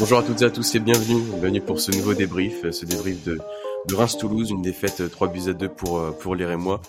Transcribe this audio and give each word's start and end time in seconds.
Bonjour 0.00 0.18
à 0.18 0.22
toutes 0.22 0.42
et 0.42 0.44
à 0.44 0.50
tous 0.50 0.76
et 0.76 0.78
bienvenue. 0.78 1.20
Bienvenue 1.40 1.60
pour 1.60 1.80
ce 1.80 1.90
nouveau 1.90 2.14
débrief, 2.14 2.70
ce 2.70 2.86
débrief 2.86 3.24
de, 3.24 3.40
de 3.88 3.94
Reims-Toulouse, 3.96 4.50
une 4.50 4.62
défaite 4.62 5.10
3 5.10 5.26
buts 5.26 5.48
à 5.48 5.54
2 5.54 5.68
pour, 5.68 5.98
euh, 5.98 6.12
pour 6.12 6.36
les 6.36 6.46
Rémois, 6.46 6.80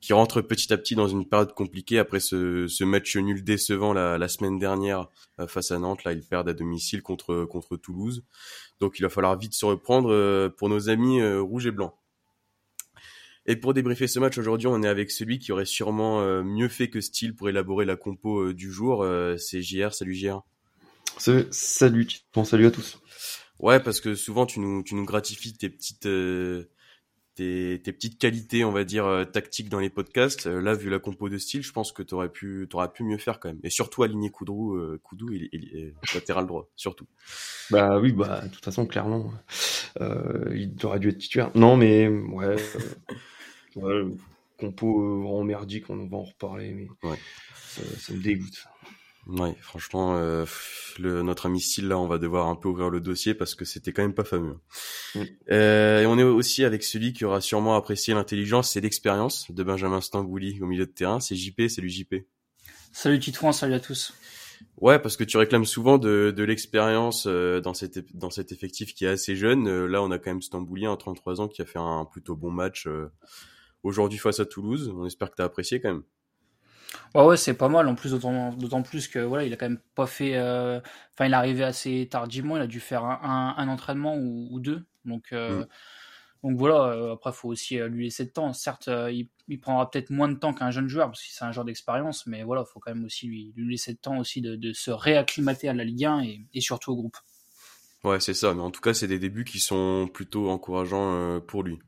qui 0.00 0.12
rentre 0.12 0.40
petit 0.40 0.72
à 0.72 0.76
petit 0.78 0.94
dans 0.94 1.08
une 1.08 1.28
période 1.28 1.52
compliquée 1.52 1.98
après 1.98 2.20
ce, 2.20 2.68
ce 2.68 2.84
match 2.84 3.16
nul 3.16 3.42
décevant 3.42 3.92
la, 3.92 4.18
la 4.18 4.28
semaine 4.28 4.60
dernière 4.60 5.08
euh, 5.40 5.48
face 5.48 5.72
à 5.72 5.80
Nantes. 5.80 6.04
Là, 6.04 6.12
ils 6.12 6.22
perdent 6.22 6.48
à 6.48 6.52
domicile 6.52 7.02
contre, 7.02 7.44
contre 7.44 7.76
Toulouse. 7.76 8.24
Donc 8.78 9.00
il 9.00 9.02
va 9.02 9.08
falloir 9.08 9.36
vite 9.36 9.54
se 9.54 9.66
reprendre 9.66 10.12
euh, 10.12 10.48
pour 10.48 10.68
nos 10.68 10.88
amis 10.88 11.26
rouges 11.26 11.66
et 11.66 11.72
blancs. 11.72 11.94
Et 13.46 13.56
pour 13.56 13.74
débriefer 13.74 14.06
ce 14.06 14.20
match 14.20 14.38
aujourd'hui, 14.38 14.68
on 14.68 14.80
est 14.84 14.88
avec 14.88 15.10
celui 15.10 15.40
qui 15.40 15.50
aurait 15.50 15.64
sûrement 15.64 16.22
mieux 16.44 16.68
fait 16.68 16.88
que 16.88 17.00
Style 17.00 17.34
pour 17.34 17.48
élaborer 17.48 17.84
la 17.84 17.96
compo 17.96 18.52
du 18.52 18.70
jour. 18.70 19.04
C'est 19.38 19.60
JR. 19.60 19.92
Salut 19.92 20.14
JR. 20.14 20.40
Salut, 21.18 22.08
bon 22.34 22.44
salut 22.44 22.66
à 22.66 22.70
tous. 22.70 23.00
Ouais, 23.60 23.80
parce 23.80 24.00
que 24.00 24.14
souvent 24.14 24.46
tu 24.46 24.60
nous, 24.60 24.82
tu 24.82 24.94
nous 24.94 25.04
gratifies 25.04 25.56
tes 25.56 25.70
petites, 25.70 26.06
euh, 26.06 26.68
tes, 27.34 27.80
tes, 27.82 27.92
petites 27.92 28.18
qualités, 28.18 28.64
on 28.64 28.72
va 28.72 28.84
dire, 28.84 29.06
euh, 29.06 29.24
tactiques 29.24 29.68
dans 29.68 29.78
les 29.78 29.90
podcasts. 29.90 30.46
Euh, 30.46 30.60
là, 30.60 30.74
vu 30.74 30.90
la 30.90 30.98
compo 30.98 31.28
de 31.28 31.38
style, 31.38 31.62
je 31.62 31.72
pense 31.72 31.92
que 31.92 32.02
t'aurais 32.02 32.28
pu, 32.28 32.66
t'aurais 32.68 32.92
pu 32.92 33.04
mieux 33.04 33.16
faire 33.16 33.38
quand 33.40 33.48
même. 33.48 33.60
Et 33.62 33.70
surtout 33.70 34.02
aligner 34.02 34.30
Koudrou, 34.30 34.78
Koudou 35.02 35.32
et, 35.32 35.48
et, 35.52 35.94
latéral 36.14 36.46
droit, 36.46 36.68
surtout. 36.76 37.06
Bah 37.70 37.98
oui, 37.98 38.12
bah 38.12 38.42
de 38.42 38.48
toute 38.48 38.64
façon, 38.64 38.86
clairement, 38.86 39.32
il 40.00 40.74
aurait 40.82 40.98
dû 40.98 41.08
être 41.08 41.18
titulaire. 41.18 41.50
Non, 41.54 41.76
mais 41.76 42.08
ouais, 42.08 42.56
ouais 43.76 44.04
compo 44.58 45.26
en 45.26 45.44
merdique, 45.44 45.90
on 45.90 46.06
va 46.06 46.16
en 46.16 46.22
reparler, 46.22 46.72
mais 46.72 46.88
ouais. 47.08 47.18
ça, 47.54 47.82
ça 47.98 48.12
me 48.12 48.20
dégoûte. 48.20 48.64
Ouais, 49.26 49.56
franchement, 49.60 50.16
euh, 50.16 50.44
le, 50.98 51.22
notre 51.22 51.46
ami 51.46 51.60
Style 51.60 51.88
là, 51.88 51.98
on 51.98 52.06
va 52.06 52.18
devoir 52.18 52.48
un 52.48 52.56
peu 52.56 52.68
ouvrir 52.68 52.90
le 52.90 53.00
dossier 53.00 53.34
parce 53.34 53.54
que 53.54 53.64
c'était 53.64 53.92
quand 53.92 54.02
même 54.02 54.14
pas 54.14 54.24
fameux. 54.24 54.58
Mm. 55.14 55.22
Euh, 55.50 56.02
et 56.02 56.06
on 56.06 56.18
est 56.18 56.22
aussi 56.22 56.64
avec 56.64 56.84
celui 56.84 57.12
qui 57.14 57.24
aura 57.24 57.40
sûrement 57.40 57.74
apprécié 57.74 58.12
l'intelligence 58.12 58.76
et 58.76 58.80
l'expérience 58.82 59.50
de 59.50 59.62
Benjamin 59.62 60.02
Stambouli 60.02 60.60
au 60.60 60.66
milieu 60.66 60.84
de 60.84 60.90
terrain. 60.90 61.20
C'est 61.20 61.36
JP, 61.36 61.68
salut 61.68 61.88
JP. 61.88 62.14
Salut 62.92 63.18
Titouan, 63.18 63.52
salut 63.52 63.74
à 63.74 63.80
tous. 63.80 64.12
Ouais, 64.76 64.98
parce 64.98 65.16
que 65.16 65.24
tu 65.24 65.36
réclames 65.38 65.64
souvent 65.64 65.98
de, 65.98 66.32
de 66.36 66.42
l'expérience 66.44 67.26
euh, 67.26 67.60
dans 67.60 67.74
cet 67.74 68.14
dans 68.14 68.30
cet 68.30 68.52
effectif 68.52 68.94
qui 68.94 69.06
est 69.06 69.08
assez 69.08 69.36
jeune. 69.36 69.68
Euh, 69.68 69.86
là, 69.86 70.02
on 70.02 70.10
a 70.10 70.18
quand 70.18 70.30
même 70.30 70.42
Stambouli, 70.42 70.84
un 70.84 70.96
33 70.96 71.40
ans, 71.40 71.48
qui 71.48 71.62
a 71.62 71.64
fait 71.64 71.78
un 71.78 72.04
plutôt 72.04 72.36
bon 72.36 72.50
match 72.50 72.86
aujourd'hui 73.82 74.18
face 74.18 74.38
à 74.38 74.44
Toulouse. 74.44 74.92
On 74.94 75.06
espère 75.06 75.30
que 75.30 75.36
tu 75.36 75.42
as 75.42 75.46
apprécié 75.46 75.80
quand 75.80 75.88
même. 75.88 76.02
Ouais, 77.14 77.24
ouais, 77.24 77.36
c'est 77.36 77.54
pas 77.54 77.68
mal. 77.68 77.88
En 77.88 77.94
plus, 77.94 78.12
d'autant 78.12 78.82
plus 78.82 79.08
que 79.08 79.18
voilà, 79.18 79.44
il 79.44 79.52
a 79.52 79.56
quand 79.56 79.68
même 79.68 79.80
pas 79.94 80.06
fait. 80.06 80.36
Euh, 80.36 80.80
enfin, 81.14 81.26
il 81.26 81.32
est 81.32 81.36
arrivé 81.36 81.64
assez 81.64 82.08
tardivement. 82.10 82.56
Il 82.56 82.62
a 82.62 82.66
dû 82.66 82.80
faire 82.80 83.04
un, 83.04 83.54
un, 83.56 83.68
entraînement 83.68 84.16
ou, 84.16 84.58
deux. 84.60 84.84
Donc, 85.04 85.32
euh, 85.32 85.60
mm. 85.60 85.66
donc 86.44 86.58
voilà. 86.58 86.92
Euh, 86.92 87.14
après, 87.14 87.32
faut 87.32 87.48
aussi 87.48 87.78
lui 87.78 88.04
laisser 88.04 88.24
le 88.24 88.30
temps. 88.30 88.52
Certes, 88.52 88.88
il, 88.88 89.28
il, 89.48 89.60
prendra 89.60 89.90
peut-être 89.90 90.10
moins 90.10 90.28
de 90.28 90.34
temps 90.34 90.52
qu'un 90.52 90.70
jeune 90.70 90.88
joueur 90.88 91.08
parce 91.08 91.22
que 91.22 91.28
c'est 91.30 91.44
un 91.44 91.52
joueur 91.52 91.64
d'expérience. 91.64 92.26
Mais 92.26 92.42
voilà, 92.42 92.64
faut 92.64 92.80
quand 92.80 92.94
même 92.94 93.04
aussi 93.04 93.26
lui, 93.26 93.52
lui 93.56 93.72
laisser 93.72 93.92
le 93.92 93.98
temps 93.98 94.18
aussi 94.18 94.40
de, 94.40 94.56
de 94.56 94.72
se 94.72 94.90
réacclimater 94.90 95.68
à 95.68 95.72
la 95.72 95.84
Ligue 95.84 96.04
1 96.04 96.20
et, 96.22 96.46
et 96.52 96.60
surtout 96.60 96.92
au 96.92 96.96
groupe. 96.96 97.16
Ouais, 98.02 98.20
c'est 98.20 98.34
ça. 98.34 98.52
Mais 98.54 98.60
en 98.60 98.70
tout 98.70 98.80
cas, 98.80 98.92
c'est 98.92 99.08
des 99.08 99.18
débuts 99.18 99.44
qui 99.44 99.60
sont 99.60 100.08
plutôt 100.12 100.50
encourageants 100.50 101.40
pour 101.40 101.62
lui. 101.62 101.78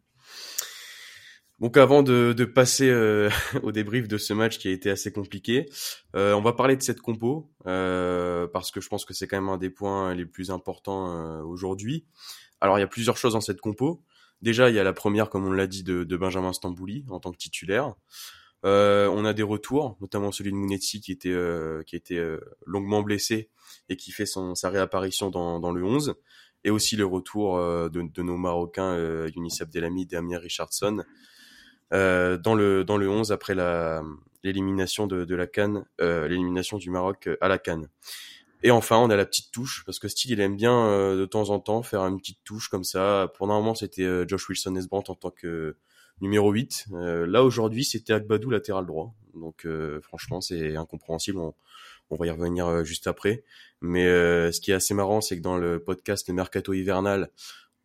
Donc 1.58 1.78
avant 1.78 2.02
de, 2.02 2.34
de 2.36 2.44
passer 2.44 2.90
euh, 2.90 3.30
au 3.62 3.72
débrief 3.72 4.08
de 4.08 4.18
ce 4.18 4.34
match 4.34 4.58
qui 4.58 4.68
a 4.68 4.72
été 4.72 4.90
assez 4.90 5.10
compliqué, 5.10 5.66
euh, 6.14 6.34
on 6.34 6.42
va 6.42 6.52
parler 6.52 6.76
de 6.76 6.82
cette 6.82 7.00
compo 7.00 7.50
euh, 7.66 8.46
parce 8.46 8.70
que 8.70 8.80
je 8.80 8.88
pense 8.88 9.04
que 9.04 9.14
c'est 9.14 9.26
quand 9.26 9.40
même 9.40 9.48
un 9.48 9.56
des 9.56 9.70
points 9.70 10.14
les 10.14 10.26
plus 10.26 10.50
importants 10.50 11.10
euh, 11.10 11.42
aujourd'hui. 11.42 12.04
Alors 12.60 12.78
il 12.78 12.82
y 12.82 12.84
a 12.84 12.88
plusieurs 12.88 13.16
choses 13.16 13.32
dans 13.32 13.40
cette 13.40 13.60
compo. 13.60 14.02
Déjà 14.42 14.68
il 14.68 14.76
y 14.76 14.78
a 14.78 14.84
la 14.84 14.92
première, 14.92 15.30
comme 15.30 15.46
on 15.46 15.52
l'a 15.52 15.66
dit, 15.66 15.82
de, 15.82 16.04
de, 16.04 16.16
Benjamin 16.16 16.52
Stambouli 16.52 17.06
en 17.08 17.20
tant 17.20 17.32
que 17.32 17.38
titulaire. 17.38 17.94
Euh, 18.64 19.08
on 19.08 19.24
a 19.24 19.32
des 19.32 19.42
retours, 19.42 19.96
notamment 20.00 20.32
celui 20.32 20.50
de 20.50 20.56
Mounetzi 20.56 21.00
qui 21.00 21.12
était 21.12 21.36
qui 21.86 21.96
était 21.96 22.22
longuement 22.66 23.02
blessé 23.02 23.48
et 23.88 23.96
qui 23.96 24.10
fait 24.12 24.26
son, 24.26 24.54
sa 24.54 24.68
réapparition 24.68 25.30
dans, 25.30 25.58
dans 25.58 25.72
le 25.72 25.82
11 25.84 26.16
et 26.64 26.70
aussi 26.70 26.96
le 26.96 27.06
retour 27.06 27.58
de, 27.58 27.88
de, 27.88 28.22
nos 28.22 28.36
Marocains 28.36 28.96
Younis 29.28 29.58
Abdelhamid 29.60 30.12
et 30.12 30.16
Amir 30.16 30.40
Richardson 30.40 31.02
euh, 31.02 31.02
dans 31.90 32.54
le 32.54 32.84
dans 32.84 32.96
le 32.96 33.08
11 33.08 33.32
après 33.32 33.54
la 33.54 34.02
l'élimination 34.46 35.06
de, 35.06 35.24
de 35.24 35.34
la 35.34 35.46
Cannes, 35.46 35.84
euh, 36.00 36.28
l'élimination 36.28 36.78
du 36.78 36.88
Maroc 36.90 37.26
euh, 37.26 37.36
à 37.40 37.48
la 37.48 37.58
Cannes. 37.58 37.88
Et 38.62 38.70
enfin, 38.70 38.96
on 38.96 39.10
a 39.10 39.16
la 39.16 39.26
petite 39.26 39.52
touche 39.52 39.82
parce 39.84 39.98
que 39.98 40.08
Steele 40.08 40.32
il 40.32 40.40
aime 40.40 40.56
bien 40.56 40.86
euh, 40.86 41.16
de 41.18 41.26
temps 41.26 41.50
en 41.50 41.60
temps 41.60 41.82
faire 41.82 42.02
une 42.02 42.18
petite 42.18 42.38
touche 42.44 42.68
comme 42.68 42.84
ça. 42.84 43.30
Pour 43.36 43.50
un 43.50 43.54
moment, 43.54 43.74
c'était 43.74 44.04
euh, 44.04 44.24
Josh 44.26 44.48
Wilson 44.48 44.70
Nesbrandt 44.70 45.10
en 45.10 45.14
tant 45.14 45.30
que 45.30 45.76
numéro 46.22 46.50
8. 46.50 46.86
là 46.92 47.44
aujourd'hui, 47.44 47.84
c'était 47.84 48.14
Agbadou 48.14 48.48
latéral 48.48 48.86
droit. 48.86 49.14
Donc 49.34 49.68
franchement, 50.00 50.40
c'est 50.40 50.74
incompréhensible. 50.74 51.38
On, 51.38 51.52
on, 52.08 52.16
va 52.16 52.26
y 52.26 52.30
revenir 52.30 52.86
juste 52.86 53.06
après. 53.06 53.44
Mais 53.82 54.06
ce 54.50 54.58
qui 54.62 54.70
est 54.70 54.74
assez 54.74 54.94
marrant, 54.94 55.20
c'est 55.20 55.36
que 55.36 55.42
dans 55.42 55.58
le 55.58 55.78
podcast 55.78 56.26
Mercato 56.30 56.72
hivernal, 56.72 57.30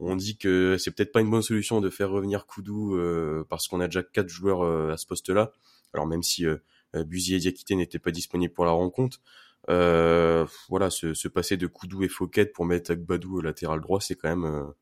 on 0.01 0.15
dit 0.15 0.37
que 0.37 0.77
c'est 0.77 0.91
peut-être 0.91 1.11
pas 1.11 1.21
une 1.21 1.29
bonne 1.29 1.41
solution 1.41 1.79
de 1.79 1.89
faire 1.89 2.09
revenir 2.09 2.45
Koudou 2.47 2.95
euh, 2.95 3.45
parce 3.49 3.67
qu'on 3.67 3.79
a 3.79 3.87
déjà 3.87 4.03
quatre 4.03 4.29
joueurs 4.29 4.63
euh, 4.63 4.91
à 4.91 4.97
ce 4.97 5.05
poste-là. 5.05 5.51
Alors 5.93 6.07
même 6.07 6.23
si 6.23 6.45
euh, 6.45 6.57
euh 6.95 7.03
Buzy 7.03 7.35
et 7.35 7.39
Diakité 7.39 7.75
n'étaient 7.75 7.99
pas 7.99 8.11
disponibles 8.11 8.53
pour 8.53 8.65
la 8.65 8.71
rencontre, 8.71 9.21
voilà, 9.67 10.89
se, 10.89 11.27
passer 11.27 11.55
de 11.55 11.67
Koudou 11.67 12.03
et 12.03 12.09
Fouquet 12.09 12.47
pour 12.47 12.65
mettre 12.65 12.91
Agbadou 12.91 13.37
au 13.37 13.41
latéral 13.41 13.79
droit, 13.79 14.01
c'est 14.01 14.15
quand 14.15 14.27
même, 14.27 14.73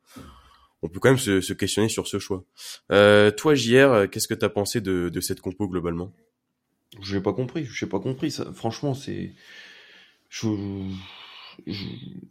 on 0.81 0.87
peut 0.87 0.99
quand 0.99 1.09
même 1.09 1.19
se, 1.19 1.53
questionner 1.53 1.89
sur 1.89 2.07
ce 2.07 2.17
choix. 2.17 2.45
toi, 2.87 3.55
JR, 3.55 4.09
qu'est-ce 4.09 4.27
que 4.27 4.33
tu 4.33 4.45
as 4.45 4.49
pensé 4.49 4.79
de, 4.79 5.09
de 5.09 5.21
cette 5.21 5.41
compo 5.41 5.67
globalement? 5.67 6.13
Je 7.01 7.17
n'ai 7.17 7.21
pas 7.21 7.33
compris, 7.33 7.65
je 7.65 7.85
n'ai 7.85 7.89
pas 7.89 7.99
compris. 7.99 8.31
Ça, 8.31 8.51
franchement, 8.53 8.95
c'est, 8.95 9.33
je 10.29 10.47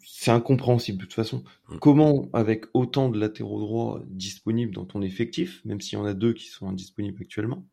c'est 0.04 0.30
incompréhensible 0.30 0.98
de 0.98 1.04
toute 1.04 1.14
façon. 1.14 1.44
Mm. 1.68 1.78
Comment, 1.78 2.28
avec 2.32 2.66
autant 2.74 3.08
de 3.08 3.18
latéraux 3.18 3.60
droits 3.60 4.02
disponibles 4.06 4.74
dans 4.74 4.84
ton 4.84 5.02
effectif, 5.02 5.64
même 5.64 5.80
s'il 5.80 5.98
y 5.98 6.02
en 6.02 6.04
a 6.04 6.14
deux 6.14 6.32
qui 6.32 6.48
sont 6.48 6.68
indisponibles 6.68 7.22
actuellement, 7.22 7.66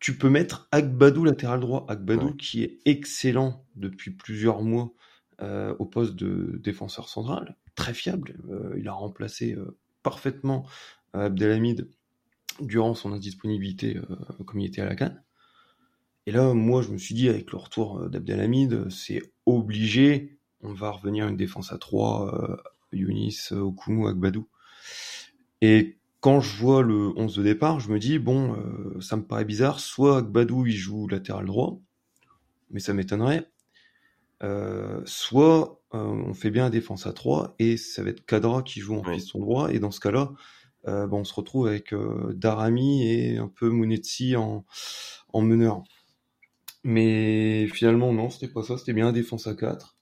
tu 0.00 0.16
peux 0.16 0.30
mettre 0.30 0.68
Agbadou 0.70 1.24
latéral 1.24 1.60
droit. 1.60 1.84
Agbadou 1.88 2.34
qui 2.34 2.62
est 2.62 2.78
excellent 2.84 3.64
depuis 3.74 4.12
plusieurs 4.12 4.62
mois 4.62 4.92
euh, 5.40 5.74
au 5.78 5.86
poste 5.86 6.14
de 6.14 6.58
défenseur 6.62 7.08
central, 7.08 7.56
très 7.74 7.94
fiable. 7.94 8.36
Euh, 8.50 8.74
il 8.78 8.88
a 8.88 8.92
remplacé 8.92 9.54
euh, 9.54 9.76
parfaitement 10.02 10.66
Abdelhamid 11.14 11.88
durant 12.60 12.94
son 12.94 13.12
indisponibilité 13.12 13.98
comme 14.46 14.60
il 14.60 14.66
était 14.66 14.82
à 14.82 14.84
la 14.84 14.94
canne. 14.94 15.22
Et 16.28 16.30
là, 16.30 16.52
moi, 16.52 16.82
je 16.82 16.90
me 16.90 16.98
suis 16.98 17.14
dit, 17.14 17.30
avec 17.30 17.50
le 17.52 17.56
retour 17.56 18.00
euh, 18.00 18.10
d'Abdelhamid, 18.10 18.90
c'est 18.90 19.32
obligé. 19.46 20.38
On 20.60 20.74
va 20.74 20.90
revenir 20.90 21.24
à 21.24 21.30
une 21.30 21.38
défense 21.38 21.72
à 21.72 21.78
3, 21.78 22.34
euh, 22.34 22.56
Younis, 22.92 23.38
Okumu, 23.50 24.06
Agbadou. 24.06 24.46
Et 25.62 25.96
quand 26.20 26.42
je 26.42 26.54
vois 26.58 26.82
le 26.82 27.18
11 27.18 27.34
de 27.34 27.42
départ, 27.42 27.80
je 27.80 27.90
me 27.90 27.98
dis, 27.98 28.18
bon, 28.18 28.52
euh, 28.56 29.00
ça 29.00 29.16
me 29.16 29.22
paraît 29.22 29.46
bizarre. 29.46 29.80
Soit 29.80 30.18
Agbadou, 30.18 30.66
il 30.66 30.76
joue 30.76 31.08
latéral 31.08 31.46
droit, 31.46 31.80
mais 32.68 32.80
ça 32.80 32.92
m'étonnerait. 32.92 33.50
Euh, 34.42 35.00
soit 35.06 35.80
on 35.92 36.34
fait 36.34 36.50
bien 36.50 36.64
la 36.64 36.70
défense 36.70 37.06
à 37.06 37.14
3 37.14 37.54
et 37.58 37.78
ça 37.78 38.02
va 38.02 38.10
être 38.10 38.26
Kadra 38.26 38.62
qui 38.62 38.80
joue 38.80 38.96
en 38.96 39.02
oui. 39.02 39.14
piston 39.14 39.38
droit. 39.38 39.72
Et 39.72 39.78
dans 39.78 39.90
ce 39.90 40.00
cas-là, 40.00 40.34
ben, 40.84 41.08
on 41.10 41.24
se 41.24 41.32
retrouve 41.32 41.66
avec 41.66 41.94
Darami 42.34 43.08
et 43.08 43.38
un 43.38 43.48
peu 43.48 43.70
Mounetzi 43.70 44.36
en, 44.36 44.66
en 45.32 45.40
meneur. 45.40 45.84
Mais 46.84 47.66
finalement, 47.68 48.12
non, 48.12 48.30
c'était 48.30 48.52
pas 48.52 48.62
ça. 48.62 48.78
C'était 48.78 48.92
bien 48.92 49.06
la 49.06 49.12
défense 49.12 49.46
à 49.46 49.54
4. 49.54 49.96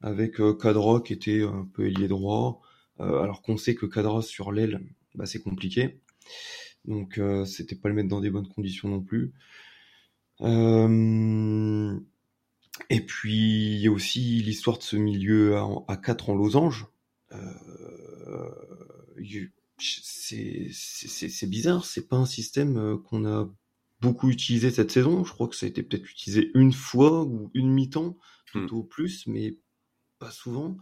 Avec 0.00 0.40
euh, 0.40 1.00
qui 1.04 1.12
était 1.12 1.42
un 1.42 1.68
peu 1.72 1.86
ailier 1.86 2.08
droit. 2.08 2.60
Euh, 3.00 3.20
alors 3.20 3.42
qu'on 3.42 3.56
sait 3.56 3.74
que 3.74 3.86
Cadra 3.86 4.22
sur 4.22 4.52
l'aile, 4.52 4.80
bah, 5.14 5.26
c'est 5.26 5.40
compliqué. 5.40 6.00
Donc 6.84 7.18
euh, 7.18 7.44
c'était 7.44 7.76
pas 7.76 7.88
le 7.88 7.94
mettre 7.94 8.08
dans 8.08 8.20
des 8.20 8.30
bonnes 8.30 8.48
conditions 8.48 8.88
non 8.88 9.00
plus. 9.02 9.32
Euh... 10.40 11.98
Et 12.90 13.00
puis 13.00 13.74
il 13.74 13.80
y 13.80 13.88
a 13.88 13.92
aussi 13.92 14.20
l'histoire 14.42 14.78
de 14.78 14.82
ce 14.82 14.96
milieu 14.96 15.56
à, 15.56 15.68
à 15.88 15.96
4 15.96 16.30
en 16.30 16.34
losange. 16.34 16.86
C'est 19.78 21.50
bizarre, 21.50 21.84
c'est 21.84 22.08
pas 22.08 22.16
un 22.16 22.26
système 22.26 22.98
qu'on 23.04 23.24
a 23.26 23.48
beaucoup 24.00 24.30
utilisé 24.30 24.70
cette 24.70 24.90
saison. 24.90 25.24
Je 25.24 25.32
crois 25.32 25.48
que 25.48 25.56
ça 25.56 25.66
a 25.66 25.68
été 25.68 25.82
peut-être 25.82 26.08
utilisé 26.10 26.50
une 26.54 26.72
fois 26.72 27.24
ou 27.24 27.50
une 27.54 27.70
mi-temps, 27.70 28.16
tout 28.46 28.58
hmm. 28.58 28.68
au 28.72 28.82
plus, 28.82 29.26
mais 29.26 29.56
pas 30.18 30.30
souvent. 30.30 30.76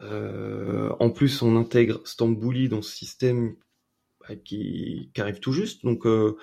Euh, 0.00 0.90
en 1.00 1.10
plus, 1.10 1.42
on 1.42 1.56
intègre 1.56 2.00
Stambouli 2.06 2.68
dans 2.68 2.82
ce 2.82 2.94
système 2.94 3.56
bah, 4.20 4.36
qui, 4.36 5.10
qui, 5.14 5.20
arrive 5.20 5.40
tout 5.40 5.52
juste. 5.52 5.84
Donc, 5.84 6.06
euh, 6.06 6.36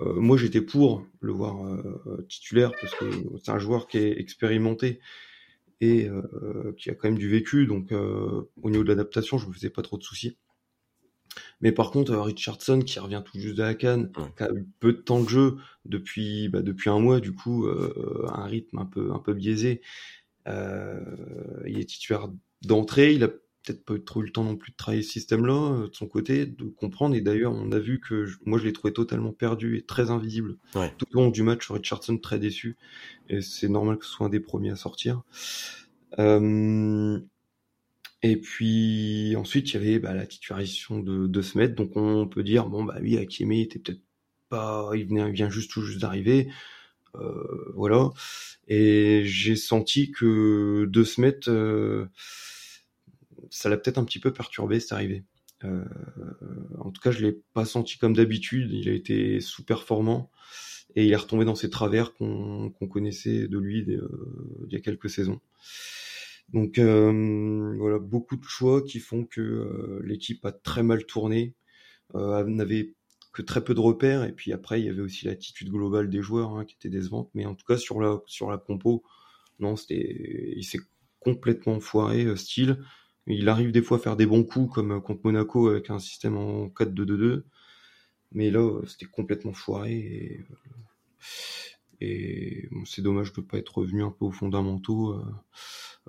euh, 0.00 0.14
moi, 0.14 0.36
j'étais 0.36 0.60
pour 0.60 1.06
le 1.20 1.32
voir 1.32 1.66
euh, 1.66 2.26
titulaire 2.28 2.72
parce 2.80 2.94
que 2.94 3.04
c'est 3.42 3.50
un 3.50 3.58
joueur 3.58 3.88
qui 3.88 3.98
est 3.98 4.20
expérimenté 4.20 5.00
et 5.80 6.08
qui 6.78 6.90
a 6.90 6.94
quand 6.94 7.08
même 7.08 7.18
du 7.18 7.28
vécu. 7.28 7.66
Donc 7.66 7.90
euh, 7.90 8.48
au 8.62 8.70
niveau 8.70 8.84
de 8.84 8.88
l'adaptation, 8.88 9.36
je 9.36 9.48
me 9.48 9.52
faisais 9.52 9.68
pas 9.68 9.82
trop 9.82 9.98
de 9.98 10.04
soucis. 10.04 10.38
Mais 11.62 11.72
par 11.72 11.90
contre, 11.90 12.14
Richardson 12.16 12.80
qui 12.80 12.98
revient 12.98 13.22
tout 13.24 13.38
juste 13.38 13.56
de 13.56 13.62
la 13.62 13.74
canne, 13.74 14.12
qui 14.36 14.42
a 14.42 14.50
eu 14.52 14.66
peu 14.80 14.92
de 14.92 14.98
temps 14.98 15.22
de 15.22 15.28
jeu 15.28 15.56
depuis 15.84 16.48
bah, 16.48 16.62
depuis 16.62 16.90
un 16.90 16.98
mois, 16.98 17.20
du 17.20 17.32
coup, 17.32 17.66
un 18.28 18.44
rythme 18.44 18.78
un 18.78 18.86
peu 18.86 19.12
un 19.12 19.18
peu 19.18 19.32
biaisé. 19.32 19.80
il 20.46 21.78
est 21.78 21.88
titulaire 21.88 22.28
d'entrée, 22.62 23.14
il 23.14 23.24
a 23.24 23.28
peut-être 23.62 23.84
pas 23.84 23.94
trop 23.98 24.22
eu 24.22 24.26
le 24.26 24.32
temps 24.32 24.44
non 24.44 24.56
plus 24.56 24.72
de 24.72 24.76
travailler 24.76 25.02
ce 25.02 25.12
système-là 25.12 25.72
euh, 25.72 25.88
de 25.88 25.94
son 25.94 26.06
côté, 26.06 26.46
de 26.46 26.64
comprendre. 26.64 27.14
Et 27.14 27.20
d'ailleurs, 27.20 27.52
on 27.52 27.72
a 27.72 27.78
vu 27.78 28.00
que 28.00 28.26
moi, 28.44 28.58
je 28.58 28.64
l'ai 28.64 28.72
trouvé 28.72 28.92
totalement 28.92 29.32
perdu 29.32 29.76
et 29.76 29.82
très 29.82 30.10
invisible 30.10 30.56
tout 30.98 31.06
au 31.14 31.22
long 31.22 31.30
du 31.30 31.42
match. 31.42 31.70
Richardson 31.70 32.18
très 32.18 32.38
déçu. 32.38 32.76
Et 33.28 33.40
c'est 33.40 33.68
normal 33.68 33.98
que 33.98 34.04
ce 34.04 34.12
soit 34.12 34.26
un 34.26 34.30
des 34.30 34.40
premiers 34.40 34.70
à 34.70 34.76
sortir. 34.76 35.22
Euh, 36.18 37.18
et 38.22 38.36
puis 38.36 39.34
ensuite, 39.36 39.70
il 39.70 39.74
y 39.74 39.76
avait 39.76 39.98
bah, 39.98 40.14
la 40.14 40.26
titularisation 40.26 41.00
de, 41.00 41.26
de 41.26 41.42
Smet. 41.42 41.68
Donc 41.68 41.96
on 41.96 42.26
peut 42.26 42.42
dire, 42.42 42.66
bon, 42.68 42.84
bah 42.84 42.98
oui, 43.00 43.18
Akimi 43.18 43.62
était 43.62 43.78
peut-être 43.78 44.02
pas... 44.48 44.90
Il, 44.94 45.06
venait, 45.06 45.28
il 45.28 45.32
vient 45.32 45.50
juste 45.50 45.70
tout 45.70 45.82
juste 45.82 46.00
d'arriver. 46.00 46.48
Euh, 47.16 47.72
voilà. 47.74 48.10
Et 48.68 49.22
j'ai 49.24 49.56
senti 49.56 50.10
que 50.10 50.86
De 50.90 51.04
Smet... 51.04 51.48
Euh, 51.48 52.06
ça 53.50 53.68
l'a 53.68 53.76
peut-être 53.76 53.98
un 53.98 54.04
petit 54.04 54.18
peu 54.18 54.32
perturbé 54.32 54.80
cette 54.80 54.92
arrivée. 54.92 55.24
Euh, 55.64 55.84
en 56.80 56.90
tout 56.90 57.00
cas, 57.00 57.10
je 57.10 57.20
l'ai 57.24 57.38
pas 57.52 57.64
senti 57.64 57.98
comme 57.98 58.14
d'habitude. 58.14 58.72
Il 58.72 58.88
a 58.88 58.92
été 58.92 59.40
sous-performant 59.40 60.30
et 60.96 61.04
il 61.04 61.12
est 61.12 61.16
retombé 61.16 61.44
dans 61.44 61.54
ses 61.54 61.70
travers 61.70 62.14
qu'on 62.14 62.72
connaissait 62.90 63.48
de 63.48 63.58
lui 63.58 63.84
euh, 63.90 64.08
il 64.66 64.72
y 64.72 64.76
a 64.76 64.80
quelques 64.80 65.10
saisons. 65.10 65.40
Donc 66.50 66.78
euh, 66.78 67.74
voilà, 67.78 67.98
beaucoup 67.98 68.36
de 68.36 68.44
choix 68.44 68.82
qui 68.82 69.00
font 69.00 69.24
que 69.24 70.00
l'équipe 70.04 70.44
a 70.44 70.52
très 70.52 70.82
mal 70.82 71.04
tourné, 71.06 71.54
n'avait 72.14 72.94
que 73.32 73.42
très 73.42 73.64
peu 73.64 73.74
de 73.74 73.80
repères 73.80 74.24
et 74.24 74.32
puis 74.32 74.52
après 74.52 74.80
il 74.80 74.86
y 74.86 74.90
avait 74.90 75.00
aussi 75.00 75.24
l'attitude 75.24 75.70
globale 75.70 76.10
des 76.10 76.20
joueurs 76.20 76.56
hein, 76.56 76.64
qui 76.66 76.76
était 76.76 76.90
décevante. 76.90 77.30
Mais 77.34 77.46
en 77.46 77.54
tout 77.54 77.64
cas 77.66 77.78
sur 77.78 78.00
la 78.00 78.20
sur 78.26 78.50
la 78.50 78.58
compo, 78.58 79.02
non, 79.60 79.76
c'était 79.76 80.54
il 80.56 80.64
s'est 80.64 80.80
complètement 81.20 81.80
foiré 81.80 82.36
style 82.36 82.78
il 83.26 83.48
arrive 83.48 83.72
des 83.72 83.82
fois 83.82 83.98
à 83.98 84.00
faire 84.00 84.16
des 84.16 84.26
bons 84.26 84.44
coups 84.44 84.74
comme 84.74 85.00
contre 85.02 85.20
Monaco 85.24 85.68
avec 85.68 85.90
un 85.90 85.98
système 85.98 86.36
en 86.36 86.66
4-2-2-2. 86.68 87.44
Mais 88.32 88.50
là, 88.50 88.80
c'était 88.86 89.06
complètement 89.06 89.52
foiré 89.52 89.92
et, 89.92 90.40
et 92.02 92.68
c'est 92.84 93.02
dommage 93.02 93.32
de 93.32 93.40
ne 93.40 93.46
pas 93.46 93.58
être 93.58 93.78
revenu 93.78 94.02
un 94.02 94.10
peu 94.10 94.24
aux 94.24 94.32
fondamentaux 94.32 95.12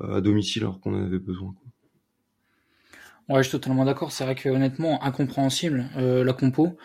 euh, 0.01 0.15
à 0.15 0.21
domicile 0.21 0.63
alors 0.63 0.79
qu'on 0.79 0.95
en 0.95 1.05
avait 1.05 1.19
besoin. 1.19 1.53
Ouais, 3.29 3.43
je 3.43 3.49
suis 3.49 3.59
totalement 3.59 3.85
d'accord. 3.85 4.11
C'est 4.11 4.23
vrai 4.23 4.33
que 4.33 4.49
honnêtement, 4.49 5.03
incompréhensible 5.03 5.85
euh, 5.97 6.23
la 6.23 6.33
compo. 6.33 6.77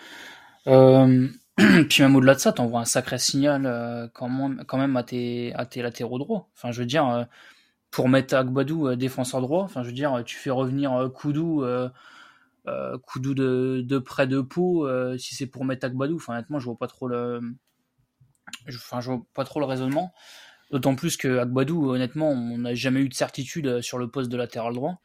Euh, 0.66 1.28
puis 1.56 2.02
même 2.02 2.16
au-delà 2.16 2.34
de 2.34 2.38
ça, 2.38 2.52
t'envoies 2.52 2.81
un 2.81 2.84
sacré 2.84 3.19
signal 3.19 4.10
quand, 4.12 4.28
même, 4.28 4.96
à 4.96 5.02
tes, 5.02 5.52
latéraux 5.76 6.19
droits. 6.19 6.49
Enfin, 6.54 6.70
je 6.70 6.81
veux 6.81 6.87
dire, 6.87 7.26
pour 7.90 8.08
mettre 8.11 8.34
Agbadou 8.34 8.94
défenseur 8.94 9.40
droit. 9.40 9.64
Enfin, 9.64 9.82
je 9.82 9.88
veux 9.88 9.94
dire, 9.94 10.22
tu 10.25 10.37
fais 10.37 10.50
revenir 10.50 11.11
Koudou, 11.14 11.64
Koudou 13.06 13.34
de, 13.34 13.99
près 13.99 14.26
de 14.26 14.40
Pau, 14.43 14.87
si 15.16 15.34
c'est 15.34 15.46
pour 15.46 15.64
mettre 15.64 15.87
Agbadou. 15.87 16.16
Enfin, 16.16 16.34
honnêtement, 16.34 16.61
je 16.61 16.66
vois 16.66 16.78
pas 16.78 16.87
trop 16.87 17.08
le, 17.08 17.40
enfin, 18.76 19.00
je 19.00 19.10
vois 19.10 19.22
pas 19.34 19.44
trop 19.44 19.60
le 19.60 19.66
raisonnement. 19.66 20.12
D'autant 20.70 20.94
plus 20.94 21.16
que 21.16 21.38
Agbadou, 21.38 21.90
honnêtement, 21.90 22.30
on 22.30 22.58
n'a 22.58 22.74
jamais 22.74 23.00
eu 23.00 23.08
de 23.08 23.14
certitude 23.14 23.80
sur 23.80 23.98
le 23.98 24.08
poste 24.08 24.30
de 24.30 24.36
latéral 24.36 24.74
droit. 24.74 25.00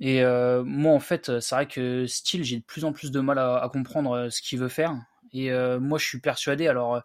Et 0.00 0.22
moi, 0.64 0.92
en 0.92 1.00
fait, 1.00 1.40
c'est 1.40 1.54
vrai 1.54 1.66
que 1.66 2.06
style, 2.06 2.42
j'ai 2.42 2.56
de 2.56 2.64
plus 2.64 2.84
en 2.84 2.92
plus 2.92 3.10
de 3.10 3.20
mal 3.20 3.38
à, 3.38 3.68
comprendre 3.70 4.30
ce 4.30 4.40
qu'il 4.40 4.58
veut 4.58 4.68
faire. 4.68 4.96
Et 5.34 5.50
moi, 5.78 5.98
je 5.98 6.06
suis 6.06 6.20
persuadé. 6.20 6.68
Alors, 6.68 7.02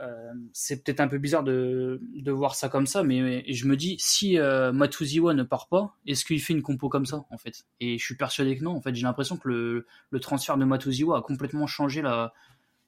euh, 0.00 0.32
c'est 0.52 0.82
peut-être 0.82 1.00
un 1.00 1.08
peu 1.08 1.18
bizarre 1.18 1.44
de, 1.44 2.00
voir 2.26 2.54
ça 2.54 2.68
comme 2.68 2.86
ça, 2.86 3.02
mais 3.02 3.44
je 3.52 3.66
me 3.66 3.76
dis, 3.76 3.96
si 3.98 4.38
euh, 4.38 4.72
Matuziwa 4.72 5.34
ne 5.34 5.42
part 5.42 5.68
pas, 5.68 5.96
est-ce 6.06 6.24
qu'il 6.24 6.40
fait 6.40 6.54
une 6.54 6.62
compo 6.62 6.88
comme 6.88 7.06
ça, 7.06 7.24
en 7.30 7.38
fait? 7.38 7.64
Et 7.80 7.98
je 7.98 8.04
suis 8.04 8.16
persuadé 8.16 8.56
que 8.56 8.64
non. 8.64 8.74
En 8.74 8.80
fait, 8.80 8.94
j'ai 8.94 9.02
l'impression 9.02 9.36
que 9.36 9.48
le, 9.48 9.86
le, 10.10 10.20
transfert 10.20 10.56
de 10.56 10.64
Matuziwa 10.64 11.18
a 11.18 11.22
complètement 11.22 11.66
changé 11.66 12.02
la, 12.02 12.32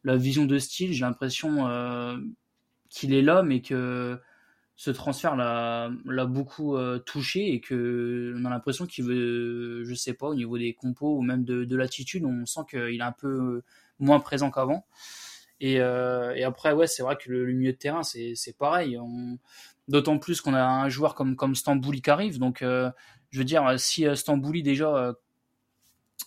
la 0.04 0.16
vision 0.16 0.44
de 0.44 0.58
style. 0.58 0.92
J'ai 0.92 1.04
l'impression 1.04 1.68
euh, 1.68 2.16
qu'il 2.90 3.14
est 3.14 3.22
là, 3.22 3.42
mais 3.42 3.60
que 3.62 4.20
ce 4.76 4.90
transfert 4.90 5.36
l'a, 5.36 5.90
beaucoup 6.26 6.76
euh, 6.76 6.98
touché 6.98 7.52
et 7.52 7.60
que 7.60 8.34
on 8.38 8.44
a 8.44 8.50
l'impression 8.50 8.86
qu'il 8.86 9.04
veut, 9.04 9.84
je 9.84 9.94
sais 9.94 10.14
pas, 10.14 10.28
au 10.28 10.34
niveau 10.34 10.58
des 10.58 10.74
compos 10.74 11.16
ou 11.16 11.22
même 11.22 11.44
de, 11.44 11.64
de 11.64 11.76
l'attitude, 11.76 12.24
on 12.24 12.46
sent 12.46 12.60
qu'il 12.70 13.00
est 13.00 13.02
un 13.02 13.12
peu 13.12 13.62
moins 13.98 14.20
présent 14.20 14.50
qu'avant. 14.50 14.86
Et, 15.60 15.80
euh, 15.80 16.34
et 16.34 16.44
après, 16.44 16.72
ouais, 16.72 16.86
c'est 16.86 17.02
vrai 17.02 17.16
que 17.16 17.30
le, 17.30 17.52
milieu 17.52 17.72
de 17.72 17.76
terrain, 17.78 18.02
c'est 18.02 18.58
pareil. 18.58 18.98
D'autant 19.88 20.18
plus 20.18 20.40
qu'on 20.40 20.54
a 20.54 20.62
un 20.62 20.88
joueur 20.88 21.14
comme, 21.14 21.36
comme 21.36 21.54
Stambouli 21.54 22.02
qui 22.02 22.10
arrive. 22.10 22.38
Donc, 22.38 22.62
euh, 22.62 22.90
je 23.30 23.38
veux 23.38 23.44
dire, 23.44 23.78
si 23.78 24.06
euh, 24.06 24.14
Stambouli 24.14 24.62
déjà 24.62 25.14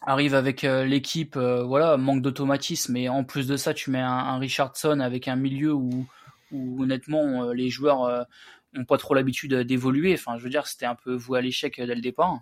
arrive 0.01 0.35
avec 0.35 0.61
l'équipe, 0.61 1.37
voilà, 1.37 1.97
manque 1.97 2.21
d'automatisme, 2.21 2.95
et 2.97 3.09
en 3.09 3.23
plus 3.23 3.47
de 3.47 3.57
ça, 3.57 3.73
tu 3.73 3.89
mets 3.91 4.01
un, 4.01 4.37
Richardson 4.37 4.99
avec 4.99 5.27
un 5.27 5.35
milieu 5.35 5.73
où, 5.73 6.05
honnêtement, 6.51 7.51
les 7.51 7.69
joueurs 7.69 8.27
n'ont 8.73 8.85
pas 8.85 8.97
trop 8.97 9.13
l'habitude 9.13 9.53
d'évoluer. 9.53 10.13
Enfin, 10.13 10.37
je 10.37 10.43
veux 10.43 10.49
dire, 10.49 10.67
c'était 10.67 10.85
un 10.85 10.95
peu 10.95 11.15
voué 11.15 11.39
à 11.39 11.41
l'échec 11.41 11.77
dès 11.77 11.95
le 11.95 12.01
départ. 12.01 12.41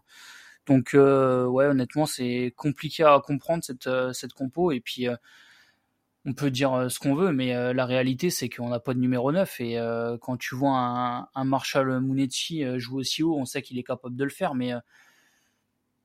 Donc, 0.67 0.89
ouais, 0.93 1.65
honnêtement, 1.65 2.05
c'est 2.05 2.53
compliqué 2.55 3.03
à 3.03 3.21
comprendre 3.23 3.63
cette, 3.63 3.89
cette 4.13 4.33
compo. 4.33 4.71
Et 4.71 4.81
puis, 4.81 5.07
on 6.25 6.33
peut 6.33 6.51
dire 6.51 6.73
euh, 6.73 6.89
ce 6.89 6.99
qu'on 6.99 7.15
veut, 7.15 7.31
mais 7.31 7.55
euh, 7.55 7.73
la 7.73 7.85
réalité, 7.85 8.29
c'est 8.29 8.49
qu'on 8.49 8.69
n'a 8.69 8.79
pas 8.79 8.93
de 8.93 8.99
numéro 8.99 9.31
9. 9.31 9.61
Et 9.61 9.77
euh, 9.77 10.17
quand 10.17 10.37
tu 10.37 10.55
vois 10.55 11.27
un, 11.33 11.43
Marshall 11.43 12.01
Munetchi 12.01 12.63
jouer 12.79 13.01
aussi 13.01 13.23
haut, 13.23 13.35
on 13.37 13.45
sait 13.45 13.61
qu'il 13.61 13.77
est 13.77 13.83
capable 13.83 14.15
de 14.15 14.23
le 14.23 14.29
faire. 14.29 14.55
Mais, 14.55 14.73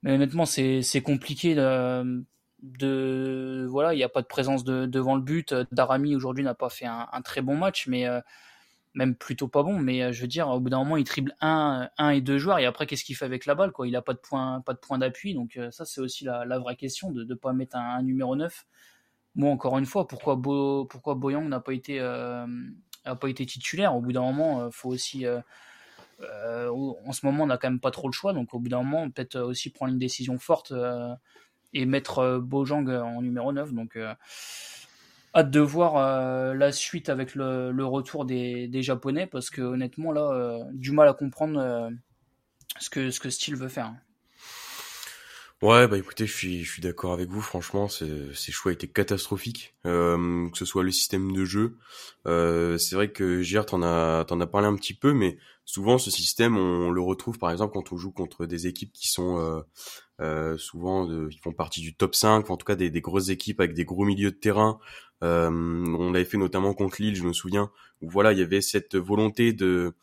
mais 0.02 0.12
honnêtement, 0.12 0.46
c'est 0.46 1.02
compliqué 1.04 1.54
de, 1.54 2.24
de 2.62 3.66
voilà, 3.68 3.94
il 3.94 3.96
n'y 3.96 4.02
a 4.04 4.08
pas 4.08 4.22
de 4.22 4.26
présence 4.26 4.64
de, 4.64 4.86
devant 4.86 5.16
le 5.16 5.22
but. 5.22 5.54
Darami 5.72 6.16
aujourd'hui 6.16 6.44
n'a 6.44 6.54
pas 6.54 6.70
fait 6.70 6.86
un, 6.86 7.08
un, 7.12 7.22
très 7.22 7.42
bon 7.42 7.56
match, 7.56 7.86
mais 7.86 8.06
même 8.94 9.14
plutôt 9.14 9.48
pas 9.48 9.62
bon. 9.62 9.78
Mais 9.78 10.12
je 10.12 10.22
veux 10.22 10.28
dire, 10.28 10.48
au 10.48 10.60
bout 10.60 10.70
d'un 10.70 10.78
moment, 10.78 10.96
il 10.96 11.04
triple 11.04 11.34
un, 11.40 11.88
un 11.98 12.10
et 12.10 12.20
deux 12.20 12.38
joueurs. 12.38 12.58
Et 12.58 12.66
après, 12.66 12.86
qu'est-ce 12.86 13.04
qu'il 13.04 13.16
fait 13.16 13.24
avec 13.24 13.46
la 13.46 13.54
balle 13.54 13.72
quoi? 13.72 13.86
Il 13.86 13.92
n'a 13.92 14.02
pas 14.02 14.14
de 14.14 14.18
point, 14.18 14.60
pas 14.62 14.74
de 14.74 14.78
point 14.78 14.98
d'appui. 14.98 15.34
Donc 15.34 15.58
ça, 15.70 15.84
c'est 15.84 16.00
aussi 16.00 16.24
la, 16.24 16.44
la, 16.44 16.58
vraie 16.58 16.76
question 16.76 17.10
de 17.10 17.24
ne 17.24 17.34
pas 17.34 17.52
mettre 17.52 17.76
un, 17.76 17.96
un 17.96 18.02
numéro 18.02 18.36
9 18.36 18.66
moi 19.34 19.50
encore 19.50 19.78
une 19.78 19.86
fois, 19.86 20.06
pourquoi 20.06 20.36
Bo, 20.36 20.84
pourquoi 20.86 21.14
Boyang 21.14 21.48
n'a 21.48 21.60
pas 21.60 21.72
été 21.72 22.00
euh, 22.00 22.46
pas 23.04 23.28
été 23.28 23.46
titulaire? 23.46 23.94
Au 23.94 24.00
bout 24.00 24.12
d'un 24.12 24.22
moment, 24.22 24.62
euh, 24.62 24.70
faut 24.70 24.88
aussi 24.90 25.24
euh, 26.22 26.70
en 26.70 27.12
ce 27.12 27.24
moment, 27.26 27.44
on 27.44 27.46
n'a 27.46 27.58
quand 27.58 27.70
même 27.70 27.80
pas 27.80 27.90
trop 27.90 28.08
le 28.08 28.12
choix, 28.12 28.32
donc 28.32 28.54
au 28.54 28.58
bout 28.58 28.68
d'un 28.68 28.82
moment, 28.82 29.10
peut-être 29.10 29.38
aussi 29.40 29.70
prendre 29.70 29.92
une 29.92 29.98
décision 29.98 30.38
forte 30.38 30.72
et 31.72 31.86
mettre 31.86 32.38
Bojang 32.38 32.88
en 32.88 33.22
numéro 33.22 33.52
9. 33.52 33.72
Donc, 33.72 33.98
hâte 35.34 35.50
de 35.50 35.60
voir 35.60 36.54
la 36.54 36.72
suite 36.72 37.08
avec 37.08 37.34
le, 37.34 37.84
retour 37.84 38.24
des, 38.24 38.82
Japonais, 38.82 39.26
parce 39.26 39.50
que 39.50 39.62
honnêtement, 39.62 40.12
là, 40.12 40.60
du 40.72 40.92
mal 40.92 41.08
à 41.08 41.14
comprendre 41.14 41.90
ce 42.78 42.90
que, 42.90 43.10
ce 43.10 43.20
que 43.20 43.54
veut 43.54 43.68
faire. 43.68 43.94
Ouais, 45.62 45.86
bah 45.86 45.98
écoutez, 45.98 46.26
je 46.26 46.32
suis, 46.32 46.64
je 46.64 46.70
suis 46.72 46.80
d'accord 46.80 47.12
avec 47.12 47.28
vous. 47.28 47.42
Franchement, 47.42 47.86
ces 47.86 48.32
choix 48.50 48.72
étaient 48.72 48.88
catastrophiques, 48.88 49.74
euh, 49.86 50.48
que 50.48 50.56
ce 50.56 50.64
soit 50.64 50.82
le 50.82 50.90
système 50.90 51.32
de 51.32 51.44
jeu. 51.44 51.76
Euh, 52.26 52.78
c'est 52.78 52.94
vrai 52.94 53.12
que 53.12 53.42
Gérard 53.42 53.66
t'en 53.66 53.82
a, 53.82 54.24
t'en 54.24 54.40
a 54.40 54.46
parlé 54.46 54.68
un 54.68 54.74
petit 54.74 54.94
peu, 54.94 55.12
mais 55.12 55.36
souvent 55.66 55.98
ce 55.98 56.10
système, 56.10 56.56
on 56.56 56.90
le 56.90 57.02
retrouve 57.02 57.38
par 57.38 57.50
exemple 57.50 57.74
quand 57.74 57.92
on 57.92 57.98
joue 57.98 58.10
contre 58.10 58.46
des 58.46 58.68
équipes 58.68 58.92
qui 58.94 59.08
sont 59.08 59.38
euh, 59.38 59.60
euh 60.22 60.56
souvent, 60.56 61.06
qui 61.28 61.38
font 61.38 61.52
partie 61.52 61.82
du 61.82 61.94
top 61.94 62.14
5, 62.14 62.48
en 62.48 62.56
tout 62.56 62.64
cas 62.64 62.74
des, 62.74 62.88
des 62.88 63.02
grosses 63.02 63.28
équipes 63.28 63.60
avec 63.60 63.74
des 63.74 63.84
gros 63.84 64.06
milieux 64.06 64.30
de 64.30 64.36
terrain. 64.36 64.78
Euh, 65.22 65.50
on 65.50 66.12
l'avait 66.12 66.24
fait 66.24 66.38
notamment 66.38 66.72
contre 66.72 67.02
Lille, 67.02 67.16
je 67.16 67.24
me 67.24 67.34
souviens, 67.34 67.70
où 68.00 68.08
voilà, 68.08 68.32
il 68.32 68.38
y 68.38 68.42
avait 68.42 68.62
cette 68.62 68.96
volonté 68.96 69.52
de 69.52 69.94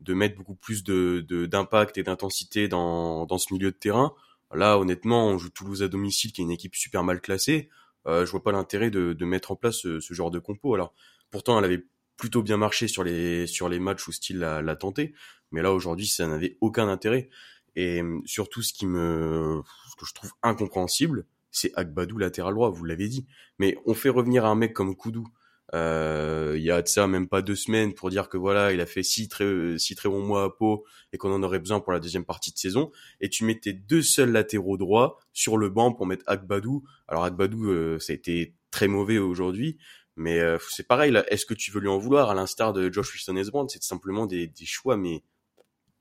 de 0.00 0.14
mettre 0.14 0.36
beaucoup 0.36 0.54
plus 0.54 0.84
de 0.84 1.20
d'impact 1.46 1.98
et 1.98 2.04
d'intensité 2.04 2.68
dans 2.68 3.26
dans 3.26 3.38
ce 3.38 3.52
milieu 3.52 3.72
de 3.72 3.76
terrain. 3.76 4.14
Là, 4.52 4.78
honnêtement, 4.78 5.28
on 5.28 5.38
joue 5.38 5.50
Toulouse 5.50 5.82
à 5.82 5.88
domicile, 5.88 6.32
qui 6.32 6.40
est 6.40 6.44
une 6.44 6.50
équipe 6.50 6.74
super 6.74 7.04
mal 7.04 7.20
classée. 7.20 7.68
Euh, 8.06 8.26
je 8.26 8.30
vois 8.30 8.42
pas 8.42 8.52
l'intérêt 8.52 8.90
de, 8.90 9.12
de, 9.12 9.24
mettre 9.24 9.52
en 9.52 9.56
place 9.56 9.76
ce, 9.76 10.00
ce, 10.00 10.14
genre 10.14 10.30
de 10.30 10.38
compo. 10.38 10.74
Alors, 10.74 10.94
pourtant, 11.30 11.58
elle 11.58 11.64
avait 11.64 11.84
plutôt 12.16 12.42
bien 12.42 12.56
marché 12.56 12.88
sur 12.88 13.04
les 13.04 13.46
sur 13.46 13.68
les 13.68 13.78
matchs 13.78 14.06
où 14.08 14.12
Style 14.12 14.38
l'a 14.38 14.76
tenté, 14.76 15.14
mais 15.52 15.62
là 15.62 15.72
aujourd'hui, 15.72 16.06
ça 16.06 16.26
n'avait 16.26 16.56
aucun 16.60 16.88
intérêt. 16.88 17.30
Et 17.76 18.02
euh, 18.02 18.20
surtout, 18.26 18.62
ce 18.62 18.72
qui 18.72 18.86
me, 18.86 19.62
ce 19.90 19.96
que 19.96 20.06
je 20.06 20.14
trouve 20.14 20.32
incompréhensible, 20.42 21.26
c'est 21.50 21.72
Agbadou 21.76 22.18
latéral 22.18 22.54
droit. 22.54 22.70
Vous 22.70 22.84
l'avez 22.84 23.08
dit, 23.08 23.26
mais 23.58 23.76
on 23.86 23.94
fait 23.94 24.08
revenir 24.08 24.44
un 24.44 24.54
mec 24.54 24.72
comme 24.72 24.96
Koudou, 24.96 25.28
euh, 25.74 26.54
il 26.56 26.62
y 26.62 26.70
a 26.70 26.82
de 26.82 26.88
ça 26.88 27.06
même 27.06 27.28
pas 27.28 27.42
deux 27.42 27.54
semaines 27.54 27.94
pour 27.94 28.10
dire 28.10 28.28
que 28.28 28.36
voilà, 28.36 28.72
il 28.72 28.80
a 28.80 28.86
fait 28.86 29.02
six 29.02 29.28
très 29.28 29.78
six 29.78 29.94
très 29.94 30.08
bons 30.08 30.22
mois 30.22 30.44
à 30.44 30.50
Pau 30.50 30.84
et 31.12 31.18
qu'on 31.18 31.32
en 31.32 31.42
aurait 31.42 31.60
besoin 31.60 31.80
pour 31.80 31.92
la 31.92 32.00
deuxième 32.00 32.24
partie 32.24 32.52
de 32.52 32.58
saison. 32.58 32.90
Et 33.20 33.28
tu 33.28 33.44
mettais 33.44 33.72
deux 33.72 34.02
seuls 34.02 34.32
latéraux 34.32 34.76
droits 34.76 35.18
sur 35.32 35.56
le 35.56 35.68
banc 35.68 35.92
pour 35.92 36.06
mettre 36.06 36.24
Akbadou. 36.26 36.82
Alors 37.06 37.24
Akbadou, 37.24 37.70
euh, 37.70 37.98
ça 37.98 38.12
a 38.12 38.16
été 38.16 38.54
très 38.70 38.88
mauvais 38.88 39.18
aujourd'hui. 39.18 39.78
Mais 40.16 40.40
euh, 40.40 40.58
c'est 40.68 40.86
pareil. 40.86 41.16
Est-ce 41.28 41.46
que 41.46 41.54
tu 41.54 41.70
veux 41.70 41.80
lui 41.80 41.88
en 41.88 41.98
vouloir 41.98 42.30
à 42.30 42.34
l'instar 42.34 42.72
de 42.72 42.92
Josh 42.92 43.12
Wilson 43.14 43.36
Esbrand? 43.36 43.68
C'est 43.68 43.82
simplement 43.82 44.26
des, 44.26 44.48
des 44.48 44.66
choix, 44.66 44.96
mais 44.96 45.22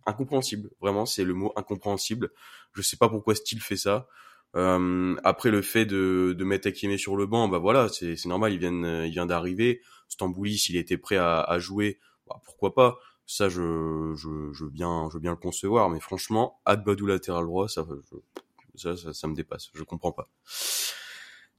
incompréhensibles. 0.05 0.71
Vraiment, 0.81 1.05
c'est 1.05 1.23
le 1.23 1.33
mot 1.33 1.53
incompréhensible. 1.55 2.31
Je 2.73 2.81
sais 2.81 2.97
pas 2.97 3.07
pourquoi 3.07 3.35
Steele 3.35 3.61
fait 3.61 3.77
ça. 3.77 4.07
Euh, 4.55 5.15
après 5.23 5.51
le 5.51 5.61
fait 5.61 5.85
de, 5.85 6.35
de 6.37 6.43
mettre 6.43 6.67
Akime 6.67 6.97
sur 6.97 7.15
le 7.15 7.25
banc, 7.25 7.47
bah 7.47 7.59
voilà, 7.59 7.87
c'est 7.89 8.25
normal, 8.25 8.53
il 8.53 8.59
vient, 8.59 9.05
il 9.05 9.11
vient 9.11 9.25
d'arriver. 9.25 9.81
Stambouli, 10.07 10.57
s'il 10.57 10.75
était 10.75 10.97
prêt 10.97 11.17
à, 11.17 11.41
à 11.41 11.59
jouer, 11.59 11.99
bah 12.27 12.41
pourquoi 12.43 12.73
pas. 12.73 12.97
Ça, 13.25 13.47
je, 13.47 14.15
je, 14.15 14.51
je, 14.53 14.63
veux 14.63 14.71
bien, 14.71 15.07
je 15.09 15.13
veux 15.13 15.19
bien 15.19 15.31
le 15.31 15.37
concevoir. 15.37 15.89
Mais 15.89 15.99
franchement, 15.99 16.59
Adbadou 16.65 17.05
latéral 17.05 17.45
droit, 17.45 17.67
ça, 17.67 17.85
ça, 18.75 18.95
ça, 18.95 19.27
me 19.27 19.35
dépasse. 19.35 19.69
Je 19.75 19.83
comprends 19.83 20.11
pas. 20.11 20.29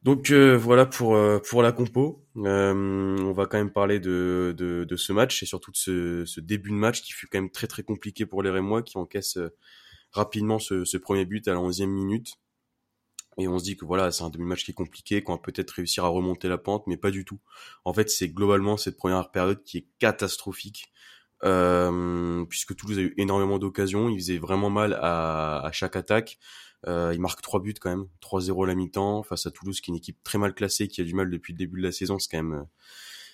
Donc 0.03 0.31
euh, 0.31 0.57
voilà 0.57 0.87
pour 0.87 1.15
euh, 1.15 1.39
pour 1.39 1.63
la 1.63 1.73
compo. 1.73 2.25
Euh, 2.39 3.19
on 3.21 3.33
va 3.33 3.47
quand 3.47 3.59
même 3.59 3.71
parler 3.71 4.01
de, 4.01 4.55
de, 4.57 4.85
de 4.85 4.97
ce 4.97 5.13
match 5.13 5.43
et 5.43 5.47
surtout 5.47 5.71
de 5.71 5.77
ce, 5.77 6.25
ce, 6.25 6.41
début 6.41 6.71
de 6.71 6.75
match 6.75 7.03
qui 7.03 7.13
fut 7.13 7.27
quand 7.27 7.39
même 7.39 7.51
très 7.51 7.67
très 7.67 7.83
compliqué 7.83 8.25
pour 8.25 8.43
les 8.43 8.51
Rémois 8.51 8.83
qui 8.83 8.97
encaissent 8.97 9.39
rapidement 10.11 10.59
ce, 10.59 10.85
ce 10.85 10.97
premier 10.97 11.27
but 11.27 11.47
à 11.49 11.53
la 11.53 11.61
11e 11.61 11.87
minute. 11.87 12.39
Et 13.39 13.49
on 13.49 13.59
se 13.59 13.65
dit 13.65 13.77
que 13.77 13.85
voilà, 13.85 14.11
c'est 14.11 14.25
un 14.25 14.31
demi-match 14.31 14.65
qui 14.65 14.73
est 14.73 14.75
compliqué, 14.75 15.23
qu'on 15.23 15.35
va 15.35 15.39
peut-être 15.39 15.71
réussir 15.71 16.05
à 16.05 16.09
remonter 16.09 16.49
la 16.49 16.59
pente, 16.59 16.87
mais 16.87 16.97
pas 16.97 17.11
du 17.11 17.25
tout. 17.25 17.41
En 17.85 17.93
fait, 17.95 18.11
c'est 18.11 18.29
globalement 18.29 18.77
cette 18.77 18.97
première 18.97 19.31
période 19.31 19.63
qui 19.63 19.79
est 19.79 19.87
catastrophique, 19.99 20.93
euh, 21.45 22.45
puisque 22.47 22.77
Toulouse 22.77 22.99
a 22.99 23.03
eu 23.03 23.15
énormément 23.17 23.59
d'occasions, 23.59 24.09
il 24.09 24.19
faisait 24.19 24.39
vraiment 24.39 24.71
mal 24.71 24.99
à, 25.01 25.71
chaque 25.73 25.97
attaque. 25.97 26.39
Euh, 26.87 27.13
il 27.15 27.21
marque 27.21 27.43
trois 27.43 27.61
buts 27.61 27.75
quand 27.81 27.91
même, 27.91 28.07
3-0 28.21 28.65
à 28.65 28.67
la 28.67 28.75
mi-temps 28.75 29.23
face 29.23 29.47
à 29.47 29.51
Toulouse, 29.51 29.81
qui 29.81 29.91
est 29.91 29.93
une 29.93 29.99
équipe 29.99 30.23
très 30.25 30.39
mal 30.39 30.55
classée, 30.55 30.89
qui 30.89 31.01
a 31.01 31.05
du 31.05 31.15
mal 31.15 31.31
depuis 31.31 31.53
le 31.53 31.59
début 31.59 31.81
de 31.81 31.87
la 31.87 31.93
saison. 31.93 32.19
C'est 32.19 32.31
quand 32.31 32.43
même, 32.43 32.67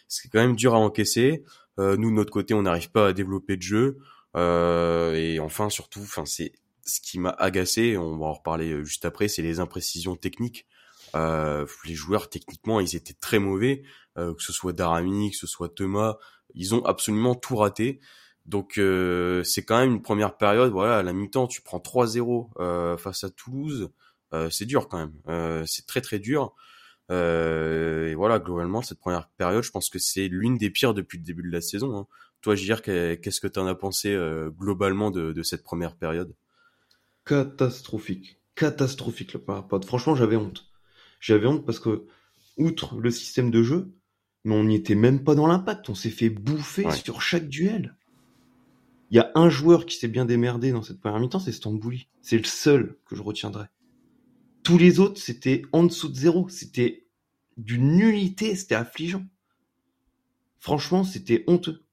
c'est 0.08 0.28
quand 0.28 0.40
même 0.40 0.56
dur 0.56 0.74
à 0.74 0.78
encaisser. 0.78 1.44
Euh, 1.78 1.96
nous 1.96 2.10
de 2.10 2.14
notre 2.14 2.32
côté, 2.32 2.54
on 2.54 2.62
n'arrive 2.62 2.90
pas 2.90 3.08
à 3.08 3.12
développer 3.12 3.56
de 3.56 3.62
jeu. 3.62 3.98
Euh, 4.36 5.14
et 5.14 5.40
enfin, 5.40 5.70
surtout, 5.70 6.00
enfin 6.00 6.26
c'est 6.26 6.52
ce 6.86 7.00
qui 7.00 7.18
m'a 7.18 7.30
agacé, 7.30 7.98
on 7.98 8.16
va 8.16 8.26
en 8.26 8.32
reparler 8.34 8.72
euh, 8.72 8.84
juste 8.84 9.04
après, 9.04 9.28
c'est 9.28 9.42
les 9.42 9.60
imprécisions 9.60 10.16
techniques. 10.16 10.66
Euh, 11.14 11.66
les 11.84 11.94
joueurs 11.94 12.28
techniquement, 12.28 12.80
ils 12.80 12.96
étaient 12.96 13.14
très 13.14 13.38
mauvais, 13.38 13.82
euh, 14.18 14.34
que 14.34 14.42
ce 14.42 14.52
soit 14.52 14.72
Darami, 14.72 15.30
que 15.30 15.36
ce 15.36 15.46
soit 15.46 15.68
Thomas, 15.68 16.16
ils 16.54 16.74
ont 16.74 16.84
absolument 16.84 17.34
tout 17.34 17.56
raté. 17.56 18.00
Donc 18.44 18.78
euh, 18.78 19.42
c'est 19.44 19.64
quand 19.64 19.78
même 19.78 19.92
une 19.92 20.02
première 20.02 20.36
période. 20.36 20.72
Voilà, 20.72 20.98
à 20.98 21.02
la 21.02 21.12
mi-temps, 21.12 21.48
tu 21.48 21.62
prends 21.62 21.78
3-0 21.78 22.50
euh, 22.60 22.96
face 22.96 23.24
à 23.24 23.30
Toulouse, 23.30 23.90
c'est 24.50 24.66
dur 24.66 24.88
quand 24.88 24.98
même. 24.98 25.64
c'est 25.66 25.86
très 25.86 26.02
très 26.02 26.18
dur. 26.18 26.54
et 27.10 28.14
voilà, 28.14 28.38
globalement, 28.38 28.82
cette 28.82 29.00
première 29.00 29.30
période, 29.30 29.62
je 29.62 29.70
pense 29.70 29.88
que 29.88 29.98
c'est 29.98 30.28
l'une 30.28 30.58
des 30.58 30.68
pires 30.68 30.92
depuis 30.92 31.16
le 31.18 31.24
début 31.24 31.42
de 31.42 31.50
la 31.50 31.62
saison. 31.62 31.96
Hein. 31.96 32.06
Toi, 32.42 32.54
Gilles, 32.54 32.82
qu'est-ce 32.82 33.40
que 33.40 33.48
tu 33.48 33.58
en 33.58 33.66
as 33.66 33.74
pensé 33.74 34.14
globalement 34.58 35.10
de 35.10 35.42
cette 35.42 35.62
première 35.62 35.96
période? 35.96 36.34
Catastrophique. 37.26 38.40
Catastrophique 38.54 39.35
le 39.35 39.40
parapod. 39.40 39.85
Franchement, 39.85 40.14
j'avais 40.14 40.37
honte. 40.37 40.71
J'avais 41.21 41.47
honte 41.47 41.66
parce 41.66 41.80
que, 41.80 42.06
outre 42.56 42.99
le 42.99 43.11
système 43.11 43.50
de 43.50 43.62
jeu, 43.62 43.92
mais 44.45 44.54
on 44.54 44.64
n'y 44.64 44.76
était 44.76 44.95
même 44.95 45.25
pas 45.25 45.35
dans 45.35 45.47
l'impact. 45.47 45.90
On 45.90 45.95
s'est 45.95 46.11
fait 46.11 46.30
bouffer 46.30 46.90
sur 46.92 47.21
chaque 47.21 47.49
duel. 47.49 47.97
Il 49.11 49.16
y 49.16 49.21
a 49.21 49.30
un 49.35 49.50
joueur 49.50 49.87
qui 49.87 49.97
s'est 49.97 50.09
bien 50.09 50.25
démerdé 50.25 50.73
dans 50.73 50.83
cette 50.83 51.00
première 51.00 51.21
mi-temps, 51.21 51.38
c'est 51.38 51.52
Stambouli. 51.52 52.09
C'est 52.23 52.38
le 52.38 52.45
seul 52.45 52.97
que 53.04 53.14
je 53.14 53.23
retiendrai. 53.23 53.66
Tous 54.62 54.78
les 54.78 54.99
autres, 54.99 55.21
c'était 55.21 55.62
en 55.73 55.85
dessous 55.85 56.09
de 56.09 56.14
zéro. 56.14 56.49
C'était 56.49 57.06
d'une 57.56 57.97
nullité, 57.97 58.56
c'était 58.56 58.75
affligeant. 58.75 59.25
Franchement, 60.59 61.04
c'était 61.04 61.45
honteux. 61.47 61.85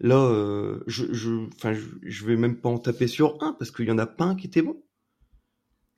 Là, 0.00 0.24
euh, 0.24 0.80
je, 0.86 2.24
vais 2.24 2.36
même 2.36 2.60
pas 2.60 2.68
en 2.68 2.78
taper 2.78 3.08
sur 3.08 3.42
un 3.42 3.52
parce 3.54 3.70
qu'il 3.70 3.86
y 3.86 3.90
en 3.90 3.98
a 3.98 4.06
pas 4.06 4.24
un 4.24 4.36
qui 4.36 4.46
était 4.46 4.62
bon. 4.62 4.82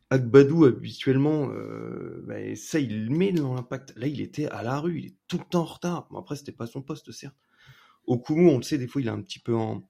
Agbadou, 0.09 0.65
habituellement, 0.65 1.51
euh, 1.51 2.25
bah, 2.27 2.57
ça, 2.57 2.81
il 2.81 3.11
met 3.11 3.33
dans 3.33 3.55
l'impact. 3.55 3.93
Là, 3.97 4.07
il 4.07 4.21
était 4.21 4.47
à 4.47 4.63
la 4.63 4.81
rue, 4.81 4.99
il 4.99 5.07
est 5.07 5.17
tout 5.29 5.39
le 5.39 5.45
temps 5.45 5.63
en 5.63 5.65
retard. 5.65 6.09
Bon, 6.11 6.19
après, 6.19 6.35
c'était 6.37 6.53
pas 6.53 6.67
son 6.67 6.83
poste, 6.83 7.13
certes. 7.13 7.37
Okumu, 8.07 8.49
on 8.49 8.57
le 8.57 8.63
sait, 8.63 8.79
des 8.79 8.89
fois, 8.89 9.03
il 9.03 9.07
est 9.07 9.13
un 9.13 9.23
petit 9.23 9.39
peu 9.39 9.55
en, 9.55 9.87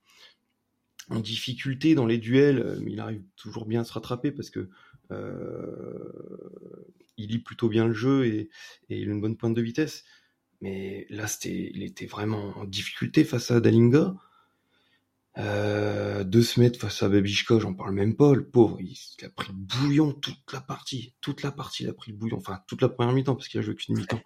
difficulté 1.22 1.96
dans 1.96 2.06
les 2.06 2.18
duels, 2.18 2.78
mais 2.82 2.92
il 2.92 3.00
arrive 3.00 3.24
toujours 3.34 3.66
bien 3.66 3.80
à 3.80 3.84
se 3.84 3.92
rattraper 3.92 4.30
parce 4.30 4.48
que 4.48 4.68
euh, 5.10 5.98
il 7.16 7.30
lit 7.30 7.40
plutôt 7.40 7.68
bien 7.68 7.86
le 7.86 7.92
jeu 7.92 8.26
et, 8.26 8.48
il 8.88 9.08
a 9.08 9.12
une 9.12 9.20
bonne 9.20 9.36
pointe 9.36 9.54
de 9.54 9.62
vitesse. 9.62 10.04
Mais 10.60 11.06
là, 11.10 11.26
c'était, 11.26 11.70
il 11.74 11.82
était 11.82 12.06
vraiment 12.06 12.58
en 12.58 12.64
difficulté 12.64 13.24
face 13.24 13.50
à 13.50 13.60
Dalinga. 13.60 14.14
Euh, 15.38 16.24
deux 16.24 16.42
se 16.42 16.60
face 16.78 17.02
à 17.02 17.08
Babishka, 17.08 17.58
j'en 17.58 17.74
parle 17.74 17.92
même 17.92 18.16
pas. 18.16 18.34
Le 18.34 18.44
pauvre, 18.44 18.78
il, 18.80 18.96
a 19.24 19.30
pris 19.30 19.48
le 19.48 19.54
bouillon 19.54 20.12
toute 20.12 20.52
la 20.52 20.60
partie. 20.60 21.14
Toute 21.20 21.42
la 21.42 21.52
partie, 21.52 21.84
il 21.84 21.88
a 21.88 21.94
pris 21.94 22.12
le 22.12 22.18
bouillon. 22.18 22.36
Enfin, 22.36 22.60
toute 22.66 22.82
la 22.82 22.88
première 22.88 23.14
mi-temps, 23.14 23.36
parce 23.36 23.48
qu'il 23.48 23.60
a 23.60 23.62
joué 23.62 23.74
qu'une 23.74 23.96
mi-temps. 23.96 24.20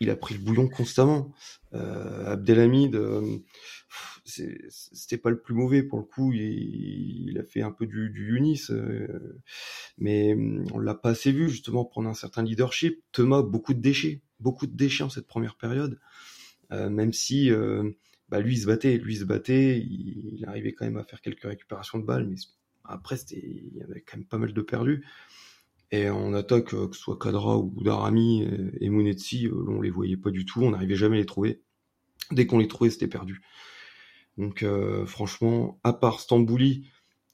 Il 0.00 0.08
a 0.08 0.16
pris 0.16 0.34
le 0.34 0.40
bouillon 0.40 0.68
constamment. 0.68 1.34
Euh, 1.74 2.32
Abdelhamid, 2.32 2.94
euh, 2.94 3.38
c'était 4.30 5.18
pas 5.18 5.30
le 5.30 5.40
plus 5.40 5.54
mauvais 5.54 5.82
pour 5.82 5.98
le 5.98 6.04
coup. 6.04 6.32
Il, 6.32 7.36
a 7.38 7.44
fait 7.44 7.62
un 7.62 7.72
peu 7.72 7.86
du, 7.86 8.10
du 8.10 8.34
Yunis, 8.34 8.66
euh, 8.70 9.40
mais 9.98 10.36
on 10.72 10.78
l'a 10.78 10.94
pas 10.94 11.10
assez 11.10 11.32
vu 11.32 11.48
justement 11.48 11.84
prendre 11.84 12.08
un 12.08 12.14
certain 12.14 12.42
leadership. 12.42 13.02
Thomas, 13.12 13.42
beaucoup 13.42 13.74
de 13.74 13.80
déchets 13.80 14.22
beaucoup 14.40 14.66
de 14.66 14.76
déchets 14.76 15.04
en 15.04 15.10
cette 15.10 15.26
première 15.26 15.56
période, 15.56 15.98
euh, 16.72 16.90
même 16.90 17.12
si 17.12 17.50
euh, 17.50 17.90
bah, 18.28 18.40
lui 18.40 18.54
il 18.54 18.60
se 18.60 18.66
battait, 18.66 18.98
lui 18.98 19.14
il 19.14 19.18
se 19.18 19.24
battait, 19.24 19.78
il, 19.78 20.44
arrivait 20.46 20.72
quand 20.72 20.86
même 20.86 20.96
à 20.96 21.04
faire 21.04 21.20
quelques 21.20 21.44
récupérations 21.44 21.98
de 21.98 22.04
balles, 22.04 22.26
mais 22.26 22.36
après 22.84 23.16
il 23.32 23.76
y 23.76 23.82
avait 23.82 24.00
quand 24.00 24.16
même 24.16 24.26
pas 24.26 24.38
mal 24.38 24.52
de 24.52 24.62
perdus. 24.62 25.06
Et 25.92 26.08
en 26.08 26.34
attaque, 26.34 26.72
euh, 26.74 26.88
que 26.88 26.96
ce 26.96 27.02
soit 27.02 27.18
Kadra 27.18 27.58
ou 27.58 27.82
Darami 27.82 28.46
et, 28.80 28.88
Mounetsi, 28.90 29.48
on 29.52 29.80
les 29.80 29.90
voyait 29.90 30.16
pas 30.16 30.30
du 30.30 30.44
tout, 30.44 30.62
on 30.62 30.70
n'arrivait 30.70 30.96
jamais 30.96 31.16
à 31.16 31.20
les 31.20 31.26
trouver. 31.26 31.62
Dès 32.30 32.46
qu'on 32.46 32.58
les 32.58 32.68
trouvait, 32.68 32.90
c'était 32.90 33.08
perdu. 33.08 33.42
Donc 34.38 34.64
franchement, 35.06 35.78
à 35.84 35.92
part 35.92 36.20
Stambouli, 36.20 36.86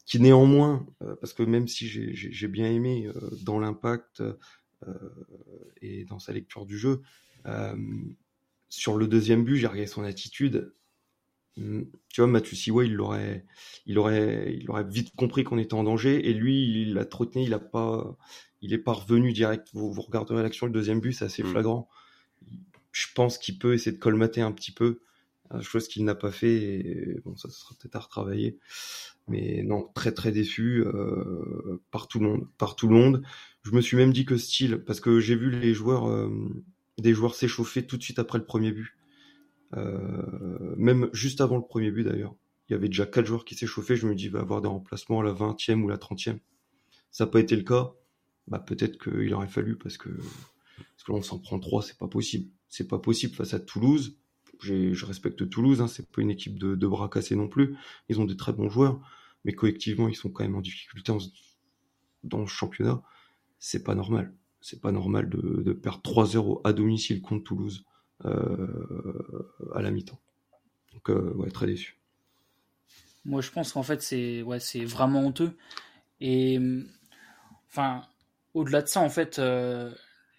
qui 0.05 0.21
néanmoins, 0.21 0.87
parce 1.21 1.33
que 1.33 1.43
même 1.43 1.69
si 1.69 1.87
j'ai 1.88 2.49
bien 2.49 2.71
aimé 2.71 3.09
dans 3.43 3.59
l'impact, 3.59 4.23
euh, 4.87 4.93
et 5.81 6.05
dans 6.05 6.19
sa 6.19 6.33
lecture 6.33 6.67
du 6.67 6.79
jeu. 6.79 7.00
Euh, 7.47 7.76
sur 8.69 8.97
le 8.97 9.07
deuxième 9.07 9.45
but, 9.45 9.57
j'ai 9.57 9.67
regardé 9.67 9.87
son 9.87 10.05
attitude. 10.05 10.75
Hmm, 11.57 11.85
tu 12.09 12.21
vois, 12.21 12.29
Mathieu 12.29 12.57
Siwa, 12.57 12.85
il 12.85 13.00
aurait, 13.00 13.47
il 13.87 13.99
aurait, 13.99 14.55
il 14.55 14.69
aurait 14.69 14.85
vite 14.85 15.15
compris 15.17 15.45
qu'on 15.45 15.59
était 15.59 15.75
en 15.75 15.85
danger, 15.85 16.29
et 16.29 16.35
lui, 16.35 16.83
il 16.83 16.99
a 16.99 17.05
trotté, 17.07 17.43
il 17.43 17.55
a 17.55 17.59
pas, 17.59 18.19
il 18.61 18.75
est 18.75 18.79
pas 18.79 18.93
revenu 18.93 19.33
direct. 19.33 19.69
Vous, 19.73 19.91
vous 19.91 20.03
regarderez 20.03 20.43
l'action, 20.43 20.67
le 20.67 20.73
deuxième 20.73 21.00
but, 21.00 21.15
c'est 21.15 21.25
assez 21.25 21.43
hmm. 21.43 21.53
flagrant. 21.53 21.88
Je 22.93 23.07
pense 23.15 23.38
qu'il 23.38 23.59
peut 23.59 23.73
essayer 23.75 23.93
de 23.93 24.00
colmater 24.00 24.43
un 24.43 24.53
petit 24.53 24.73
peu, 24.73 24.85
euh, 24.85 25.00
chose 25.61 25.88
qu'il 25.88 26.05
n'a 26.05 26.15
pas 26.15 26.31
fait. 26.31 26.57
Et 26.57 27.21
bon, 27.25 27.37
ça, 27.37 27.50
sera 27.50 27.75
peut-être 27.75 27.97
à 27.97 28.00
retravailler. 28.00 28.59
Mais 29.29 29.62
non, 29.65 29.88
très 29.95 30.12
très 30.12 30.31
déçu 30.31 30.85
euh, 30.87 31.83
par 31.91 32.09
tout 32.09 32.21
le 32.21 32.29
monde, 32.29 32.49
par 32.59 32.76
tout 32.76 32.88
le 32.88 32.95
monde. 32.95 33.23
Je 33.62 33.73
me 33.73 33.81
suis 33.81 33.97
même 33.97 34.12
dit 34.12 34.25
que 34.25 34.37
style, 34.37 34.79
parce 34.79 35.00
que 35.00 35.19
j'ai 35.19 35.35
vu 35.35 35.50
les 35.50 35.75
joueurs, 35.75 36.09
euh, 36.09 36.31
des 36.99 37.12
joueurs 37.12 37.35
s'échauffer 37.35 37.87
tout 37.87 37.97
de 37.97 38.03
suite 38.03 38.19
après 38.19 38.38
le 38.38 38.45
premier 38.45 38.71
but, 38.71 38.97
euh, 39.76 40.75
même 40.76 41.11
juste 41.12 41.41
avant 41.41 41.57
le 41.57 41.65
premier 41.65 41.91
but 41.91 42.05
d'ailleurs. 42.05 42.37
Il 42.69 42.73
y 42.73 42.76
avait 42.76 42.88
déjà 42.88 43.07
quatre 43.07 43.26
joueurs 43.26 43.45
qui 43.45 43.55
s'échauffaient. 43.55 43.97
Je 43.97 44.07
me 44.07 44.15
dis, 44.15 44.25
il 44.25 44.31
va 44.31 44.41
avoir 44.41 44.61
des 44.61 44.69
remplacements 44.69 45.21
à 45.21 45.25
la 45.25 45.33
20e 45.33 45.83
ou 45.83 45.88
la 45.88 45.99
30e. 45.99 46.38
Ça 47.11 47.25
n'a 47.25 47.31
pas 47.31 47.41
été 47.41 47.57
le 47.57 47.62
cas. 47.62 47.93
Bah, 48.49 48.59
peut-être 48.59 48.99
qu'il 48.99 49.33
aurait 49.35 49.49
fallu 49.49 49.76
parce 49.76 49.99
que, 49.99 50.09
parce 50.09 51.05
que 51.05 51.12
là, 51.12 51.19
on 51.19 51.23
s'en 51.23 51.38
prend 51.38 51.59
trois, 51.59 51.83
c'est 51.83 51.99
pas 51.99 52.09
possible. 52.09 52.50
C'est 52.69 52.88
pas 52.88 52.99
possible 52.99 53.35
face 53.35 53.55
à 53.55 53.61
Toulouse. 53.61 54.19
Je 54.61 55.05
respecte 55.05 55.49
Toulouse, 55.49 55.81
hein, 55.81 55.89
c'est 55.89 56.11
pas 56.11 56.23
une 56.23 56.31
équipe 56.31 56.59
de, 56.59 56.87
bras 56.87 57.09
cassés 57.09 57.37
non 57.37 57.49
plus. 57.49 57.77
Ils 58.09 58.21
ont 58.21 58.25
des 58.25 58.37
très 58.37 58.53
bons 58.53 58.69
joueurs, 58.69 59.01
mais 59.45 59.53
collectivement, 59.53 60.09
ils 60.09 60.17
sont 60.17 60.31
quand 60.31 60.45
même 60.45 60.57
en 60.57 60.61
difficulté 60.61 61.13
dans 62.25 62.41
le 62.41 62.47
championnat 62.47 63.03
c'est 63.59 63.83
pas 63.83 63.95
normal. 63.95 64.33
C'est 64.61 64.81
pas 64.81 64.93
normal 64.93 65.29
de, 65.29 65.73
perdre 65.73 66.01
3-0 66.03 66.61
à 66.65 66.73
domicile 66.73 67.23
contre 67.23 67.45
Toulouse 67.45 67.85
euh, 68.25 69.53
à 69.75 69.83
la 69.83 69.91
mi-temps. 69.91 70.21
Donc 70.93 71.11
euh, 71.11 71.33
ouais, 71.35 71.51
très 71.51 71.67
déçu. 71.67 71.99
Moi, 73.25 73.41
je 73.41 73.51
pense 73.51 73.73
qu'en 73.73 73.83
fait, 73.83 74.03
c'est 74.03 74.43
ouais, 74.43 74.59
vraiment 74.85 75.27
honteux. 75.27 75.57
Et 76.21 76.61
enfin, 77.69 78.03
au-delà 78.55 78.83
de 78.83 78.87
ça, 78.87 79.01
en 79.01 79.09
fait, 79.09 79.39
euh, 79.39 79.93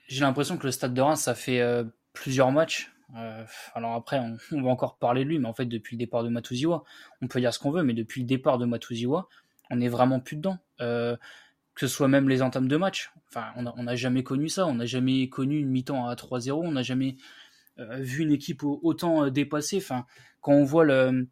j'ai 0.08 0.22
l'impression 0.22 0.58
que 0.58 0.66
le 0.66 0.72
Stade 0.72 0.94
de 0.94 1.02
Reims, 1.02 1.22
ça 1.22 1.36
fait 1.36 1.62
plusieurs 2.14 2.52
matchs 2.52 2.92
alors 3.74 3.94
après, 3.94 4.20
on, 4.52 4.62
va 4.62 4.70
encore 4.70 4.98
parler 4.98 5.24
de 5.24 5.30
lui, 5.30 5.40
mais 5.40 5.48
en 5.48 5.54
fait, 5.54 5.66
depuis 5.66 5.96
le 5.96 6.00
départ 6.00 6.24
de 6.24 6.30
Matuziwa, 6.30 6.84
on 7.22 7.28
peut 7.28 7.40
dire 7.40 7.54
ce 7.54 7.60
qu'on 7.60 7.72
veut, 7.72 7.84
mais 7.84 7.94
depuis 7.94 8.22
le 8.22 8.28
départ 8.28 8.58
de 8.58 8.66
Matuziwa, 8.66 9.28
on 9.70 9.80
est 9.80 9.88
vraiment 9.88 10.20
plus 10.20 10.36
dedans. 10.38 10.58
que 10.80 11.18
ce 11.76 11.88
soit 11.88 12.08
même 12.08 12.28
les 12.28 12.42
entames 12.42 12.68
de 12.68 12.78
match. 12.78 13.12
Enfin, 13.30 13.48
on 13.56 13.84
n'a 13.84 13.96
jamais 13.96 14.24
connu 14.24 14.50
ça. 14.50 14.66
On 14.66 14.76
n'a 14.76 14.86
jamais 14.86 15.30
connu 15.30 15.60
une 15.60 15.70
mi-temps 15.70 16.08
à 16.08 16.16
3-0. 16.16 16.54
On 16.54 16.72
n'a 16.72 16.84
jamais 16.84 17.18
vu 17.78 18.24
une 18.24 18.32
équipe 18.32 18.64
autant 18.64 19.30
dépassée. 19.30 19.78
Enfin, 19.78 20.06
quand 20.42 20.54
on 20.54 20.64
voit 20.64 20.86
le, 20.86 21.28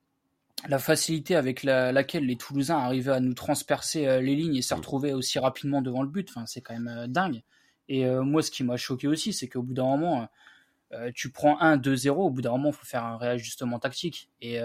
la 0.68 0.80
facilité 0.80 1.36
avec 1.36 1.64
laquelle 1.64 2.26
les 2.26 2.38
Toulousains 2.38 2.78
arrivaient 2.78 3.12
à 3.12 3.20
nous 3.20 3.34
transpercer 3.34 4.08
euh, 4.08 4.22
les 4.22 4.36
lignes 4.36 4.56
et 4.56 4.62
se 4.62 4.74
mm. 4.74 4.78
retrouver 4.78 5.14
aussi 5.14 5.40
rapidement 5.40 5.82
devant 5.82 6.02
le 6.02 6.10
but, 6.10 6.30
enfin, 6.30 6.46
c'est 6.46 6.62
quand 6.62 6.74
même 6.74 6.88
euh, 6.88 7.08
dingue. 7.08 7.44
Et 7.88 8.06
euh, 8.06 8.24
moi, 8.24 8.42
ce 8.42 8.52
qui 8.52 8.64
m'a 8.64 8.78
choqué 8.78 9.08
aussi, 9.08 9.34
c'est 9.34 9.48
qu'au 9.48 9.62
bout 9.62 9.74
d'un 9.74 9.84
moment, 9.84 10.28
tu 11.14 11.32
prends 11.32 11.60
1-2-0, 11.60 12.10
au 12.12 12.30
bout 12.30 12.42
d'un 12.42 12.52
moment, 12.52 12.70
il 12.70 12.74
faut 12.76 12.86
faire 12.86 13.04
un 13.04 13.18
réajustement 13.18 13.80
tactique. 13.80 14.30
Et 14.42 14.60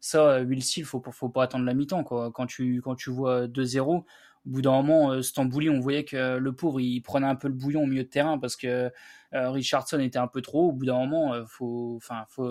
ça, 0.00 0.40
Will 0.42 0.62
Seal, 0.62 0.84
faut, 0.84 1.02
faut 1.12 1.28
pas 1.28 1.44
attendre 1.44 1.64
la 1.64 1.74
mi-temps. 1.74 2.04
Quand, 2.04 2.46
tu, 2.46 2.80
quand 2.82 2.94
tu 2.94 3.10
vois 3.10 3.46
2-0, 3.46 3.80
au 3.80 4.04
bout 4.44 4.62
d'un 4.62 4.82
moment, 4.82 5.22
Stambouli, 5.22 5.70
on 5.70 5.80
voyait 5.80 6.04
que 6.04 6.36
le 6.36 6.52
pauvre, 6.52 6.80
il 6.80 7.00
prenait 7.00 7.26
un 7.26 7.36
peu 7.36 7.48
le 7.48 7.54
bouillon 7.54 7.82
au 7.82 7.86
milieu 7.86 8.04
de 8.04 8.08
terrain 8.08 8.38
parce 8.38 8.56
que 8.56 8.90
Richardson 9.32 10.00
était 10.00 10.18
un 10.18 10.28
peu 10.28 10.42
trop. 10.42 10.68
Au 10.68 10.72
bout 10.72 10.86
d'un 10.86 10.98
moment, 10.98 11.34
faut, 11.46 12.00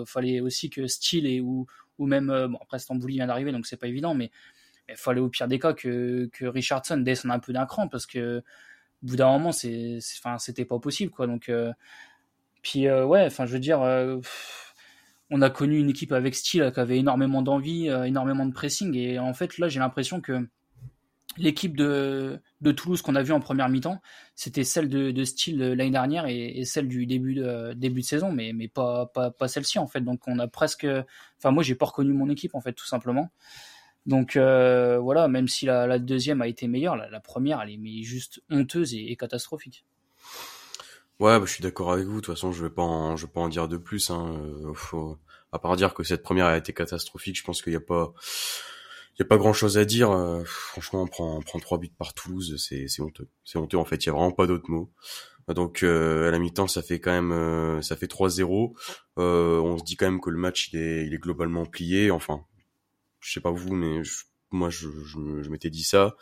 fallait 0.06 0.40
aussi 0.40 0.70
que 0.70 0.86
Steele 0.86 1.42
ou, 1.42 1.66
ou 1.98 2.06
même 2.06 2.30
euh, 2.30 2.48
bon 2.48 2.58
après 2.60 2.78
Stambouli 2.78 3.14
vient 3.14 3.26
d'arriver 3.26 3.52
donc 3.52 3.66
c'est 3.66 3.76
pas 3.76 3.88
évident 3.88 4.14
mais 4.14 4.30
il 4.88 4.96
fallait 4.96 5.20
au 5.20 5.28
pire 5.28 5.48
des 5.48 5.58
cas 5.58 5.72
que, 5.72 6.28
que 6.32 6.44
Richardson 6.44 6.98
descende 6.98 7.30
un 7.30 7.38
peu 7.38 7.52
d'un 7.52 7.66
cran 7.66 7.88
parce 7.88 8.06
que 8.06 8.38
au 8.38 9.06
bout 9.06 9.16
d'un 9.16 9.30
moment 9.30 9.52
c'est 9.52 9.98
enfin 10.18 10.38
c'était 10.38 10.64
pas 10.64 10.78
possible 10.78 11.12
quoi 11.12 11.26
donc 11.26 11.48
euh, 11.48 11.72
puis 12.62 12.86
euh, 12.86 13.04
ouais 13.04 13.24
enfin 13.26 13.46
je 13.46 13.52
veux 13.52 13.58
dire 13.58 13.80
on 15.30 15.42
a 15.42 15.50
connu 15.50 15.78
une 15.78 15.90
équipe 15.90 16.12
avec 16.12 16.34
style 16.34 16.70
qui 16.72 16.80
avait 16.80 16.98
énormément 16.98 17.42
d'envie 17.42 17.86
énormément 17.86 18.46
de 18.46 18.52
pressing 18.52 18.94
et 18.96 19.18
en 19.18 19.34
fait 19.34 19.58
là 19.58 19.68
j'ai 19.68 19.80
l'impression 19.80 20.20
que 20.20 20.46
l'équipe 21.36 21.76
de, 21.76 22.40
Toulouse 22.76 23.02
qu'on 23.02 23.14
a 23.14 23.22
vue 23.22 23.32
en 23.32 23.40
première 23.40 23.68
mi-temps, 23.68 24.00
c'était 24.34 24.64
celle 24.64 24.88
de, 24.88 25.10
de 25.10 25.24
style 25.24 25.58
l'année 25.58 25.90
dernière 25.90 26.26
et, 26.26 26.64
celle 26.64 26.88
du 26.88 27.06
début 27.06 27.34
de, 27.34 28.00
saison, 28.00 28.32
mais, 28.32 28.52
pas, 28.68 29.10
celle-ci 29.46 29.78
en 29.78 29.86
fait. 29.86 30.00
Donc 30.00 30.26
on 30.26 30.38
a 30.38 30.48
presque. 30.48 30.86
Enfin, 31.38 31.50
moi, 31.50 31.62
j'ai 31.62 31.74
pas 31.74 31.86
reconnu 31.86 32.12
mon 32.12 32.28
équipe 32.28 32.54
en 32.54 32.60
fait, 32.60 32.72
tout 32.72 32.86
simplement. 32.86 33.30
Donc 34.06 34.36
euh, 34.36 34.98
voilà, 34.98 35.28
même 35.28 35.48
si 35.48 35.66
la, 35.66 35.98
deuxième 35.98 36.42
a 36.42 36.48
été 36.48 36.66
meilleure, 36.66 36.96
la, 36.96 37.20
première, 37.20 37.60
elle 37.62 37.70
est 37.70 38.02
juste 38.02 38.42
honteuse 38.50 38.94
et, 38.94 39.16
catastrophique. 39.16 39.84
Ouais, 41.22 41.38
bah, 41.38 41.46
je 41.46 41.52
suis 41.52 41.62
d'accord 41.62 41.92
avec 41.92 42.06
vous. 42.06 42.16
De 42.16 42.20
toute 42.20 42.34
façon, 42.34 42.50
je 42.50 42.64
vais 42.64 42.70
pas 42.70 42.82
en, 42.82 43.16
je 43.16 43.26
vais 43.26 43.32
pas 43.32 43.40
en 43.40 43.48
dire 43.48 43.68
de 43.68 43.76
plus. 43.76 44.10
Hein. 44.10 44.34
Euh, 44.64 45.14
à 45.52 45.60
part 45.60 45.76
dire 45.76 45.94
que 45.94 46.02
cette 46.02 46.24
première 46.24 46.46
a 46.46 46.56
été 46.56 46.72
catastrophique, 46.72 47.38
je 47.38 47.44
pense 47.44 47.62
qu'il 47.62 47.72
n'y 47.72 47.76
a 47.76 47.80
pas 47.80 48.12
il 49.14 49.20
y 49.20 49.22
a 49.22 49.26
pas 49.26 49.36
grand 49.36 49.52
chose 49.52 49.78
à 49.78 49.84
dire. 49.84 50.10
Euh, 50.10 50.42
franchement, 50.44 51.02
on 51.02 51.06
prend, 51.06 51.36
on 51.36 51.40
prend 51.40 51.60
trois 51.60 51.78
buts 51.78 51.92
par 51.96 52.12
Toulouse, 52.12 52.56
c'est, 52.58 52.88
c'est 52.88 53.02
honteux. 53.02 53.28
C'est 53.44 53.56
honteux 53.58 53.76
en 53.76 53.84
fait. 53.84 54.04
Il 54.04 54.06
y 54.06 54.10
a 54.10 54.14
vraiment 54.14 54.32
pas 54.32 54.48
d'autres 54.48 54.68
mots. 54.68 54.90
Donc 55.46 55.84
euh, 55.84 56.26
à 56.26 56.32
la 56.32 56.40
mi-temps, 56.40 56.66
ça 56.66 56.82
fait 56.82 56.98
quand 56.98 57.12
même, 57.12 57.82
ça 57.82 57.94
fait 57.94 58.10
3-0. 58.10 58.72
on 59.18 59.78
se 59.78 59.84
dit 59.84 59.94
quand 59.96 60.06
même 60.06 60.20
que 60.20 60.30
le 60.30 60.38
match 60.38 60.70
il 60.72 60.80
est, 60.80 61.06
il 61.06 61.14
est 61.14 61.18
globalement 61.18 61.66
plié. 61.66 62.10
Enfin, 62.10 62.44
je 63.20 63.32
sais 63.32 63.40
pas 63.40 63.52
vous, 63.52 63.74
mais 63.74 64.02
moi 64.50 64.70
je, 64.70 64.88
je, 65.04 65.40
je 65.40 65.50
m'étais 65.50 65.70
dit 65.70 65.84
ça. 65.84 66.16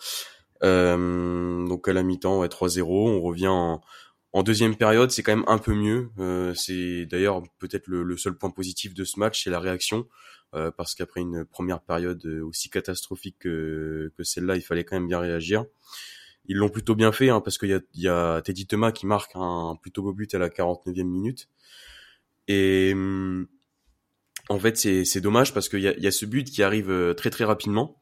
donc 0.63 1.89
à 1.89 1.93
la 1.95 2.03
mi-temps, 2.03 2.41
ouais, 2.41 2.49
3-0. 2.49 2.85
On 2.85 3.23
revient 3.23 3.49
en, 3.49 3.81
en 4.33 4.43
deuxième 4.43 4.77
période, 4.77 5.11
c'est 5.11 5.23
quand 5.23 5.35
même 5.35 5.49
un 5.49 5.59
peu 5.59 5.75
mieux. 5.75 6.11
c'est 6.55 7.07
d'ailleurs 7.07 7.43
peut-être 7.59 7.87
le, 7.89 8.17
seul 8.17 8.37
point 8.37 8.51
positif 8.51 8.95
de 8.95 9.05
ce 9.05 9.19
match, 9.19 9.45
c'est 9.45 9.51
la 9.51 9.61
réaction. 9.61 10.07
Euh, 10.53 10.73
parce 10.73 10.97
qu'après 10.97 11.21
une 11.21 11.45
première 11.45 11.81
période 11.81 12.25
euh, 12.27 12.43
aussi 12.45 12.71
catastrophique 12.71 13.37
que, 13.39 14.13
celle-là, 14.21 14.57
il 14.57 14.63
fallait 14.63 14.83
quand 14.83 14.97
même 14.97 15.07
bien 15.07 15.21
réagir. 15.21 15.65
Ils 16.47 16.57
l'ont 16.57 16.69
plutôt 16.69 16.97
bien 16.97 17.13
fait, 17.13 17.29
hein, 17.29 17.41
parce 17.41 17.57
qu'il 17.57 17.69
y 17.69 17.75
a, 17.75 17.81
y 17.95 18.09
a 18.09 18.43
Teddy 18.43 18.67
Thomas 18.67 18.91
qui 18.91 19.07
marque 19.07 19.31
un 19.37 19.77
plutôt 19.81 20.03
beau 20.03 20.13
but 20.13 20.35
à 20.35 20.39
la 20.39 20.49
49e 20.49 21.05
minute. 21.05 21.49
Et 22.49 22.91
hum, 22.95 23.47
en 24.49 24.59
fait, 24.59 24.77
c'est 24.77 25.21
dommage 25.21 25.55
parce 25.55 25.69
qu'il 25.69 25.81
y 25.81 26.07
a, 26.07 26.11
ce 26.11 26.27
but 26.27 26.51
qui 26.51 26.65
arrive 26.65 26.91
euh, 26.91 27.15
très 27.15 27.31
très 27.31 27.45
rapidement. 27.45 28.01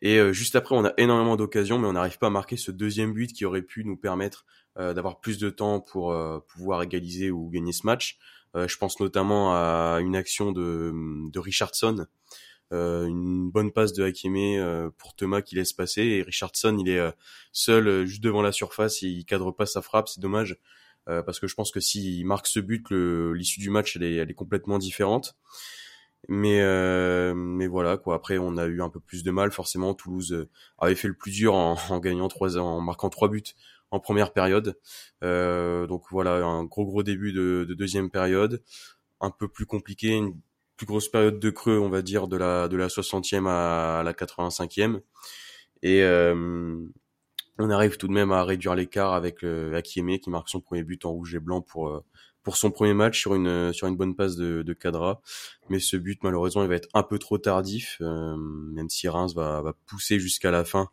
Et 0.00 0.18
juste 0.32 0.56
après, 0.56 0.74
on 0.74 0.84
a 0.84 0.92
énormément 0.96 1.36
d'occasions, 1.36 1.78
mais 1.78 1.86
on 1.86 1.92
n'arrive 1.92 2.18
pas 2.18 2.26
à 2.26 2.30
marquer 2.30 2.56
ce 2.56 2.72
deuxième 2.72 3.12
but 3.12 3.32
qui 3.32 3.44
aurait 3.44 3.62
pu 3.62 3.84
nous 3.84 3.96
permettre 3.96 4.46
d'avoir 4.76 5.20
plus 5.20 5.38
de 5.38 5.50
temps 5.50 5.80
pour 5.80 6.14
pouvoir 6.48 6.82
égaliser 6.82 7.30
ou 7.30 7.50
gagner 7.50 7.72
ce 7.72 7.86
match. 7.86 8.18
Euh, 8.54 8.68
je 8.68 8.76
pense 8.76 9.00
notamment 9.00 9.54
à 9.54 9.98
une 10.00 10.14
action 10.14 10.52
de, 10.52 10.92
de 11.30 11.38
Richardson, 11.38 12.06
euh, 12.72 13.06
une 13.06 13.50
bonne 13.50 13.72
passe 13.72 13.92
de 13.92 14.02
euh, 14.04 14.90
pour 14.98 15.14
Thomas 15.14 15.42
qui 15.42 15.54
laisse 15.54 15.72
passer 15.72 16.02
et 16.02 16.22
Richardson 16.22 16.76
il 16.78 16.88
est 16.88 17.00
seul 17.52 18.04
juste 18.06 18.22
devant 18.22 18.42
la 18.42 18.52
surface 18.52 19.02
il 19.02 19.24
cadre 19.24 19.52
pas 19.52 19.66
sa 19.66 19.82
frappe, 19.82 20.08
c'est 20.08 20.20
dommage 20.20 20.58
parce 21.06 21.40
que 21.40 21.48
je 21.48 21.54
pense 21.56 21.72
que 21.72 21.80
s'il 21.80 22.24
marque 22.26 22.46
ce 22.46 22.60
but, 22.60 22.90
l'issue 22.90 23.60
du 23.60 23.70
match 23.70 23.96
elle 23.96 24.04
est, 24.04 24.14
elle 24.16 24.30
est 24.30 24.34
complètement 24.34 24.78
différente. 24.78 25.36
Mais 26.28 26.60
mais 27.34 27.66
voilà 27.66 27.96
quoi. 27.96 28.14
Après 28.14 28.38
on 28.38 28.56
a 28.56 28.66
eu 28.66 28.80
un 28.82 28.88
peu 28.88 29.00
plus 29.00 29.22
de 29.24 29.30
mal 29.30 29.50
forcément. 29.52 29.94
Toulouse 29.94 30.48
avait 30.78 30.94
fait 30.94 31.08
le 31.08 31.14
plus 31.14 31.32
dur 31.32 31.54
en, 31.54 31.98
gagnant 31.98 32.28
trois 32.28 32.58
en 32.58 32.80
marquant 32.80 33.10
trois 33.10 33.28
buts 33.28 33.42
en 33.92 34.00
première 34.00 34.32
période. 34.32 34.78
Euh, 35.22 35.86
donc 35.86 36.04
voilà, 36.10 36.44
un 36.44 36.64
gros 36.64 36.84
gros 36.84 37.02
début 37.02 37.32
de, 37.32 37.64
de, 37.68 37.74
deuxième 37.74 38.10
période, 38.10 38.62
un 39.20 39.30
peu 39.30 39.48
plus 39.48 39.66
compliqué, 39.66 40.08
une 40.08 40.34
plus 40.76 40.86
grosse 40.86 41.08
période 41.08 41.38
de 41.38 41.50
creux, 41.50 41.78
on 41.78 41.90
va 41.90 42.02
dire, 42.02 42.26
de 42.26 42.36
la 42.36 42.68
de 42.68 42.76
la 42.76 42.88
60e 42.88 43.46
à 43.48 44.02
la 44.02 44.12
85e. 44.12 45.00
Et 45.82 46.02
euh, 46.02 46.78
on 47.58 47.70
arrive 47.70 47.96
tout 47.98 48.08
de 48.08 48.12
même 48.12 48.32
à 48.32 48.44
réduire 48.44 48.74
l'écart 48.74 49.12
avec 49.12 49.44
euh, 49.44 49.74
Akieme 49.74 50.18
qui 50.18 50.30
marque 50.30 50.48
son 50.48 50.60
premier 50.60 50.84
but 50.84 51.04
en 51.04 51.12
rouge 51.12 51.34
et 51.34 51.40
blanc 51.40 51.60
pour 51.60 51.88
euh, 51.88 52.04
pour 52.42 52.56
son 52.56 52.70
premier 52.70 52.94
match 52.94 53.20
sur 53.20 53.34
une 53.34 53.72
sur 53.72 53.86
une 53.86 53.96
bonne 53.96 54.14
passe 54.14 54.36
de, 54.36 54.62
de. 54.62 54.76
Mais 55.68 55.78
ce 55.78 55.96
but 55.96 56.22
malheureusement 56.22 56.62
il 56.62 56.68
va 56.68 56.74
être 56.74 56.88
un 56.94 57.02
peu 57.02 57.18
trop 57.18 57.38
tardif, 57.38 57.98
euh, 58.00 58.36
même 58.36 58.88
si 58.88 59.08
Reims 59.08 59.34
va, 59.34 59.62
va 59.62 59.74
pousser 59.86 60.18
jusqu'à 60.18 60.50
la 60.50 60.64
fin 60.64 60.88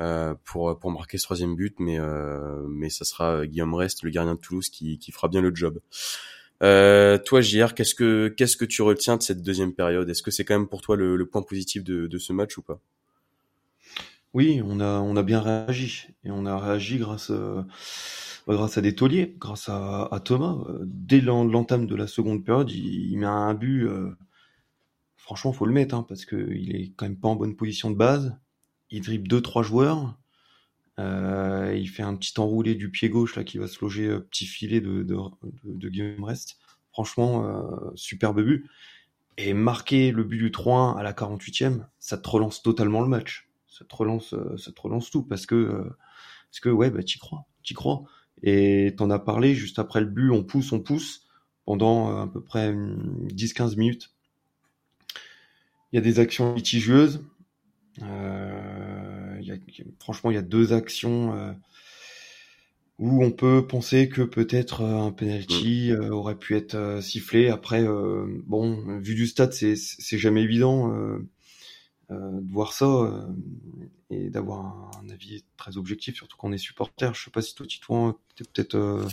euh, 0.00 0.34
pour 0.44 0.78
pour 0.78 0.90
marquer 0.90 1.18
ce 1.18 1.24
troisième 1.24 1.56
but, 1.56 1.74
mais 1.80 1.98
euh, 1.98 2.64
mais 2.68 2.88
ça 2.90 3.04
sera 3.04 3.46
Guillaume 3.46 3.74
Rest, 3.74 4.02
le 4.02 4.10
gardien 4.10 4.34
de 4.34 4.40
Toulouse, 4.40 4.68
qui 4.68 4.98
qui 4.98 5.12
fera 5.12 5.28
bien 5.28 5.40
le 5.40 5.54
job. 5.54 5.80
Euh, 6.62 7.18
toi, 7.18 7.40
JR, 7.40 7.74
qu'est-ce 7.74 7.94
que 7.94 8.28
qu'est-ce 8.28 8.56
que 8.56 8.64
tu 8.64 8.82
retiens 8.82 9.16
de 9.16 9.22
cette 9.22 9.42
deuxième 9.42 9.72
période? 9.72 10.08
Est-ce 10.08 10.22
que 10.22 10.30
c'est 10.30 10.44
quand 10.44 10.58
même 10.58 10.68
pour 10.68 10.82
toi 10.82 10.96
le, 10.96 11.16
le 11.16 11.26
point 11.26 11.42
positif 11.42 11.84
de, 11.84 12.06
de, 12.06 12.18
ce 12.18 12.32
match 12.32 12.58
ou 12.58 12.62
pas? 12.62 12.80
Oui, 14.34 14.60
on 14.64 14.80
a 14.80 15.00
on 15.00 15.16
a 15.16 15.22
bien 15.22 15.40
réagi 15.40 16.08
et 16.24 16.30
on 16.30 16.46
a 16.46 16.58
réagi 16.58 16.98
grâce 16.98 17.30
à, 17.30 17.66
grâce 18.56 18.78
à 18.78 18.80
des 18.80 18.94
tauliers, 18.94 19.36
grâce 19.38 19.68
à, 19.68 20.20
Thomas. 20.24 20.56
Dès 20.82 21.20
l'entame 21.20 21.86
de 21.86 21.94
la 21.94 22.06
seconde 22.06 22.44
période, 22.44 22.70
il, 22.70 23.16
met 23.18 23.26
un 23.26 23.54
but. 23.54 23.86
Euh, 23.86 24.16
franchement, 25.16 25.52
faut 25.52 25.66
le 25.66 25.72
mettre 25.72 25.94
hein, 25.94 26.04
parce 26.08 26.24
que 26.24 26.36
il 26.52 26.76
est 26.76 26.92
quand 26.96 27.06
même 27.06 27.18
pas 27.18 27.28
en 27.28 27.36
bonne 27.36 27.56
position 27.56 27.90
de 27.90 27.96
base 27.96 28.38
il 28.90 29.02
dribble 29.02 29.28
deux 29.28 29.40
trois 29.40 29.62
joueurs. 29.62 30.18
Euh, 30.98 31.74
il 31.78 31.88
fait 31.88 32.02
un 32.02 32.16
petit 32.16 32.38
enroulé 32.40 32.74
du 32.74 32.90
pied 32.90 33.08
gauche 33.08 33.36
là 33.36 33.44
qui 33.44 33.58
va 33.58 33.68
se 33.68 33.80
loger 33.80 34.06
euh, 34.06 34.18
petit 34.18 34.46
filet 34.46 34.80
de, 34.80 35.04
de, 35.04 35.16
de, 35.64 35.88
Guillaume 35.88 36.24
Rest. 36.24 36.58
Franchement, 36.90 37.46
euh, 37.46 37.90
superbe 37.94 38.42
but. 38.42 38.66
Et 39.36 39.54
marquer 39.54 40.10
le 40.10 40.24
but 40.24 40.38
du 40.38 40.50
3-1 40.50 40.98
à 40.98 41.02
la 41.04 41.12
48e, 41.12 41.86
ça 42.00 42.18
te 42.18 42.28
relance 42.28 42.62
totalement 42.62 43.00
le 43.00 43.08
match. 43.08 43.48
Ça 43.68 43.84
te 43.84 43.94
relance, 43.94 44.34
ça 44.56 44.72
te 44.72 44.80
relance 44.80 45.10
tout 45.10 45.22
parce 45.22 45.46
que 45.46 45.84
parce 46.50 46.58
que 46.58 46.68
ouais, 46.70 46.90
bah 46.90 47.04
t'y 47.04 47.20
crois, 47.20 47.46
t'y 47.62 47.74
crois. 47.74 48.02
Et 48.42 48.94
t'en 48.96 49.10
as 49.10 49.18
parlé 49.18 49.54
juste 49.54 49.78
après 49.78 50.00
le 50.00 50.06
but, 50.06 50.30
on 50.30 50.44
pousse, 50.44 50.72
on 50.72 50.80
pousse 50.80 51.26
pendant 51.64 52.22
à 52.22 52.26
peu 52.26 52.40
près 52.40 52.72
10-15 52.72 53.76
minutes. 53.76 54.10
Il 55.92 55.96
y 55.96 55.98
a 55.98 56.02
des 56.02 56.20
actions 56.20 56.54
litigieuses, 56.54 57.22
euh, 58.02 59.38
y 59.40 59.52
a, 59.52 59.56
franchement, 59.98 60.30
il 60.30 60.34
y 60.34 60.38
a 60.38 60.42
deux 60.42 60.72
actions 60.72 61.34
euh, 61.34 61.52
où 62.98 63.24
on 63.24 63.30
peut 63.30 63.66
penser 63.66 64.08
que 64.08 64.22
peut-être 64.22 64.82
euh, 64.82 65.06
un 65.06 65.12
penalty 65.12 65.92
mm. 65.92 66.10
aurait 66.12 66.36
pu 66.36 66.56
être 66.56 67.00
sifflé. 67.02 67.48
Après, 67.48 67.84
bon, 68.46 68.98
vu 68.98 69.14
du 69.14 69.26
stade, 69.26 69.52
c'est 69.52 69.76
c'est 69.76 70.18
jamais 70.18 70.42
évident 70.42 70.92
de 72.10 72.52
voir 72.52 72.72
ça 72.72 72.86
et 74.10 74.30
d'avoir 74.30 74.90
un, 75.02 75.10
avis 75.10 75.44
très 75.56 75.76
objectif, 75.76 76.16
surtout 76.16 76.36
quand 76.36 76.48
on 76.48 76.52
est 76.52 76.58
supporter. 76.58 77.14
Je 77.14 77.24
sais 77.24 77.30
pas 77.30 77.42
si 77.42 77.54
toi, 77.54 77.66
Titouan, 77.66 78.18
t'es 78.34 78.44
peut-être 78.44 79.06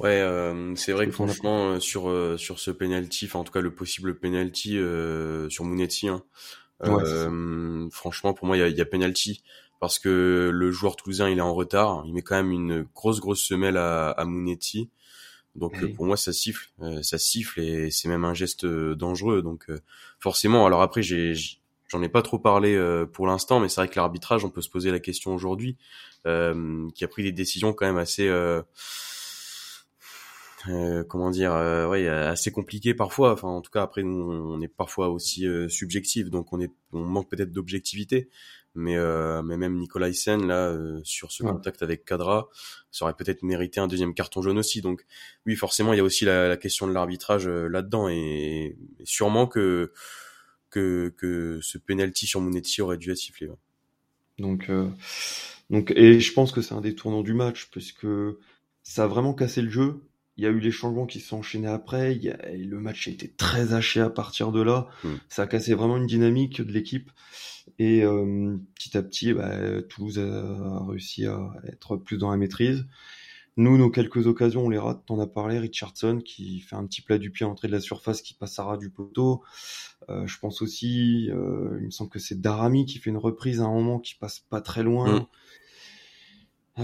Ouais, 0.00 0.20
euh, 0.20 0.74
c'est 0.74 0.92
vrai 0.92 1.06
que 1.06 1.12
franchement 1.12 1.78
sur 1.78 2.12
sur 2.38 2.58
ce 2.58 2.70
penalty, 2.70 3.26
enfin 3.26 3.38
en 3.38 3.44
tout 3.44 3.52
cas 3.52 3.60
le 3.60 3.72
possible 3.72 4.18
penalty 4.18 4.76
euh, 4.76 5.48
sur 5.50 5.64
Mounetti, 5.64 6.08
hein, 6.08 6.24
euh, 6.82 7.88
franchement, 7.90 8.34
pour 8.34 8.46
moi, 8.46 8.56
il 8.56 8.60
y 8.60 8.62
a, 8.62 8.68
y 8.68 8.80
a 8.80 8.84
penalty 8.84 9.42
parce 9.80 9.98
que 9.98 10.50
le 10.52 10.70
joueur 10.70 10.96
toulousain 10.96 11.28
il 11.28 11.38
est 11.38 11.42
en 11.42 11.54
retard. 11.54 12.02
Il 12.06 12.14
met 12.14 12.22
quand 12.22 12.34
même 12.34 12.50
une 12.50 12.86
grosse 12.94 13.20
grosse 13.20 13.42
semelle 13.42 13.76
à, 13.76 14.10
à 14.10 14.24
Mounetti. 14.24 14.90
Donc 15.54 15.86
pour 15.94 16.04
moi 16.04 16.16
ça 16.16 16.32
siffle, 16.32 16.72
ça 17.02 17.16
siffle 17.16 17.60
et 17.60 17.92
c'est 17.92 18.08
même 18.08 18.24
un 18.24 18.34
geste 18.34 18.66
dangereux. 18.66 19.40
Donc 19.42 19.68
forcément, 20.18 20.66
alors 20.66 20.82
après 20.82 21.02
j'ai 21.02 21.34
j'en 21.88 22.02
ai 22.02 22.08
pas 22.08 22.22
trop 22.22 22.38
parlé 22.38 22.78
pour 23.12 23.26
l'instant, 23.26 23.60
mais 23.60 23.68
c'est 23.68 23.80
vrai 23.80 23.88
que 23.88 23.96
l'arbitrage, 23.96 24.44
on 24.44 24.50
peut 24.50 24.62
se 24.62 24.70
poser 24.70 24.90
la 24.90 25.00
question 25.00 25.34
aujourd'hui, 25.34 25.76
qui 26.24 27.04
a 27.04 27.08
pris 27.08 27.22
des 27.22 27.32
décisions 27.32 27.72
quand 27.72 27.86
même 27.86 27.98
assez 27.98 28.28
euh, 30.68 31.04
comment 31.04 31.30
dire, 31.30 31.52
euh, 31.52 31.86
ouais, 31.86 32.08
assez 32.08 32.50
compliqué 32.50 32.94
parfois. 32.94 33.32
Enfin, 33.32 33.48
en 33.48 33.60
tout 33.60 33.70
cas, 33.70 33.82
après, 33.82 34.02
nous, 34.02 34.32
on 34.32 34.60
est 34.60 34.68
parfois 34.68 35.08
aussi 35.08 35.46
euh, 35.46 35.68
subjectif, 35.68 36.30
donc 36.30 36.52
on 36.52 36.60
est, 36.60 36.72
on 36.92 37.00
manque 37.00 37.28
peut-être 37.30 37.52
d'objectivité. 37.52 38.28
Mais, 38.76 38.96
euh, 38.96 39.40
mais 39.42 39.56
même 39.56 39.76
Nicolas 39.76 40.08
Hyssen, 40.08 40.48
là, 40.48 40.76
sur 41.04 41.30
ce 41.30 41.44
contact 41.44 41.84
avec 41.84 42.04
Cadra, 42.04 42.48
ça 42.90 43.04
aurait 43.04 43.14
peut-être 43.14 43.44
mérité 43.44 43.78
un 43.78 43.86
deuxième 43.86 44.14
carton 44.14 44.42
jaune 44.42 44.58
aussi. 44.58 44.80
Donc, 44.80 45.06
oui, 45.46 45.54
forcément, 45.54 45.92
il 45.92 45.98
y 45.98 46.00
a 46.00 46.02
aussi 46.02 46.24
la, 46.24 46.48
la 46.48 46.56
question 46.56 46.88
de 46.88 46.92
l'arbitrage 46.92 47.46
là-dedans, 47.46 48.08
et, 48.08 48.76
sûrement 49.04 49.46
que 49.46 49.92
que, 50.74 51.14
que 51.16 51.60
ce 51.62 51.78
penalty 51.78 52.26
sur 52.26 52.40
Monetti 52.40 52.82
aurait 52.82 52.98
dû 52.98 53.10
être 53.10 53.18
sifflé. 53.18 53.48
Donc, 54.38 54.70
donc, 55.70 55.92
et 55.94 56.20
je 56.20 56.32
pense 56.32 56.52
que 56.52 56.60
c'est 56.60 56.74
un 56.74 56.80
des 56.80 56.94
tournants 56.94 57.22
du 57.22 57.34
match, 57.34 57.68
puisque 57.70 58.06
ça 58.82 59.04
a 59.04 59.06
vraiment 59.06 59.32
cassé 59.32 59.62
le 59.62 59.70
jeu 59.70 60.02
il 60.36 60.44
y 60.44 60.46
a 60.46 60.50
eu 60.50 60.58
les 60.58 60.70
changements 60.70 61.06
qui 61.06 61.20
se 61.20 61.28
sont 61.28 61.38
enchaînés 61.38 61.68
après. 61.68 62.16
Il 62.16 62.22
y 62.22 62.30
a, 62.30 62.38
le 62.52 62.80
match 62.80 63.06
a 63.06 63.10
été 63.10 63.28
très 63.28 63.72
haché 63.72 64.00
à 64.00 64.10
partir 64.10 64.50
de 64.50 64.62
là. 64.62 64.88
Hmm. 65.04 65.14
Ça 65.28 65.42
a 65.42 65.46
cassé 65.46 65.74
vraiment 65.74 65.96
une 65.96 66.06
dynamique 66.06 66.60
de 66.60 66.72
l'équipe. 66.72 67.10
Et 67.78 68.04
euh, 68.04 68.56
petit 68.74 68.96
à 68.96 69.02
petit, 69.02 69.32
bah, 69.32 69.82
Toulouse 69.88 70.18
a 70.18 70.84
réussi 70.86 71.26
à 71.26 71.52
être 71.66 71.96
plus 71.96 72.18
dans 72.18 72.30
la 72.30 72.36
maîtrise. 72.36 72.84
Nous, 73.56 73.78
nos 73.78 73.90
quelques 73.90 74.26
occasions, 74.26 74.66
on 74.66 74.68
les 74.68 74.78
rate. 74.78 75.02
T'en 75.06 75.20
as 75.20 75.26
parlé, 75.26 75.58
Richardson 75.58 76.20
qui 76.24 76.60
fait 76.60 76.74
un 76.74 76.86
petit 76.86 77.02
plat 77.02 77.18
du 77.18 77.30
pied 77.30 77.46
à 77.46 77.48
l'entrée 77.48 77.68
de 77.68 77.72
la 77.72 77.80
surface, 77.80 78.20
qui 78.20 78.34
passe 78.34 78.58
à 78.58 78.64
ras 78.64 78.76
du 78.76 78.90
poteau. 78.90 79.42
Euh, 80.08 80.26
je 80.26 80.38
pense 80.38 80.60
aussi, 80.60 81.30
euh, 81.30 81.78
il 81.80 81.86
me 81.86 81.90
semble 81.90 82.10
que 82.10 82.18
c'est 82.18 82.40
Darami 82.40 82.84
qui 82.84 82.98
fait 82.98 83.10
une 83.10 83.16
reprise 83.16 83.60
à 83.60 83.64
un 83.64 83.72
moment 83.72 84.00
qui 84.00 84.16
passe 84.16 84.40
pas 84.40 84.60
très 84.60 84.82
loin. 84.82 85.20
Hmm. 85.20 85.26
Euh, 86.80 86.82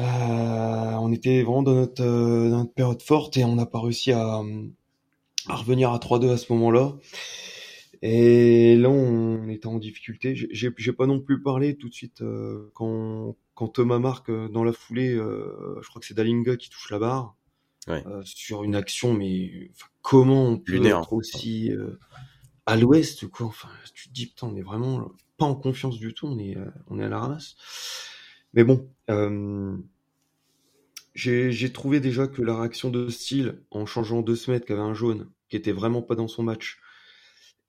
on 1.01 1.13
était 1.13 1.43
vraiment 1.43 1.63
dans 1.63 1.75
notre, 1.75 2.03
euh, 2.03 2.51
dans 2.51 2.59
notre, 2.59 2.73
période 2.73 3.03
forte 3.03 3.37
et 3.37 3.45
on 3.45 3.57
n'a 3.57 3.67
pas 3.67 3.81
réussi 3.81 4.13
à, 4.13 4.41
à 5.49 5.57
revenir 5.57 5.91
à 5.91 5.99
3-2 5.99 6.31
à 6.31 6.37
ce 6.37 6.53
moment-là. 6.53 6.95
Et 8.03 8.77
là, 8.77 8.89
on 8.89 9.49
était 9.49 9.67
en 9.67 9.79
difficulté. 9.79 10.35
J'ai 10.35 10.93
pas 10.93 11.07
non 11.07 11.21
plus 11.21 11.43
parlé 11.43 11.77
tout 11.77 11.89
de 11.89 11.95
suite 11.95 12.23
euh, 12.23 12.71
quand, 12.75 13.37
quand 13.55 13.69
Thomas 13.69 13.99
marque 13.99 14.31
euh, 14.31 14.49
dans 14.49 14.65
la 14.65 14.73
foulée. 14.73 15.15
je 15.15 15.89
crois 15.89 16.01
que 16.01 16.07
c'est 16.07 16.15
Dalinga 16.15 16.57
qui 16.57 16.71
touche 16.71 16.91
la 16.91 16.99
barre 16.99 17.37
ouais. 17.89 18.03
sur 18.25 18.65
une 18.65 18.75
action, 18.75 19.13
mais 19.13 19.71
comment 20.03 20.47
on 20.47 20.59
peut 20.59 20.85
être 20.85 21.13
aussi 21.13 21.73
à 22.67 22.77
l'ouest 22.77 23.27
quoi 23.29 23.47
Enfin, 23.47 23.69
tu 23.95 24.09
te 24.09 24.15
dis 24.15 24.27
putain, 24.27 24.47
on 24.47 24.57
est 24.57 24.63
vraiment 24.63 25.11
pas 25.37 25.47
en 25.47 25.55
confiance 25.55 25.99
du 25.99 26.15
tout. 26.15 26.27
On 26.27 26.39
est 26.39 26.57
on 26.89 26.99
est 26.99 27.05
à 27.05 27.09
la 27.09 27.19
ramasse. 27.19 27.57
Mais 28.55 28.65
bon, 28.65 28.89
euh, 29.11 29.77
j'ai 31.15 31.73
trouvé 31.73 32.01
déjà 32.01 32.27
que 32.27 32.43
la 32.43 32.57
réaction 32.59 32.91
de 32.91 33.09
style 33.09 33.63
en 33.71 33.87
changeant 33.87 34.23
deux 34.23 34.37
semaines 34.37 34.61
qui 34.61 34.73
avait 34.73 34.81
un 34.81 34.95
jaune, 34.95 35.29
qui 35.49 35.57
était 35.57 35.73
vraiment 35.73 36.03
pas 36.03 36.15
dans 36.15 36.29
son 36.29 36.43
match, 36.43 36.81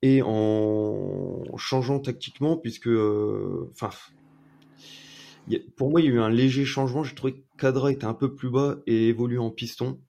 et 0.02 0.22
en 0.24 1.44
changeant 1.58 2.00
tactiquement, 2.00 2.58
puisque, 2.58 2.88
euh, 2.88 3.70
enfin, 3.72 3.92
pour 5.76 5.90
moi, 5.90 6.02
il 6.02 6.06
y 6.06 6.10
a 6.10 6.12
eu 6.14 6.20
un 6.20 6.30
léger 6.30 6.66
changement. 6.66 7.04
J'ai 7.04 7.16
trouvé 7.16 7.34
que 7.34 7.42
Cadra 7.58 7.92
était 7.92 8.06
un 8.06 8.14
peu 8.14 8.34
plus 8.34 8.50
bas 8.50 8.78
et 8.88 9.10
évolué 9.10 9.38
en 9.38 9.52
piston. 9.52 10.00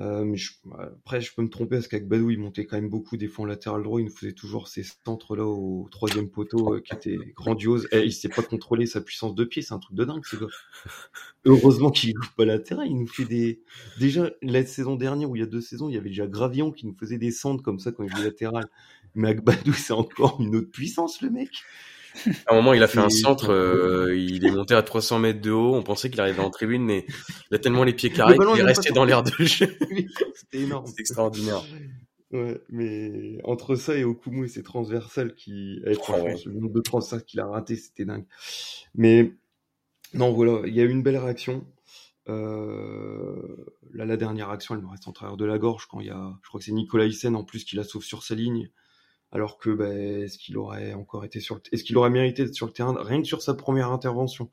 Euh, 0.00 0.24
mais 0.24 0.38
après, 0.78 1.20
je 1.20 1.32
peux 1.34 1.42
me 1.42 1.48
tromper 1.48 1.76
parce 1.76 1.86
qu'avec 1.86 2.08
Badou, 2.08 2.30
il 2.30 2.38
montait 2.38 2.66
quand 2.66 2.76
même 2.76 2.88
beaucoup 2.88 3.16
des 3.16 3.28
fonds 3.28 3.44
latéral 3.44 3.82
droit. 3.82 4.00
Il 4.00 4.06
nous 4.06 4.10
faisait 4.10 4.32
toujours 4.32 4.66
ces 4.66 4.82
centres 4.82 5.36
là 5.36 5.46
au 5.46 5.88
troisième 5.90 6.28
poteau 6.28 6.74
euh, 6.74 6.80
qui 6.80 6.94
étaient 6.94 7.18
grandioses. 7.36 7.86
Et 7.92 8.00
il 8.00 8.12
sait 8.12 8.28
pas 8.28 8.42
contrôler 8.42 8.86
sa 8.86 9.00
puissance 9.00 9.34
de 9.34 9.44
pied, 9.44 9.62
c'est 9.62 9.74
un 9.74 9.78
truc 9.78 9.96
de 9.96 10.04
dingue, 10.04 10.24
ce 10.24 10.36
gars. 10.36 10.46
Heureusement 11.44 11.90
qu'il 11.90 12.14
joue 12.14 12.30
pas 12.36 12.44
latéral. 12.44 12.88
Il 12.88 12.96
nous 12.96 13.06
fait 13.06 13.24
des. 13.24 13.62
Déjà, 13.98 14.30
la 14.42 14.66
saison 14.66 14.96
dernière, 14.96 15.30
où 15.30 15.36
il 15.36 15.40
y 15.40 15.44
a 15.44 15.46
deux 15.46 15.60
saisons, 15.60 15.88
il 15.88 15.94
y 15.94 15.98
avait 15.98 16.10
déjà 16.10 16.26
Gravion 16.26 16.72
qui 16.72 16.86
nous 16.86 16.96
faisait 16.98 17.18
des 17.18 17.30
centres 17.30 17.62
comme 17.62 17.78
ça 17.78 17.92
quand 17.92 18.02
il 18.02 18.10
jouait 18.10 18.24
latéral. 18.24 18.64
Mais 19.14 19.28
avec 19.28 19.44
Badou, 19.44 19.72
c'est 19.72 19.92
encore 19.92 20.40
une 20.40 20.56
autre 20.56 20.70
puissance, 20.70 21.22
le 21.22 21.30
mec. 21.30 21.50
À 22.46 22.52
un 22.52 22.56
moment, 22.56 22.72
il 22.74 22.82
a 22.82 22.88
fait 22.88 23.00
un 23.00 23.10
centre, 23.10 23.50
euh, 23.52 24.16
il 24.16 24.44
est 24.46 24.50
monté 24.50 24.74
à 24.74 24.82
300 24.82 25.18
mètres 25.18 25.40
de 25.40 25.50
haut. 25.50 25.74
On 25.74 25.82
pensait 25.82 26.10
qu'il 26.10 26.20
arrivait 26.20 26.42
en 26.42 26.50
tribune, 26.50 26.84
mais 26.84 27.06
il 27.50 27.54
a 27.54 27.58
tellement 27.58 27.84
les 27.84 27.92
pieds 27.92 28.10
carrés 28.10 28.36
qu'il 28.36 28.60
est 28.60 28.62
resté 28.62 28.92
dans 28.92 29.04
l'air 29.04 29.22
de 29.22 29.30
jeu. 29.44 29.76
C'était 30.34 30.60
énorme. 30.60 30.86
C'est 30.86 31.00
extraordinaire. 31.00 31.64
Ouais, 32.32 32.60
mais 32.68 33.38
entre 33.44 33.76
ça 33.76 33.94
et 33.94 34.02
Okumu 34.02 34.46
et 34.46 34.48
ses 34.48 34.64
transversales 34.64 35.34
qui, 35.36 35.80
eh, 35.86 35.96
oh, 36.08 36.26
le 36.46 36.52
nombre 36.52 36.72
de 36.72 36.80
transversales 36.80 37.24
qu'il 37.24 37.38
a 37.38 37.46
raté, 37.46 37.76
c'était 37.76 38.04
dingue. 38.04 38.24
Mais 38.96 39.32
non, 40.14 40.32
voilà, 40.32 40.66
il 40.66 40.74
y 40.74 40.80
a 40.80 40.84
eu 40.84 40.90
une 40.90 41.02
belle 41.02 41.16
réaction. 41.16 41.64
Euh, 42.28 43.36
là, 43.92 44.04
la 44.04 44.16
dernière 44.16 44.50
action, 44.50 44.74
elle 44.74 44.80
me 44.80 44.88
reste 44.88 45.06
en 45.06 45.12
travers 45.12 45.36
de 45.36 45.44
la 45.44 45.58
gorge 45.58 45.86
quand 45.86 46.00
il 46.00 46.06
y 46.06 46.10
a, 46.10 46.36
je 46.42 46.48
crois 46.48 46.58
que 46.58 46.64
c'est 46.64 46.72
Nicolas 46.72 47.04
Hyssen 47.04 47.36
en 47.36 47.44
plus 47.44 47.64
qui 47.64 47.76
la 47.76 47.84
sauve 47.84 48.02
sur 48.02 48.24
sa 48.24 48.34
ligne 48.34 48.70
alors 49.34 49.58
que 49.58 49.68
bah, 49.70 49.92
est-ce 49.92 50.38
qu'il 50.38 50.56
aurait 50.56 50.94
encore 50.94 51.24
été 51.24 51.40
sur 51.40 51.56
le 51.56 51.60
est-ce 51.72 51.82
qu'il 51.84 51.98
aurait 51.98 52.08
mérité 52.08 52.44
d'être 52.44 52.54
sur 52.54 52.66
le 52.66 52.72
terrain 52.72 52.94
rien 53.02 53.20
que 53.20 53.26
sur 53.26 53.42
sa 53.42 53.52
première 53.54 53.90
intervention? 53.90 54.48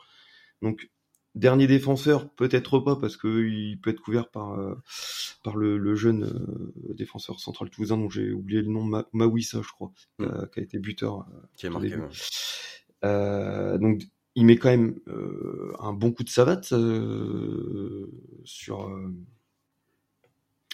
Donc 0.61 0.89
dernier 1.35 1.67
défenseur 1.67 2.29
peut-être 2.33 2.79
pas 2.79 2.95
parce 2.97 3.15
que 3.15 3.47
il 3.47 3.79
peut 3.79 3.91
être 3.91 4.01
couvert 4.01 4.29
par 4.29 4.59
euh, 4.59 4.75
par 5.43 5.55
le, 5.55 5.95
jeune 5.95 6.23
euh, 6.25 6.93
défenseur 6.95 7.39
central 7.39 7.69
toulousain 7.69 7.97
dont 7.97 8.09
j'ai 8.09 8.33
oublié 8.33 8.61
le 8.61 8.67
nom 8.67 8.83
Ma 8.83 9.07
Mawissa 9.13 9.61
je 9.61 9.71
crois 9.71 9.91
mm. 10.17 10.23
euh, 10.23 10.45
qui 10.47 10.59
a 10.59 10.63
été 10.63 10.79
buteur 10.79 11.25
qui 11.55 11.67
est 11.67 11.69
marqué 11.69 11.95
donc 13.79 14.01
il 14.35 14.45
met 14.45 14.57
quand 14.57 14.69
même 14.69 14.99
un 15.79 15.93
bon 15.93 16.11
coup 16.11 16.23
de 16.23 16.29
savate 16.29 16.73
sur 18.43 18.89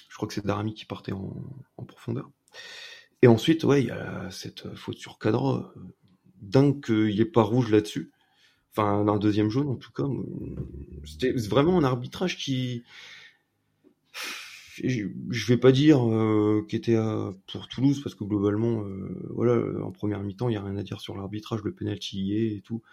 je 0.09 0.15
crois 0.15 0.27
que 0.27 0.33
c'est 0.33 0.45
Darami 0.45 0.73
qui 0.73 0.85
partait 0.85 1.11
en, 1.11 1.35
en 1.75 1.83
profondeur 1.83 2.31
et 3.21 3.27
ensuite, 3.27 3.63
ouais, 3.63 3.81
il 3.83 3.87
y 3.87 3.91
a 3.91 4.29
cette 4.31 4.75
faute 4.75 4.97
sur 4.97 5.17
cadre. 5.19 5.73
Dingue 6.41 6.83
qu'il 6.83 7.07
n'y 7.07 7.21
ait 7.21 7.25
pas 7.25 7.41
rouge 7.41 7.71
là-dessus. 7.71 8.11
Enfin, 8.71 9.03
le 9.03 9.19
deuxième 9.19 9.49
jaune, 9.49 9.69
en 9.69 9.75
tout 9.75 9.91
cas. 9.91 10.03
C'était 11.03 11.31
vraiment 11.31 11.79
un 11.79 11.83
arbitrage 11.83 12.37
qui. 12.37 12.83
Je 14.83 15.47
vais 15.47 15.57
pas 15.57 15.71
dire 15.71 16.07
euh, 16.07 16.63
qui 16.69 16.75
était 16.75 16.97
pour 17.51 17.67
Toulouse 17.67 17.99
parce 18.03 18.13
que 18.13 18.23
globalement, 18.23 18.83
euh, 18.83 19.27
voilà, 19.31 19.83
en 19.83 19.91
première 19.91 20.21
mi-temps, 20.21 20.49
il 20.49 20.53
y 20.53 20.57
a 20.57 20.61
rien 20.61 20.77
à 20.77 20.83
dire 20.83 21.01
sur 21.01 21.17
l'arbitrage, 21.17 21.63
le 21.63 21.73
penalty 21.73 22.19
y 22.19 22.35
est 22.35 22.57
et 22.57 22.61
tout. 22.61 22.83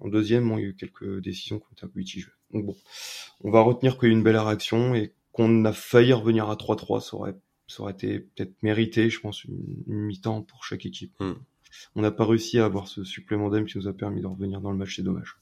En 0.00 0.08
deuxième, 0.08 0.52
il 0.58 0.60
y 0.60 0.64
a 0.64 0.68
eu 0.68 0.76
quelques 0.76 1.20
décisions 1.20 1.58
qui 1.58 1.64
ont 1.64 1.72
été 1.72 1.86
un 1.86 1.88
peu. 1.88 2.02
Donc 2.52 2.66
bon, 2.66 2.76
on 3.40 3.50
va 3.50 3.62
retenir 3.62 3.98
qu'il 3.98 4.08
y 4.08 4.12
a 4.12 4.14
eu 4.14 4.18
une 4.18 4.22
belle 4.22 4.36
réaction 4.36 4.94
et 4.94 5.14
qu'on 5.32 5.64
a 5.64 5.72
failli 5.72 6.12
revenir 6.12 6.50
à 6.50 6.56
3-3, 6.56 7.00
ça 7.00 7.16
aurait 7.16 7.36
ça 7.72 7.82
aurait 7.82 7.92
été 7.92 8.20
peut-être 8.20 8.54
mérité, 8.62 9.08
je 9.08 9.20
pense, 9.20 9.44
une, 9.44 9.56
mi-temps 9.86 10.42
pour 10.42 10.64
chaque 10.64 10.84
équipe. 10.84 11.14
Hmm. 11.20 11.34
On 11.96 12.02
n'a 12.02 12.10
pas 12.10 12.26
réussi 12.26 12.58
à 12.58 12.66
avoir 12.66 12.86
ce 12.86 13.02
supplément 13.02 13.48
d'âme 13.48 13.64
qui 13.64 13.78
nous 13.78 13.88
a 13.88 13.94
permis 13.94 14.20
de 14.20 14.26
revenir 14.26 14.60
dans 14.60 14.70
le 14.70 14.76
match, 14.76 14.96
c'est 14.96 15.02
dommage. 15.02 15.38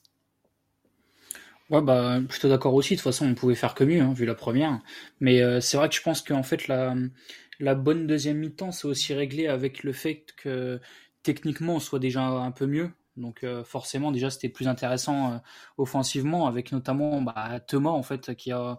Ouais, 1.71 1.83
bah, 1.83 2.21
plutôt 2.29 2.49
d'accord 2.49 2.75
aussi. 2.75 2.95
De 2.95 2.99
toute 3.01 3.05
façon, 3.05 3.27
on 3.27 3.35
pouvait 3.35 3.55
faire 3.57 3.75
que 3.75 3.85
mieux, 3.85 4.01
hein, 4.01 4.13
vu 4.13 4.27
la 4.27 4.35
première. 4.35 4.81
Mais 5.19 5.43
euh, 5.43 5.61
c'est 5.61 5.77
vrai 5.77 5.89
que 5.89 5.95
je 5.95 6.03
pense 6.03 6.23
qu'en 6.23 6.43
fait, 6.45 6.69
la, 6.69 6.95
la 7.59 7.75
bonne 7.75 8.07
deuxième 8.07 8.39
mi-temps, 8.39 8.71
c'est 8.71 8.87
aussi 8.87 9.13
réglé 9.13 9.49
avec 9.49 9.83
le 9.83 9.93
fait 9.93 10.27
que 10.37 10.81
techniquement, 11.25 11.77
on 11.77 11.81
soit 11.81 11.99
déjà 11.99 12.23
un 12.23 12.53
peu 12.53 12.67
mieux. 12.67 12.91
Donc 13.17 13.43
euh, 13.43 13.65
forcément, 13.65 14.13
déjà, 14.13 14.31
c'était 14.31 14.49
plus 14.49 14.69
intéressant 14.69 15.33
euh, 15.33 15.37
offensivement, 15.79 16.47
avec 16.47 16.71
notamment 16.71 17.23
bah, 17.23 17.59
Thomas, 17.61 17.91
en 17.91 18.03
fait, 18.03 18.35
qui 18.37 18.53
a 18.53 18.79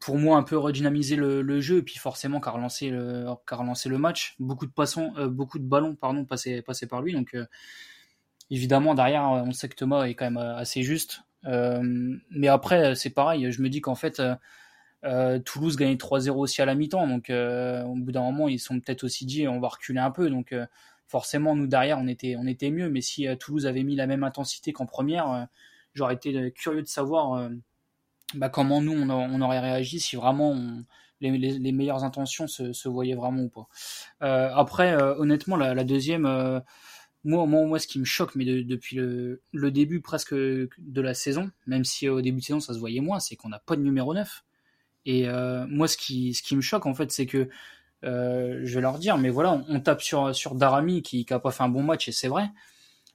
pour 0.00 0.18
moi 0.18 0.36
un 0.36 0.42
peu 0.42 0.56
redynamiser 0.56 1.16
le, 1.16 1.60
jeu 1.60 1.78
et 1.78 1.82
puis 1.82 1.98
forcément 1.98 2.40
car 2.40 2.54
relancer 2.54 2.90
le 2.90 3.26
car 3.46 3.60
relancer 3.60 3.88
le 3.88 3.98
match. 3.98 4.36
Beaucoup 4.38 4.66
de 4.66 4.72
passons 4.72 5.12
euh, 5.16 5.28
beaucoup 5.28 5.58
de 5.58 5.64
ballons 5.64 5.94
pardon 5.94 6.24
passés 6.24 6.62
passés 6.62 6.86
par 6.86 7.02
lui. 7.02 7.12
Donc 7.12 7.34
euh, 7.34 7.46
évidemment 8.50 8.94
derrière 8.94 9.22
on 9.22 9.52
sait 9.52 9.68
que 9.68 9.74
Thomas 9.74 10.04
est 10.04 10.14
quand 10.14 10.26
même 10.26 10.36
euh, 10.36 10.56
assez 10.56 10.82
juste. 10.82 11.22
Mais 11.44 12.48
après 12.48 12.94
c'est 12.94 13.10
pareil. 13.10 13.50
Je 13.52 13.62
me 13.62 13.68
dis 13.68 13.80
qu'en 13.80 13.94
fait 13.94 14.20
Toulouse 15.44 15.76
gagnait 15.76 15.94
3-0 15.94 16.30
aussi 16.30 16.60
à 16.60 16.64
la 16.64 16.74
mi-temps. 16.74 17.06
Donc 17.06 17.30
au 17.30 17.94
bout 17.94 18.12
d'un 18.12 18.22
moment 18.22 18.48
ils 18.48 18.58
sont 18.58 18.78
peut-être 18.80 19.04
aussi 19.04 19.26
dit 19.26 19.48
on 19.48 19.60
va 19.60 19.68
reculer 19.68 20.00
un 20.00 20.10
peu. 20.10 20.28
Donc 20.28 20.54
forcément 21.06 21.54
nous 21.54 21.68
derrière 21.68 21.98
on 21.98 22.08
était 22.08 22.36
on 22.38 22.46
était 22.46 22.70
mieux. 22.70 22.90
Mais 22.90 23.00
si 23.00 23.26
Toulouse 23.38 23.66
avait 23.66 23.84
mis 23.84 23.94
la 23.96 24.06
même 24.06 24.24
intensité 24.24 24.72
qu'en 24.72 24.86
première 24.86 25.46
j'aurais 25.94 26.14
été 26.14 26.52
curieux 26.52 26.82
de 26.82 26.88
savoir 26.88 27.48
bah, 28.34 28.48
comment 28.48 28.80
nous 28.80 28.92
on, 28.92 29.40
aurait 29.40 29.60
réagi 29.60 30.00
si 30.00 30.16
vraiment 30.16 30.56
les, 31.20 31.72
meilleures 31.72 32.04
intentions 32.04 32.46
se, 32.46 32.88
voyaient 32.88 33.14
vraiment 33.14 33.42
ou 33.42 33.48
pas. 33.48 33.68
Euh, 34.22 34.50
après, 34.54 34.92
euh, 34.92 35.16
honnêtement, 35.16 35.56
la, 35.56 35.84
deuxième, 35.84 36.26
euh, 36.26 36.60
moi, 37.24 37.46
moi, 37.46 37.78
ce 37.78 37.86
qui 37.86 37.98
me 37.98 38.04
choque, 38.04 38.34
mais 38.34 38.44
depuis 38.44 38.96
le, 38.96 39.70
début 39.70 40.00
presque 40.00 40.34
de 40.34 41.00
la 41.00 41.14
saison, 41.14 41.50
même 41.66 41.84
si 41.84 42.08
au 42.08 42.20
début 42.20 42.40
de 42.40 42.44
saison 42.44 42.60
ça 42.60 42.74
se 42.74 42.78
voyait 42.78 43.00
moins, 43.00 43.20
c'est 43.20 43.36
qu'on 43.36 43.48
n'a 43.48 43.58
pas 43.58 43.76
de 43.76 43.82
numéro 43.82 44.14
9. 44.14 44.44
Et 45.06 45.28
moi, 45.68 45.88
ce 45.88 45.96
qui, 45.96 46.34
ce 46.34 46.42
qui 46.42 46.56
me 46.56 46.60
choque, 46.60 46.86
en 46.86 46.94
fait, 46.94 47.10
c'est 47.10 47.26
que 47.26 47.48
je 48.02 48.74
vais 48.74 48.80
leur 48.80 48.98
dire, 48.98 49.18
mais 49.18 49.30
voilà, 49.30 49.64
on, 49.68 49.80
tape 49.80 50.02
sur, 50.02 50.34
sur 50.34 50.54
Darami 50.54 51.02
qui 51.02 51.26
n'a 51.28 51.38
pas 51.38 51.50
fait 51.50 51.62
un 51.62 51.68
bon 51.68 51.82
match, 51.82 52.08
et 52.08 52.12
c'est 52.12 52.28
vrai. 52.28 52.50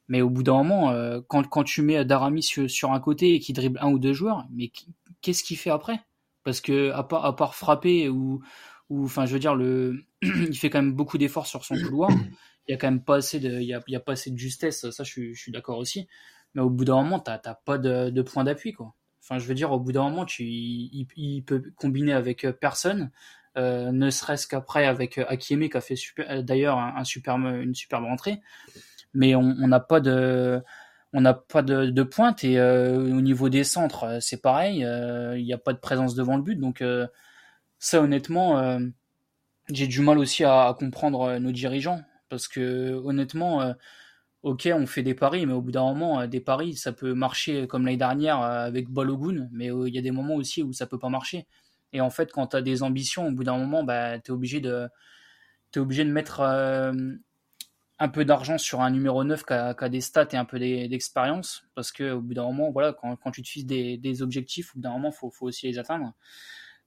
Mais 0.07 0.21
au 0.21 0.29
bout 0.29 0.43
d'un 0.43 0.63
moment, 0.63 1.21
quand, 1.27 1.47
quand 1.47 1.63
tu 1.63 1.81
mets 1.81 2.03
Darami 2.03 2.43
sur, 2.43 2.69
sur 2.69 2.91
un 2.91 2.99
côté 2.99 3.35
et 3.35 3.39
qui 3.39 3.53
dribble 3.53 3.79
un 3.81 3.91
ou 3.91 3.99
deux 3.99 4.13
joueurs, 4.13 4.45
mais 4.51 4.71
qu'est-ce 5.21 5.43
qu'il 5.43 5.57
fait 5.57 5.69
après? 5.69 5.99
Parce 6.43 6.61
que 6.61 6.91
à 6.91 7.03
part, 7.03 7.25
à 7.25 7.35
part 7.35 7.55
frapper 7.55 8.09
ou, 8.09 8.41
ou 8.89 9.05
enfin, 9.05 9.25
je 9.25 9.33
veux 9.33 9.39
dire, 9.39 9.55
le, 9.55 10.05
il 10.21 10.57
fait 10.57 10.69
quand 10.69 10.81
même 10.81 10.93
beaucoup 10.93 11.17
d'efforts 11.17 11.47
sur 11.47 11.65
son 11.65 11.75
couloir. 11.75 12.11
Il 12.67 12.71
y 12.71 12.73
a 12.73 12.77
quand 12.77 12.87
même 12.87 13.03
pas 13.03 13.17
assez 13.17 13.39
de, 13.39 13.59
il 13.59 13.67
y 13.67 13.73
a, 13.73 13.99
pas 13.99 14.13
assez 14.13 14.31
de 14.31 14.37
justesse. 14.37 14.89
Ça, 14.89 15.03
je 15.03 15.11
suis, 15.11 15.35
je 15.35 15.41
suis 15.41 15.51
d'accord 15.51 15.77
aussi. 15.77 16.07
Mais 16.53 16.61
au 16.61 16.69
bout 16.69 16.85
d'un 16.85 16.95
moment, 16.95 17.19
t'as, 17.19 17.37
t'as 17.37 17.55
pas 17.55 17.77
de, 17.77 18.09
de 18.09 18.21
point 18.21 18.43
d'appui, 18.43 18.73
quoi. 18.73 18.93
Enfin, 19.23 19.39
je 19.39 19.45
veux 19.45 19.53
dire, 19.53 19.71
au 19.71 19.79
bout 19.79 19.91
d'un 19.91 20.03
moment, 20.03 20.25
tu, 20.25 20.43
il, 20.43 21.43
peut 21.45 21.63
combiner 21.75 22.13
avec 22.13 22.43
euh, 22.43 22.51
personne, 22.51 23.11
euh, 23.57 23.91
ne 23.91 24.09
serait-ce 24.09 24.47
qu'après 24.47 24.85
avec 24.85 25.17
euh, 25.17 25.25
Akieme 25.27 25.69
qui 25.69 25.77
a 25.77 25.81
fait 25.81 25.95
d'ailleurs 26.39 26.77
un, 26.77 27.03
une 27.03 27.75
superbe 27.75 28.03
rentrée. 28.05 28.41
Mais 29.13 29.35
on 29.35 29.43
n'a 29.43 29.79
pas 29.79 29.99
de, 29.99 30.63
on 31.13 31.21
n'a 31.21 31.33
pas 31.33 31.61
de, 31.61 31.87
de, 31.87 32.03
pointe 32.03 32.43
et 32.43 32.59
euh, 32.59 32.97
au 32.97 33.21
niveau 33.21 33.49
des 33.49 33.63
centres, 33.63 34.19
c'est 34.21 34.41
pareil. 34.41 34.79
Il 35.37 35.43
n'y 35.43 35.53
a 35.53 35.57
pas 35.57 35.73
de 35.73 35.79
présence 35.79 36.15
devant 36.15 36.37
le 36.37 36.43
but, 36.43 36.55
donc 36.55 36.83
ça, 37.79 38.01
honnêtement, 38.01 38.79
j'ai 39.69 39.87
du 39.87 40.01
mal 40.01 40.17
aussi 40.17 40.43
à, 40.43 40.67
à, 40.67 40.73
comprendre 40.73 41.37
nos 41.39 41.51
dirigeants 41.51 42.01
parce 42.29 42.47
que 42.47 42.93
honnêtement 42.93 43.73
ok, 44.43 44.69
on 44.73 44.85
fait 44.87 45.03
des 45.03 45.13
paris, 45.13 45.45
mais 45.45 45.53
au 45.53 45.61
bout 45.61 45.71
d'un 45.71 45.83
moment, 45.83 46.21
euh, 46.21 46.27
des 46.27 46.41
paris, 46.41 46.75
ça 46.75 46.91
peut 46.93 47.13
marcher 47.13 47.67
comme 47.67 47.85
l'année 47.85 47.97
dernière 47.97 48.41
euh, 48.41 48.65
avec 48.65 48.89
Balogun, 48.89 49.47
mais 49.51 49.71
euh, 49.71 49.87
il 49.87 49.95
y 49.95 49.97
a 49.97 50.01
des 50.01 50.11
moments 50.11 50.35
aussi 50.35 50.63
où 50.63 50.73
ça 50.73 50.87
peut 50.87 50.99
pas 50.99 51.09
marcher. 51.09 51.47
Et 51.93 52.01
en 52.01 52.09
fait, 52.09 52.31
quand 52.31 52.47
tu 52.47 52.57
as 52.57 52.61
des 52.61 52.83
ambitions, 52.83 53.27
au 53.27 53.31
bout 53.31 53.43
d'un 53.43 53.57
moment, 53.57 53.83
bah, 53.83 54.19
tu 54.19 54.31
es 54.31 54.33
obligé 54.33 54.61
de 54.61 54.87
es 55.75 55.79
obligé 55.79 56.05
de 56.05 56.11
mettre 56.11 56.41
un 58.01 58.09
peu 58.09 58.25
d'argent 58.25 58.57
sur 58.57 58.81
un 58.81 58.89
numéro 58.89 59.23
9 59.23 59.45
qui 59.45 59.53
a, 59.53 59.89
des 59.89 60.01
stats 60.01 60.29
et 60.31 60.35
un 60.35 60.43
peu 60.43 60.57
d'expérience, 60.57 61.67
parce 61.75 61.91
que 61.91 62.13
au 62.13 62.19
bout 62.19 62.33
d'un 62.33 62.45
moment, 62.45 62.71
voilà, 62.71 62.93
quand, 62.93 63.15
quand 63.15 63.29
tu 63.29 63.43
te 63.43 63.47
fixes 63.47 63.67
des, 63.67 64.21
objectifs, 64.23 64.71
au 64.71 64.79
bout 64.79 64.81
d'un 64.81 64.93
moment, 64.93 65.11
faut, 65.11 65.29
faut 65.29 65.45
aussi 65.45 65.67
les 65.67 65.77
atteindre. 65.77 66.11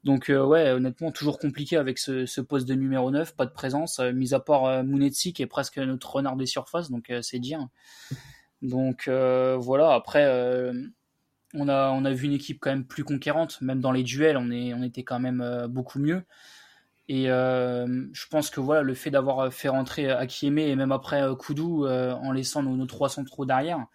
Donc 0.02 0.28
euh, 0.28 0.44
ouais, 0.44 0.72
honnêtement, 0.72 1.12
toujours 1.12 1.38
compliqué 1.38 1.76
avec 1.76 1.98
ce, 1.98 2.40
poste 2.40 2.66
de 2.66 2.74
numéro 2.74 3.12
9, 3.12 3.36
pas 3.36 3.46
de 3.46 3.52
présence, 3.52 4.00
euh, 4.00 4.12
mis 4.12 4.34
à 4.34 4.40
part 4.40 4.64
euh, 4.64 4.82
Mounetsi 4.82 5.32
qui 5.32 5.42
est 5.42 5.46
presque 5.46 5.78
notre 5.78 6.16
renard 6.16 6.34
des 6.34 6.46
surfaces, 6.46 6.90
donc 6.90 7.12
c'est 7.22 7.38
dire. 7.38 7.68
Donc 8.60 9.08
voilà, 9.08 9.92
après 9.92 10.26
on 11.54 11.68
a 11.68 11.90
on 11.90 12.04
a 12.04 12.12
vu 12.12 12.26
une 12.26 12.32
équipe 12.32 12.58
quand 12.60 12.70
même 12.70 12.86
plus 12.86 13.04
conquérante, 13.04 13.60
même 13.60 13.80
dans 13.80 13.92
les 13.92 14.02
duels, 14.02 14.36
on 14.36 14.50
est 14.50 14.74
on 14.74 14.82
était 14.82 15.04
quand 15.04 15.20
même 15.20 15.66
beaucoup 15.68 16.00
mieux. 16.00 16.24
Et 17.08 17.26
je 17.26 18.26
pense 18.30 18.50
que 18.50 18.60
voilà, 18.60 18.82
le 18.82 18.94
fait 18.94 19.10
d'avoir 19.10 19.52
fait 19.52 19.68
rentrer 19.68 20.10
Akieme 20.10 20.58
et 20.58 20.74
même 20.74 20.92
après 20.92 21.22
Koudou 21.38 21.86
en 21.86 22.32
laissant 22.32 22.62
nos, 22.62 22.76
nos 22.76 22.86
trois 22.86 23.08
centraux 23.08 23.44
derrière, 23.44 23.86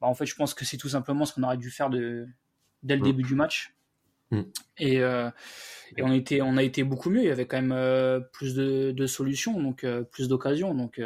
bah, 0.00 0.06
en 0.06 0.14
fait, 0.14 0.26
je 0.26 0.34
pense 0.34 0.54
que 0.54 0.64
c'est 0.64 0.76
tout 0.76 0.90
simplement 0.90 1.24
ce 1.24 1.32
qu'on 1.32 1.42
aurait 1.42 1.56
dû 1.56 1.70
faire 1.70 1.90
de, 1.90 2.28
dès 2.82 2.96
le 2.96 3.02
début 3.02 3.22
du 3.22 3.34
match. 3.34 3.74
Mm. 4.30 4.42
Et, 4.78 5.00
euh, 5.00 5.30
et, 5.96 6.02
on, 6.02 6.12
était, 6.12 6.40
on 6.42 6.56
a 6.56 6.62
été 6.62 6.84
beaucoup 6.84 7.10
mieux. 7.10 7.22
Il 7.22 7.26
y 7.26 7.30
avait 7.30 7.46
quand 7.46 7.56
même 7.56 7.72
euh, 7.72 8.20
plus 8.20 8.54
de, 8.54 8.92
de, 8.92 9.06
solutions, 9.06 9.60
donc 9.60 9.84
euh, 9.84 10.02
plus 10.02 10.28
d'occasions. 10.28 10.74
Donc, 10.74 11.00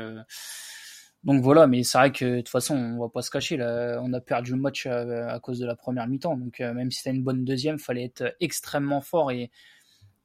donc 1.24 1.42
voilà, 1.42 1.66
mais 1.66 1.82
c'est 1.82 1.98
vrai 1.98 2.12
que 2.12 2.24
de 2.24 2.36
toute 2.38 2.48
façon, 2.48 2.76
on 2.76 2.98
va 2.98 3.08
pas 3.08 3.22
se 3.22 3.30
cacher. 3.30 3.56
Là, 3.56 4.00
on 4.02 4.12
a 4.12 4.20
perdu 4.20 4.52
le 4.52 4.58
match 4.58 4.86
à, 4.86 5.38
cause 5.40 5.58
de 5.58 5.66
la 5.66 5.76
première 5.76 6.06
mi-temps. 6.06 6.36
Donc 6.36 6.60
même 6.60 6.90
si 6.90 6.98
c'était 6.98 7.14
une 7.14 7.22
bonne 7.22 7.44
deuxième, 7.44 7.78
fallait 7.78 8.04
être 8.04 8.34
extrêmement 8.40 9.00
fort 9.00 9.30
et, 9.30 9.50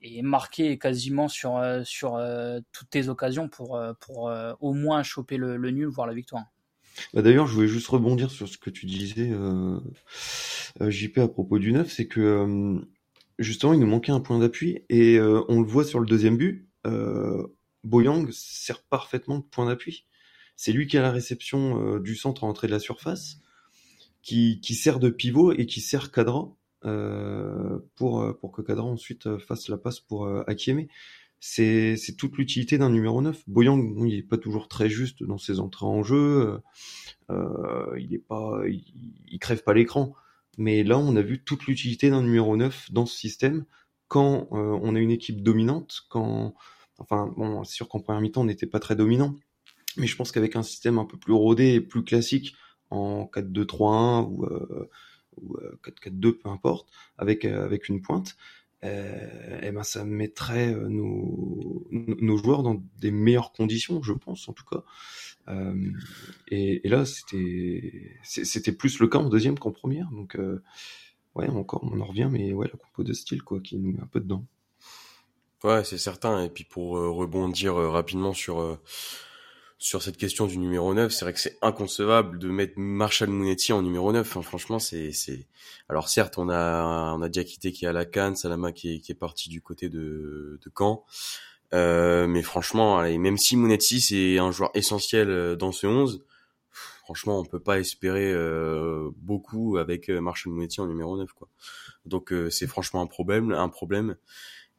et 0.04 0.22
marquer 0.22 0.78
quasiment 0.78 1.28
sur, 1.28 1.62
sur 1.84 2.22
toutes 2.72 2.89
tes 2.89 3.08
occasions 3.10 3.48
pour, 3.48 3.82
pour 4.00 4.32
au 4.60 4.74
moins 4.74 5.02
choper 5.02 5.38
le, 5.38 5.58
nul, 5.72 5.88
voire 5.88 6.08
la 6.08 6.13
victoire. 6.13 6.44
Bah 7.13 7.22
D'ailleurs, 7.22 7.48
je 7.48 7.54
voulais 7.54 7.68
juste 7.68 7.88
rebondir 7.88 8.30
sur 8.30 8.48
ce 8.48 8.58
que 8.58 8.70
tu 8.70 8.86
disais, 8.86 9.32
euh, 9.32 9.80
JP, 10.80 11.18
à 11.20 11.28
propos 11.28 11.58
du 11.58 11.72
9, 11.72 11.92
c'est 11.92 12.08
que 12.08 12.80
justement, 13.39 13.74
il 13.74 13.80
nous 13.80 13.88
manquait 13.88 14.12
un 14.12 14.20
point 14.20 14.39
d'appui 14.39 14.84
et 14.89 15.18
euh, 15.18 15.44
on 15.48 15.62
le 15.62 15.68
voit 15.68 15.86
sur 15.86 16.00
le 16.00 16.06
deuxième 16.06 16.38
but. 16.38 16.70
Euh, 16.86 17.48
Boyang 17.84 18.30
sert 18.32 18.82
parfaitement 18.84 19.39
de 19.39 19.44
point 19.44 19.66
d'appui. 19.66 20.06
C'est 20.56 20.72
lui 20.72 20.88
qui 20.88 20.98
a 20.98 21.02
la 21.02 21.12
réception 21.12 21.96
euh, 21.96 22.00
du 22.00 22.16
centre 22.16 22.44
à 22.44 22.48
l'entrée 22.48 22.68
de 22.68 22.74
la 22.74 22.80
surface, 22.80 23.38
qui, 24.22 24.60
qui 24.62 24.76
sert 24.76 25.00
de 25.00 25.10
pivot 25.10 25.52
et 25.52 25.66
qui 25.66 25.82
sert 25.82 26.12
Cadra 26.12 26.42
euh, 26.42 26.48
pour, 26.84 28.38
pour 28.39 28.52
que 28.52 28.62
Cadra 28.62 28.86
ensuite 28.86 29.38
fasse 29.38 29.69
la 29.69 29.78
passe 29.78 30.00
pour 30.00 30.26
euh, 30.26 30.43
Akieme. 30.48 30.86
C'est, 31.39 31.98
c'est 31.98 32.15
toute 32.15 32.38
l'utilité 32.38 32.78
d'un 32.78 32.89
numéro 32.89 33.22
9. 33.22 33.43
Boyang, 33.48 34.08
il 34.08 34.15
est 34.15 34.24
pas 34.24 34.38
toujours 34.38 34.69
très 34.69 34.89
juste 34.89 35.24
dans 35.24 35.38
ses 35.38 35.60
entrées 35.60 35.86
en 35.86 36.02
jeu. 36.02 36.62
Euh, 37.30 38.00
il 38.00 38.13
est 38.13 38.26
pas, 38.26 38.62
il, 38.67 39.39
crève 39.39 39.63
pas 39.63 39.74
l'écran. 39.74 40.15
Mais 40.58 40.84
là, 40.84 40.98
on 40.98 41.15
a 41.17 41.22
vu 41.22 41.43
toute 41.43 41.65
l'utilité 41.65 42.10
d'un 42.10 42.22
numéro 42.22 42.56
9 42.56 42.91
dans 42.91 43.06
ce 43.06 43.17
système 43.17 43.65
quand 44.08 44.48
euh, 44.52 44.80
on 44.84 44.96
a 44.96 45.00
une 45.00 45.10
équipe 45.10 45.41
dominante, 45.41 46.04
quand, 46.08 46.54
enfin, 47.00 47.34
bon, 47.36 47.63
c'est 47.63 47.74
sûr 47.74 47.89
qu'en 47.89 48.00
première 48.00 48.22
mi-temps, 48.22 48.41
on 48.41 48.46
n'était 48.46 48.67
pas 48.67 48.80
très 48.80 48.96
dominant, 48.96 49.36
mais 49.98 50.06
je 50.06 50.15
pense 50.15 50.32
qu'avec 50.32 50.56
un 50.56 50.62
système 50.62 51.00
un 51.00 51.06
peu 51.06 51.17
plus 51.17 51.34
rodé 51.34 51.74
et 51.74 51.82
plus 51.82 52.04
classique 52.04 52.56
en 52.91 53.26
4-2-3-1 53.34 54.28
ou, 54.30 54.46
euh, 54.46 54.89
ou 55.41 55.58
4-4-2, 55.84 56.28
euh, 56.28 56.39
peu 56.43 56.50
importe, 56.50 56.89
avec, 57.17 57.46
euh, 57.46 57.63
avec 57.63 57.89
une 57.89 58.02
pointe, 58.02 58.36
euh, 58.84 59.60
eh 59.62 59.72
ben 59.72 59.84
ça 59.84 60.04
mettrait 60.04 60.74
nos, 60.74 61.88
nos 61.91 62.38
joueurs 62.38 62.63
dans 62.63 62.84
des 63.00 63.12
meilleures 63.12 63.54
conditions, 63.54 64.04
je 64.04 64.12
pense 64.12 64.50
en 64.50 64.54
tout 64.54 64.65
cas. 64.65 64.84
Et, 66.50 66.82
là, 66.84 67.06
c'était 67.06 68.72
plus 68.72 69.00
le 69.00 69.08
cas 69.08 69.19
en 69.19 69.30
deuxième 69.30 69.58
qu'en 69.58 69.72
première. 69.72 70.10
Donc, 70.12 70.38
ouais, 71.36 71.48
encore, 71.48 71.84
on 71.84 72.00
en 72.02 72.06
revient, 72.06 72.30
mais 72.30 72.52
ouais, 72.54 72.67
la 72.67 72.78
compo 72.78 73.04
de 73.04 73.13
style, 73.13 73.41
quoi, 73.41 73.62
qui 73.62 73.78
nous 73.78 73.93
met 73.93 74.02
un 74.02 74.08
peu 74.08 74.19
dedans. 74.19 74.46
Ouais, 75.63 75.86
c'est 75.86 75.98
certain. 75.98 76.43
Et 76.43 76.50
puis 76.50 76.65
pour 76.65 76.91
rebondir 76.98 77.76
rapidement 77.76 78.34
sur 78.34 78.78
sur 79.84 80.02
cette 80.02 80.15
question 80.15 80.48
du 80.48 80.58
numéro 80.58 80.93
9, 80.93 81.12
c'est 81.12 81.26
vrai 81.26 81.34
que 81.34 81.41
c'est 81.41 81.58
inconcevable 81.62 82.39
de 82.39 82.48
mettre 82.48 82.76
Marshall 82.78 83.28
Mounetti 83.28 83.74
en 83.74 83.82
numéro 83.82 84.13
9. 84.13 84.26
Enfin, 84.26 84.41
franchement, 84.41 84.80
c'est 84.80 85.12
c'est 85.12 85.46
alors 85.89 86.08
certes, 86.08 86.38
on 86.38 86.48
a 86.50 87.13
on 87.17 87.22
a 87.22 87.28
Diakité 87.28 87.74
qui 87.74 87.84
est 87.84 87.89
à 87.89 87.91
la 87.91 88.06
Cannes, 88.06 88.38
Salama 88.38 88.72
qui 88.72 88.96
est, 88.96 89.00
qui 89.00 89.12
est 89.12 89.15
parti 89.15 89.50
du 89.50 89.62
côté 89.62 89.89
de 89.89 90.58
de 90.63 90.72
Caen. 90.78 91.04
Euh, 91.74 92.28
mais 92.28 92.43
franchement, 92.43 92.98
allez, 92.98 93.17
même 93.17 93.38
si 93.38 93.58
Mounetsi 93.58 94.00
c'est 94.00 94.39
un 94.39 94.52
joueur 94.52 94.72
essentiel 94.74 95.30
euh, 95.30 95.58
dans 95.58 95.74
ce 95.74 95.86
11, 95.86 96.24
franchement, 97.04 97.38
on 97.38 97.43
peut 97.43 97.60
pas 97.60 97.78
espérer 97.78 98.32
euh, 98.32 99.10
beaucoup 99.17 99.76
avec 99.76 100.10
euh, 100.10 100.22
Marshall 100.22 100.54
Mounetsi 100.54 100.80
en 100.80 100.88
numéro 100.88 101.17
9 101.17 101.34
quoi. 101.34 101.50
Donc 102.06 102.34
c'est 102.50 102.67
franchement 102.67 103.02
un 103.02 103.08
problème, 103.08 103.52
un 103.52 103.69
problème. 103.69 104.15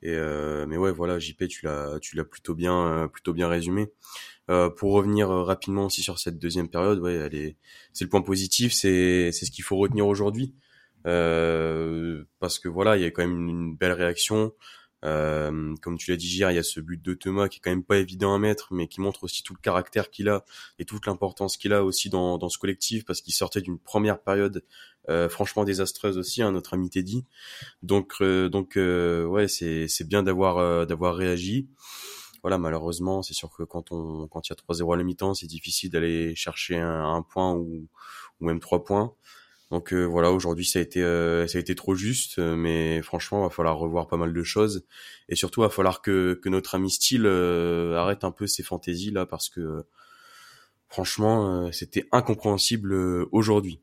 Et 0.04 0.16
mais 0.68 0.76
ouais, 0.76 0.92
voilà, 0.92 1.18
JP, 1.18 1.48
tu 1.48 1.64
l'as 1.66 1.98
tu 2.00 2.16
l'as 2.16 2.24
plutôt 2.24 2.54
bien 2.54 3.08
plutôt 3.12 3.32
bien 3.32 3.48
résumé. 3.48 3.92
pour 4.76 4.92
revenir 4.92 5.28
rapidement 5.30 5.86
aussi 5.86 6.02
sur 6.02 6.18
cette 6.18 6.38
deuxième 6.38 6.68
période, 6.68 7.00
ouais, 7.00 7.14
elle 7.14 7.34
est 7.34 7.56
c'est 7.92 8.04
le 8.04 8.10
point 8.10 8.22
positif, 8.22 8.72
c'est 8.74 9.32
c'est 9.32 9.46
ce 9.46 9.50
qu'il 9.50 9.64
faut 9.64 9.76
retenir 9.76 10.06
aujourd'hui. 10.06 10.54
parce 11.04 12.58
que 12.58 12.68
voilà, 12.68 12.96
il 12.96 13.02
y 13.02 13.06
a 13.06 13.10
quand 13.10 13.22
même 13.26 13.48
une 13.48 13.76
belle 13.76 13.92
réaction. 13.92 14.52
Euh, 15.04 15.74
comme 15.82 15.98
tu 15.98 16.10
l'as 16.10 16.16
dit 16.16 16.28
hier, 16.28 16.50
il 16.50 16.54
y 16.54 16.58
a 16.58 16.62
ce 16.62 16.80
but 16.80 17.00
de 17.02 17.14
Thomas 17.14 17.48
qui 17.48 17.58
est 17.58 17.60
quand 17.62 17.70
même 17.70 17.84
pas 17.84 17.98
évident 17.98 18.34
à 18.34 18.38
mettre, 18.38 18.72
mais 18.72 18.88
qui 18.88 19.00
montre 19.00 19.24
aussi 19.24 19.42
tout 19.42 19.54
le 19.54 19.60
caractère 19.60 20.10
qu'il 20.10 20.28
a 20.28 20.44
et 20.78 20.84
toute 20.84 21.06
l'importance 21.06 21.56
qu'il 21.56 21.72
a 21.72 21.84
aussi 21.84 22.08
dans, 22.10 22.38
dans 22.38 22.48
ce 22.48 22.58
collectif, 22.58 23.04
parce 23.04 23.20
qu'il 23.20 23.34
sortait 23.34 23.60
d'une 23.60 23.78
première 23.78 24.20
période 24.20 24.64
euh, 25.10 25.28
franchement 25.28 25.64
désastreuse 25.64 26.16
aussi, 26.18 26.42
hein, 26.42 26.52
notre 26.52 26.74
ami 26.74 26.90
Teddy. 26.90 27.26
Donc, 27.82 28.14
euh, 28.20 28.48
donc 28.48 28.76
euh, 28.76 29.24
ouais, 29.26 29.48
c'est 29.48 29.88
c'est 29.88 30.06
bien 30.08 30.22
d'avoir 30.22 30.58
euh, 30.58 30.86
d'avoir 30.86 31.14
réagi. 31.16 31.68
Voilà, 32.42 32.58
malheureusement, 32.58 33.22
c'est 33.22 33.34
sûr 33.34 33.50
que 33.50 33.62
quand 33.62 33.92
on 33.92 34.28
quand 34.28 34.48
il 34.48 34.52
y 34.52 34.54
a 34.54 34.74
3-0 34.74 34.94
à 34.94 34.96
la 34.96 35.04
mi-temps, 35.04 35.34
c'est 35.34 35.46
difficile 35.46 35.90
d'aller 35.90 36.34
chercher 36.34 36.76
un, 36.78 37.14
un, 37.14 37.22
point 37.22 37.54
ou, 37.54 37.88
ou 38.40 38.46
même 38.46 38.60
trois 38.60 38.84
points. 38.84 39.14
Donc 39.74 39.92
euh, 39.92 40.04
voilà, 40.04 40.30
aujourd'hui 40.30 40.64
ça 40.64 40.78
a 40.78 40.82
été 40.82 41.02
euh, 41.02 41.48
trop 41.76 41.96
juste, 41.96 42.38
euh, 42.38 42.54
mais 42.54 43.02
franchement, 43.02 43.40
il 43.40 43.48
va 43.48 43.50
falloir 43.50 43.76
revoir 43.76 44.06
pas 44.06 44.16
mal 44.16 44.32
de 44.32 44.42
choses 44.44 44.86
et 45.28 45.34
surtout 45.34 45.62
il 45.62 45.64
va 45.64 45.68
falloir 45.68 46.00
que 46.00 46.40
notre 46.44 46.76
ami 46.76 46.92
Steele 46.92 47.26
arrête 47.26 48.22
un 48.22 48.30
peu 48.30 48.46
ses 48.46 48.62
fantaisies 48.62 49.10
là 49.10 49.26
parce 49.26 49.48
que 49.48 49.84
franchement, 50.86 51.72
c'était 51.72 52.06
incompréhensible 52.12 52.94
aujourd'hui. 53.32 53.80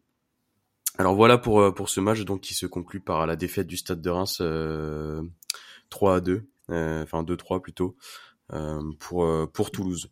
Alors 0.97 1.13
voilà 1.13 1.37
pour 1.37 1.89
ce 1.89 1.99
match 1.99 2.23
qui 2.41 2.53
se 2.53 2.67
conclut 2.67 3.01
par 3.01 3.27
la 3.27 3.35
défaite 3.35 3.67
du 3.67 3.75
Stade 3.75 4.01
de 4.01 4.09
Reims 4.09 4.41
3 5.89 6.15
à 6.15 6.21
2, 6.21 6.47
enfin 6.69 7.23
2-3 7.23 7.59
plutôt 7.59 7.97
pour 8.47 9.71
Toulouse. 9.73 10.09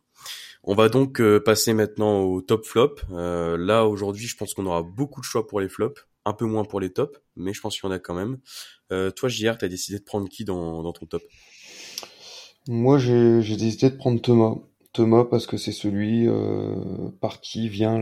On 0.63 0.75
va 0.75 0.89
donc 0.89 1.21
euh, 1.21 1.39
passer 1.39 1.73
maintenant 1.73 2.21
au 2.21 2.41
top 2.41 2.65
flop. 2.65 2.95
Euh, 3.11 3.57
là 3.57 3.87
aujourd'hui, 3.87 4.27
je 4.27 4.35
pense 4.35 4.53
qu'on 4.53 4.65
aura 4.65 4.83
beaucoup 4.83 5.21
de 5.21 5.25
choix 5.25 5.47
pour 5.47 5.59
les 5.61 5.69
flops, 5.69 6.01
un 6.25 6.33
peu 6.33 6.45
moins 6.45 6.65
pour 6.65 6.79
les 6.79 6.91
tops, 6.91 7.19
mais 7.35 7.53
je 7.53 7.61
pense 7.61 7.79
qu'il 7.79 7.87
y 7.87 7.91
en 7.91 7.95
a 7.95 7.99
quand 7.99 8.15
même. 8.15 8.37
toi, 8.89 9.29
JR, 9.29 9.57
tu 9.57 9.65
as 9.65 9.69
décidé 9.69 9.99
de 9.99 10.03
prendre 10.03 10.27
qui 10.27 10.45
dans, 10.45 10.91
ton 10.91 11.05
top? 11.05 11.23
Moi, 12.67 12.97
j'ai 12.97 13.55
décidé 13.55 13.89
de 13.89 13.95
prendre 13.95 14.21
Thomas. 14.21 14.55
Thomas 14.91 15.23
parce 15.23 15.45
que 15.45 15.57
c'est 15.57 15.71
celui 15.71 16.27
par 17.21 17.41
qui 17.41 17.69
vient 17.69 17.99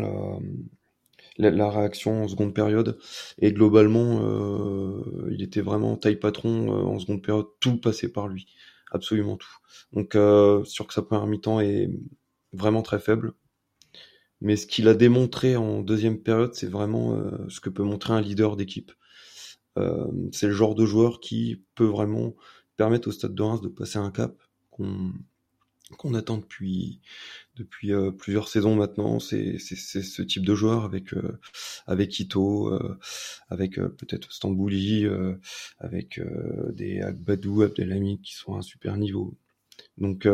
la, 1.38 1.52
la, 1.52 1.70
réaction 1.70 2.24
en 2.24 2.28
seconde 2.28 2.54
période. 2.54 2.98
Et 3.40 3.52
globalement, 3.52 4.20
euh, 4.22 5.30
il 5.32 5.42
était 5.42 5.62
vraiment 5.62 5.96
taille 5.96 6.16
patron 6.16 6.72
euh, 6.72 6.84
en 6.84 7.00
seconde 7.00 7.22
période. 7.22 7.48
Tout 7.60 7.78
passait 7.78 8.10
par 8.10 8.28
lui, 8.28 8.48
absolument 8.92 9.38
tout. 9.38 9.56
Donc, 9.94 10.16
euh, 10.16 10.64
sûr 10.66 10.88
que 10.88 10.94
sa 10.94 11.02
première 11.02 11.28
mi-temps 11.28 11.60
est 11.60 11.90
vraiment 12.54 12.82
très 12.82 13.00
faible. 13.00 13.34
Mais 14.42 14.56
ce 14.56 14.68
qu'il 14.68 14.88
a 14.88 14.94
démontré 14.94 15.56
en 15.56 15.82
deuxième 15.82 16.22
période, 16.22 16.54
c'est 16.54 16.68
vraiment 16.68 17.16
euh, 17.16 17.32
ce 17.50 17.60
que 17.60 17.70
peut 17.70 17.84
montrer 17.84 18.14
un 18.14 18.22
leader 18.22 18.56
d'équipe. 18.56 18.92
c'est 20.32 20.48
le 20.48 20.54
genre 20.54 20.74
de 20.74 20.86
joueur 20.86 21.20
qui 21.20 21.64
peut 21.76 21.86
vraiment 21.86 22.36
permettre 22.78 23.10
au 23.10 23.12
Stade 23.12 23.36
de 23.36 23.44
Reims 23.44 23.62
de 23.62 23.68
passer 23.68 24.00
un 24.00 24.10
cap 24.12 24.36
qu'on 24.72 26.14
attend 26.14 26.38
depuis 26.38 27.02
depuis 27.58 27.94
euh, 27.94 28.12
plusieurs 28.12 28.48
saisons 28.48 28.76
maintenant. 28.76 29.20
C'est 29.20 29.58
ce 29.60 30.22
type 30.22 30.46
de 30.46 30.56
joueur 30.56 30.84
avec 30.84 31.14
euh, 31.14 31.40
avec 31.88 32.20
Ito, 32.20 32.74
euh, 32.74 32.98
avec 33.50 33.76
peut-être 33.76 34.32
Stambouli, 34.34 35.06
avec 35.80 36.22
des 36.74 37.02
Agbadou, 37.02 37.64
Abdelhamid 37.64 38.22
qui 38.22 38.34
sont 38.36 38.56
à 38.56 38.60
un 38.60 38.62
super 38.62 38.98
niveau. 38.98 39.38
Donc 39.98 40.28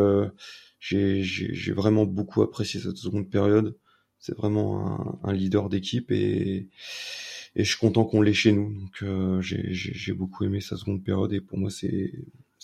j'ai 0.80 1.72
vraiment 1.72 2.06
beaucoup 2.06 2.42
apprécié 2.42 2.80
cette 2.80 2.96
seconde 2.96 3.30
période. 3.30 3.76
C'est 4.18 4.36
vraiment 4.36 5.20
un, 5.22 5.28
un 5.28 5.32
leader 5.32 5.68
d'équipe 5.68 6.10
et 6.10 6.68
et 7.56 7.62
je 7.62 7.68
suis 7.68 7.78
content 7.78 8.04
qu'on 8.04 8.20
l'ait 8.20 8.32
chez 8.32 8.52
nous. 8.52 8.72
Donc 8.72 9.04
j'ai 9.40 10.12
beaucoup 10.12 10.44
aimé 10.44 10.60
sa 10.60 10.76
seconde 10.76 11.04
période 11.04 11.32
et 11.32 11.40
pour 11.40 11.58
moi 11.58 11.70
c'est 11.70 12.12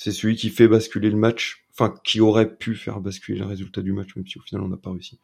c'est 0.01 0.13
celui 0.13 0.35
qui 0.35 0.49
fait 0.49 0.67
basculer 0.67 1.11
le 1.11 1.19
match, 1.19 1.67
enfin 1.73 1.95
qui 2.05 2.23
aurait 2.23 2.57
pu 2.57 2.75
faire 2.75 3.01
basculer 3.01 3.39
le 3.39 3.45
résultat 3.45 3.83
du 3.83 3.93
match, 3.93 4.17
même 4.17 4.27
si 4.27 4.39
au 4.39 4.41
final 4.41 4.65
on 4.65 4.69
n'a 4.69 4.79
pas 4.79 4.91
réussi. 4.91 5.21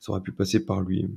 Ça 0.00 0.10
aurait 0.10 0.22
pu 0.22 0.32
passer 0.32 0.66
par 0.66 0.80
lui. 0.80 1.08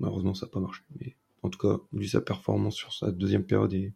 Malheureusement, 0.00 0.34
ça 0.34 0.44
n'a 0.44 0.52
pas 0.52 0.60
marché. 0.60 0.82
Mais 1.00 1.16
en 1.42 1.48
tout 1.48 1.58
cas, 1.58 1.82
lui, 1.94 2.10
sa 2.10 2.20
performance 2.20 2.74
sur 2.74 2.92
sa 2.92 3.10
deuxième 3.10 3.44
période 3.44 3.72
est, 3.72 3.94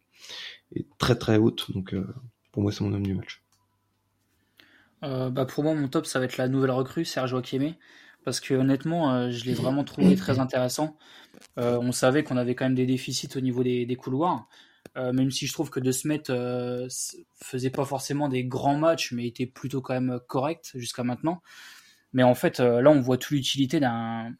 très 0.97 1.17
très 1.17 1.37
haute. 1.37 1.71
Donc 1.73 1.93
euh, 1.93 2.07
pour 2.51 2.63
moi, 2.63 2.73
c'est 2.73 2.83
mon 2.83 2.95
homme 2.95 3.07
du 3.07 3.13
match. 3.13 3.43
Euh, 5.03 5.29
bah 5.29 5.45
pour 5.45 5.63
moi, 5.63 5.75
mon 5.75 5.89
top, 5.89 6.07
ça 6.07 6.19
va 6.19 6.25
être 6.25 6.39
la 6.39 6.49
nouvelle 6.49 6.71
recrue, 6.71 7.05
Sergio 7.05 7.37
Akeme. 7.37 7.75
Parce 8.25 8.41
que 8.41 8.55
honnêtement, 8.55 9.13
euh, 9.13 9.31
je 9.31 9.45
l'ai 9.45 9.53
vraiment 9.53 9.85
trouvé 9.85 10.17
très 10.17 10.39
intéressant. 10.39 10.97
on 11.59 11.93
savait 11.93 12.25
qu'on 12.25 12.39
avait 12.39 12.55
quand 12.55 12.65
même 12.65 12.75
des 12.75 12.87
déficits 12.87 13.37
au 13.37 13.41
niveau 13.41 13.63
des 13.63 13.97
couloirs. 13.97 14.49
Euh, 14.97 15.13
même 15.13 15.31
si 15.31 15.47
je 15.47 15.53
trouve 15.53 15.69
que 15.69 15.81
De 15.81 15.93
Smet 15.93 16.31
euh, 16.31 16.89
faisait 17.35 17.71
pas 17.71 17.85
forcément 17.85 18.29
des 18.29 18.45
grands 18.45 18.79
matchs, 18.79 19.13
mais 19.13 19.27
était 19.27 19.47
plutôt 19.47 19.83
quand 19.83 19.95
même 19.95 20.21
correct 20.27 20.73
jusqu'à 20.75 21.05
maintenant. 21.05 21.43
Mais 22.13 22.23
en 22.23 22.35
fait, 22.35 22.61
euh, 22.61 22.81
là, 22.81 22.91
on 22.91 23.01
voit 23.01 23.19
toute 23.19 23.33
l'utilité 23.33 23.81
d'un 23.81 24.35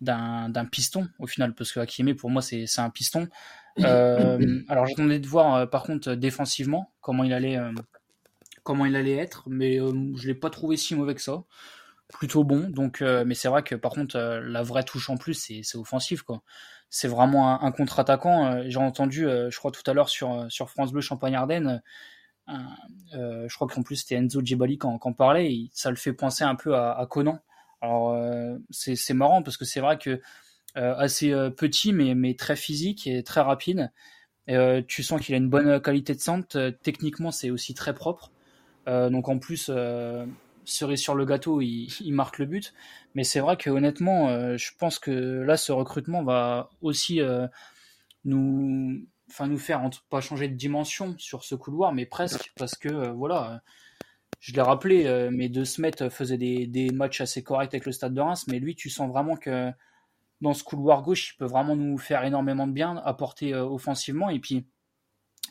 d'un 0.00 0.64
piston 0.70 1.08
au 1.18 1.26
final, 1.26 1.54
parce 1.54 1.72
que 1.72 1.80
Hakimi, 1.80 2.14
pour 2.14 2.30
moi, 2.30 2.42
c'est 2.42 2.66
un 2.78 2.90
piston. 2.90 3.28
alors, 3.78 4.86
j'attendais 4.86 5.20
de 5.20 5.26
voir, 5.26 5.70
par 5.70 5.84
contre, 5.84 6.14
défensivement, 6.14 6.92
comment 7.00 7.24
il 7.24 7.32
allait, 7.32 7.58
comment 8.62 8.84
il 8.84 8.94
allait 8.94 9.16
être, 9.16 9.44
mais 9.48 9.78
je 9.78 10.26
l'ai 10.26 10.34
pas 10.34 10.50
trouvé 10.50 10.76
si 10.76 10.94
mauvais 10.94 11.14
que 11.14 11.22
ça 11.22 11.44
plutôt 12.08 12.44
bon. 12.44 12.68
Donc, 12.68 13.00
mais 13.00 13.34
c'est 13.34 13.48
vrai 13.48 13.62
que 13.62 13.74
par 13.74 13.92
contre, 13.92 14.18
la 14.18 14.62
vraie 14.62 14.84
touche 14.84 15.08
en 15.08 15.16
plus, 15.16 15.34
c'est 15.62 15.78
offensif 15.78 16.22
quoi 16.22 16.42
c'est 16.88 17.08
vraiment 17.08 17.62
un, 17.62 17.72
contre-attaquant. 17.72 18.46
Euh, 18.46 18.64
j'ai 18.68 18.78
entendu, 18.78 19.26
euh, 19.26 19.50
je 19.50 19.58
crois 19.58 19.70
tout 19.70 19.82
à 19.86 19.94
l'heure 19.94 20.08
sur, 20.08 20.32
euh, 20.32 20.66
France 20.66 20.92
Bleu 20.92 21.00
Champagne-Ardenne, 21.00 21.82
je 22.48 23.54
crois 23.54 23.66
qu'en 23.66 23.82
plus 23.82 23.96
c'était 23.96 24.14
Enzo 24.14 24.40
Gibali 24.40 24.78
qui 24.78 24.86
en, 24.86 24.98
parlait, 25.12 25.68
ça 25.72 25.90
le 25.90 25.96
fait 25.96 26.12
penser 26.12 26.44
un 26.44 26.54
peu 26.54 26.76
à, 26.76 27.04
Conan. 27.10 27.40
Alors 27.82 28.16
c'est 28.70 29.14
marrant 29.14 29.42
parce 29.42 29.56
que 29.56 29.64
c'est 29.64 29.80
vrai 29.80 29.98
que 29.98 30.20
assez 30.76 31.32
petit 31.56 31.92
mais 31.92 32.34
très 32.34 32.54
physique 32.54 33.08
et 33.08 33.24
très 33.24 33.40
rapide. 33.40 33.90
tu 34.46 35.02
sens 35.02 35.20
qu'il 35.20 35.34
a 35.34 35.38
une 35.38 35.50
bonne 35.50 35.80
qualité 35.80 36.14
de 36.14 36.20
centre. 36.20 36.70
techniquement, 36.84 37.32
c'est 37.32 37.50
aussi 37.50 37.74
très 37.74 37.94
propre. 37.94 38.30
donc 38.86 39.28
en 39.28 39.40
plus, 39.40 39.68
cerise 40.66 41.00
sur 41.00 41.14
le 41.14 41.24
gâteau, 41.24 41.60
il, 41.60 42.12
marque 42.12 42.38
le 42.38 42.46
but. 42.46 42.74
Mais 43.14 43.24
c'est 43.24 43.40
vrai 43.40 43.56
que 43.56 43.70
honnêtement, 43.70 44.28
euh, 44.28 44.56
je 44.56 44.70
pense 44.78 44.98
que 44.98 45.10
là, 45.10 45.56
ce 45.56 45.72
recrutement 45.72 46.22
va 46.22 46.70
aussi 46.82 47.20
euh, 47.20 47.46
nous, 48.24 49.06
enfin 49.30 49.46
nous 49.46 49.58
faire 49.58 49.88
pas 50.10 50.20
changer 50.20 50.48
de 50.48 50.54
dimension 50.54 51.14
sur 51.18 51.44
ce 51.44 51.54
couloir, 51.54 51.92
mais 51.92 52.06
presque 52.06 52.52
parce 52.56 52.76
que 52.76 52.88
euh, 52.88 53.12
voilà. 53.12 53.62
Je 54.38 54.52
l'ai 54.52 54.60
rappelé, 54.60 55.28
mais 55.32 55.48
De 55.48 55.64
Smet 55.64 56.10
faisait 56.10 56.36
des, 56.36 56.66
des, 56.66 56.90
matchs 56.90 57.22
assez 57.22 57.42
corrects 57.42 57.72
avec 57.72 57.86
le 57.86 57.90
Stade 57.90 58.14
de 58.14 58.20
Reims, 58.20 58.46
mais 58.46 58.60
lui, 58.60 58.76
tu 58.76 58.90
sens 58.90 59.08
vraiment 59.08 59.34
que 59.34 59.72
dans 60.40 60.52
ce 60.52 60.62
couloir 60.62 61.02
gauche, 61.02 61.32
il 61.32 61.38
peut 61.38 61.46
vraiment 61.46 61.74
nous 61.74 61.96
faire 61.98 62.22
énormément 62.22 62.66
de 62.66 62.72
bien, 62.72 62.96
apporter 62.98 63.54
offensivement. 63.54 64.28
Et 64.28 64.38
puis, 64.38 64.66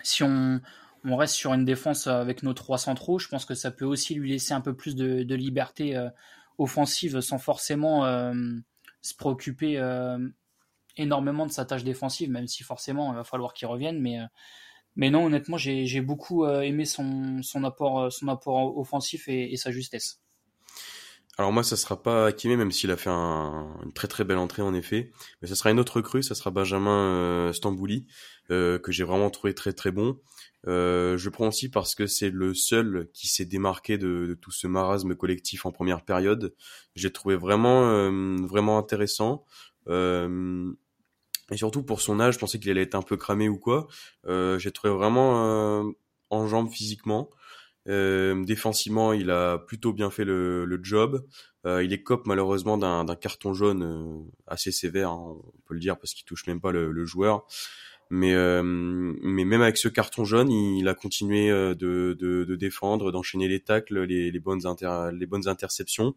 si 0.04 0.24
on, 0.24 0.62
on 1.06 1.16
reste 1.16 1.36
sur 1.36 1.54
une 1.54 1.66
défense 1.66 2.08
avec 2.08 2.44
nos 2.44 2.54
trois 2.54 2.78
centraux. 2.78 3.20
Je 3.20 3.28
pense 3.28 3.46
que 3.46 3.54
ça 3.54 3.72
peut 3.72 3.86
aussi 3.86 4.16
lui 4.16 4.32
laisser 4.32 4.54
un 4.54 4.62
peu 4.62 4.76
plus 4.76 4.96
de, 4.96 5.36
liberté 5.36 5.96
euh, 5.96 6.10
offensive 6.58 7.22
sans 7.22 7.38
forcément 7.38 8.06
euh, 8.06 8.34
se 9.02 9.14
préoccuper 9.16 9.78
euh, 9.78 10.18
énormément 10.98 11.46
de 11.46 11.52
sa 11.52 11.66
tâche 11.66 11.84
défensive, 11.84 12.32
même 12.32 12.48
si 12.48 12.64
forcément 12.64 13.14
il 13.14 13.16
va 13.16 13.24
falloir 13.24 13.54
qu'il 13.54 13.68
revienne. 13.68 14.00
Mais, 14.96 15.10
non, 15.10 15.26
honnêtement, 15.26 15.58
j'ai 15.58 16.02
beaucoup 16.02 16.48
aimé 16.48 16.86
son, 16.86 17.42
apport, 17.64 18.12
son 18.12 18.28
apport 18.30 18.78
offensif 18.78 19.28
et, 19.28 19.56
sa 19.58 19.72
justesse. 19.72 20.22
Alors 21.38 21.52
moi, 21.52 21.64
ça 21.64 21.76
sera 21.76 22.02
pas 22.02 22.28
Hakimi, 22.28 22.56
même 22.56 22.72
s'il 22.72 22.92
a 22.92 22.98
fait 22.98 23.10
une 23.10 23.92
très 23.94 24.08
très 24.08 24.24
belle 24.24 24.38
entrée 24.38 24.62
en 24.62 24.74
effet. 24.74 25.12
Mais 25.42 25.50
ça 25.50 25.56
sera 25.56 25.70
une 25.70 25.82
autre 25.82 25.98
recrue, 25.98 26.24
ça 26.24 26.34
sera 26.34 26.50
Benjamin 26.50 27.52
Stambouli, 27.52 28.08
que 28.48 28.82
j'ai 28.88 29.04
vraiment 29.04 29.30
trouvé 29.30 29.54
très 29.54 29.74
très 29.74 29.92
bon. 29.92 30.18
Euh, 30.68 31.18
je 31.18 31.30
prends 31.30 31.48
aussi 31.48 31.70
parce 31.70 31.96
que 31.96 32.08
c'est 32.08 32.30
le 32.30 32.54
seul 32.54 33.10
qui 33.14 33.28
s'est 33.28 33.46
démarqué 33.46 33.98
de, 33.98 34.26
de, 34.28 34.34
tout 34.34 34.52
ce 34.52 34.68
marasme 34.68 35.16
collectif 35.16 35.66
en 35.66 35.72
première 35.72 36.04
période. 36.04 36.56
J'ai 36.96 37.12
trouvé 37.12 37.36
vraiment 37.36 37.90
euh, 37.90 38.36
vraiment 38.48 38.78
intéressant. 38.78 39.46
Euh, 39.88 40.72
et 41.52 41.58
surtout 41.58 41.84
pour 41.84 42.02
son 42.02 42.20
âge, 42.20 42.36
je 42.36 42.40
pensais 42.40 42.60
qu'il 42.60 42.72
allait 42.72 42.82
être 42.82 42.96
un 42.96 43.04
peu 43.04 43.18
cramé 43.18 43.50
ou 43.50 43.58
quoi. 43.58 43.88
Euh, 44.26 44.58
J'ai 44.58 44.72
trouvé 44.72 44.94
vraiment 44.94 45.84
euh, 45.84 45.92
en 46.30 46.48
jambes 46.48 46.70
physiquement. 46.72 47.30
défensivement, 47.88 49.14
il 49.14 49.30
a 49.30 49.60
plutôt 49.60 49.94
bien 49.94 50.10
fait 50.10 50.26
le, 50.26 50.66
le 50.66 50.80
job. 50.84 51.24
il 51.66 51.94
est 51.94 52.02
cop 52.02 52.26
malheureusement 52.26 52.78
d'un 52.80 53.16
carton 53.16 53.54
jaune 53.54 54.28
assez 54.48 54.72
sévère, 54.72 55.12
hein, 55.12 55.38
on 55.38 55.62
peut 55.66 55.76
le 55.76 55.80
dire 55.80 55.98
parce 56.00 56.14
qu'il 56.16 56.26
touche 56.26 56.48
même 56.48 56.62
pas 56.62 56.72
le, 56.72 56.92
le 56.92 57.06
joueur. 57.06 57.46
Mais, 58.10 58.34
euh, 58.34 58.62
mais 58.64 59.46
même 59.46 59.62
avec 59.62 59.78
ce 59.78 59.88
carton 59.88 60.26
jaune, 60.26 60.52
il 60.52 60.88
a 60.88 60.94
continué 60.94 61.50
euh, 61.50 61.74
de, 61.74 62.16
de, 62.20 62.44
de 62.44 62.56
défendre, 62.56 63.12
d'enchaîner 63.12 63.48
les 63.48 63.60
tacles, 63.60 64.04
les, 64.04 64.32
les, 64.32 64.40
bonnes 64.40 64.68
inter, 64.68 65.10
les 65.12 65.26
bonnes 65.26 65.48
interceptions. 65.48 66.14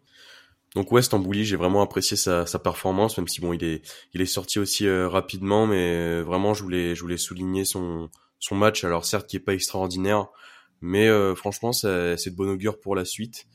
Donc 0.75 0.93
ouais, 0.93 1.01
Stambouli, 1.01 1.45
j'ai 1.47 1.57
vraiment 1.57 1.81
apprécié 1.81 2.17
sa, 2.17 2.45
sa, 2.45 2.59
performance, 2.59 3.17
même 3.17 3.27
si 3.27 3.41
bon, 3.41 3.55
il 3.55 3.65
est, 3.65 3.83
il 4.13 4.21
est 4.21 4.27
sorti 4.27 4.59
aussi 4.59 4.87
euh, 4.87 5.09
rapidement, 5.09 5.67
mais 5.67 6.21
vraiment, 6.21 6.53
je 6.53 6.63
voulais, 6.63 6.95
je 6.95 7.01
voulais 7.01 7.17
souligner 7.17 7.65
son, 7.65 8.11
son 8.39 8.55
match. 8.55 8.85
Alors 8.85 9.07
certes, 9.07 9.27
qui 9.27 9.37
est 9.37 9.41
pas 9.41 9.55
extraordinaire, 9.55 10.27
mais 10.83 11.09
franchement, 11.35 11.73
c'est 11.73 11.89
de 12.31 12.37
bon 12.37 12.51
augure 12.51 12.79
pour 12.81 12.97
la 12.97 13.07
suite. 13.07 13.47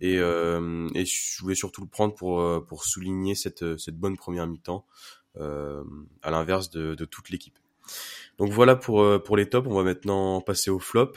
Et, 0.00 0.16
euh, 0.18 0.88
et 0.94 1.04
je 1.04 1.40
voulais 1.42 1.54
surtout 1.54 1.82
le 1.82 1.86
prendre 1.86 2.14
pour, 2.14 2.42
pour 2.66 2.84
souligner 2.84 3.34
cette, 3.34 3.78
cette 3.78 3.96
bonne 3.96 4.16
première 4.16 4.48
mi-temps, 4.48 4.84
euh, 5.38 5.82
à 6.20 6.30
l'inverse 6.30 6.68
de, 6.68 6.94
de 6.94 7.04
toute 7.06 7.30
l'équipe. 7.30 7.58
Donc 8.38 8.52
voilà 8.52 8.76
pour, 8.76 9.02
euh, 9.02 9.18
pour 9.18 9.36
les 9.36 9.48
tops. 9.48 9.66
On 9.68 9.74
va 9.74 9.82
maintenant 9.82 10.40
passer 10.40 10.70
au 10.70 10.78
flop. 10.78 11.12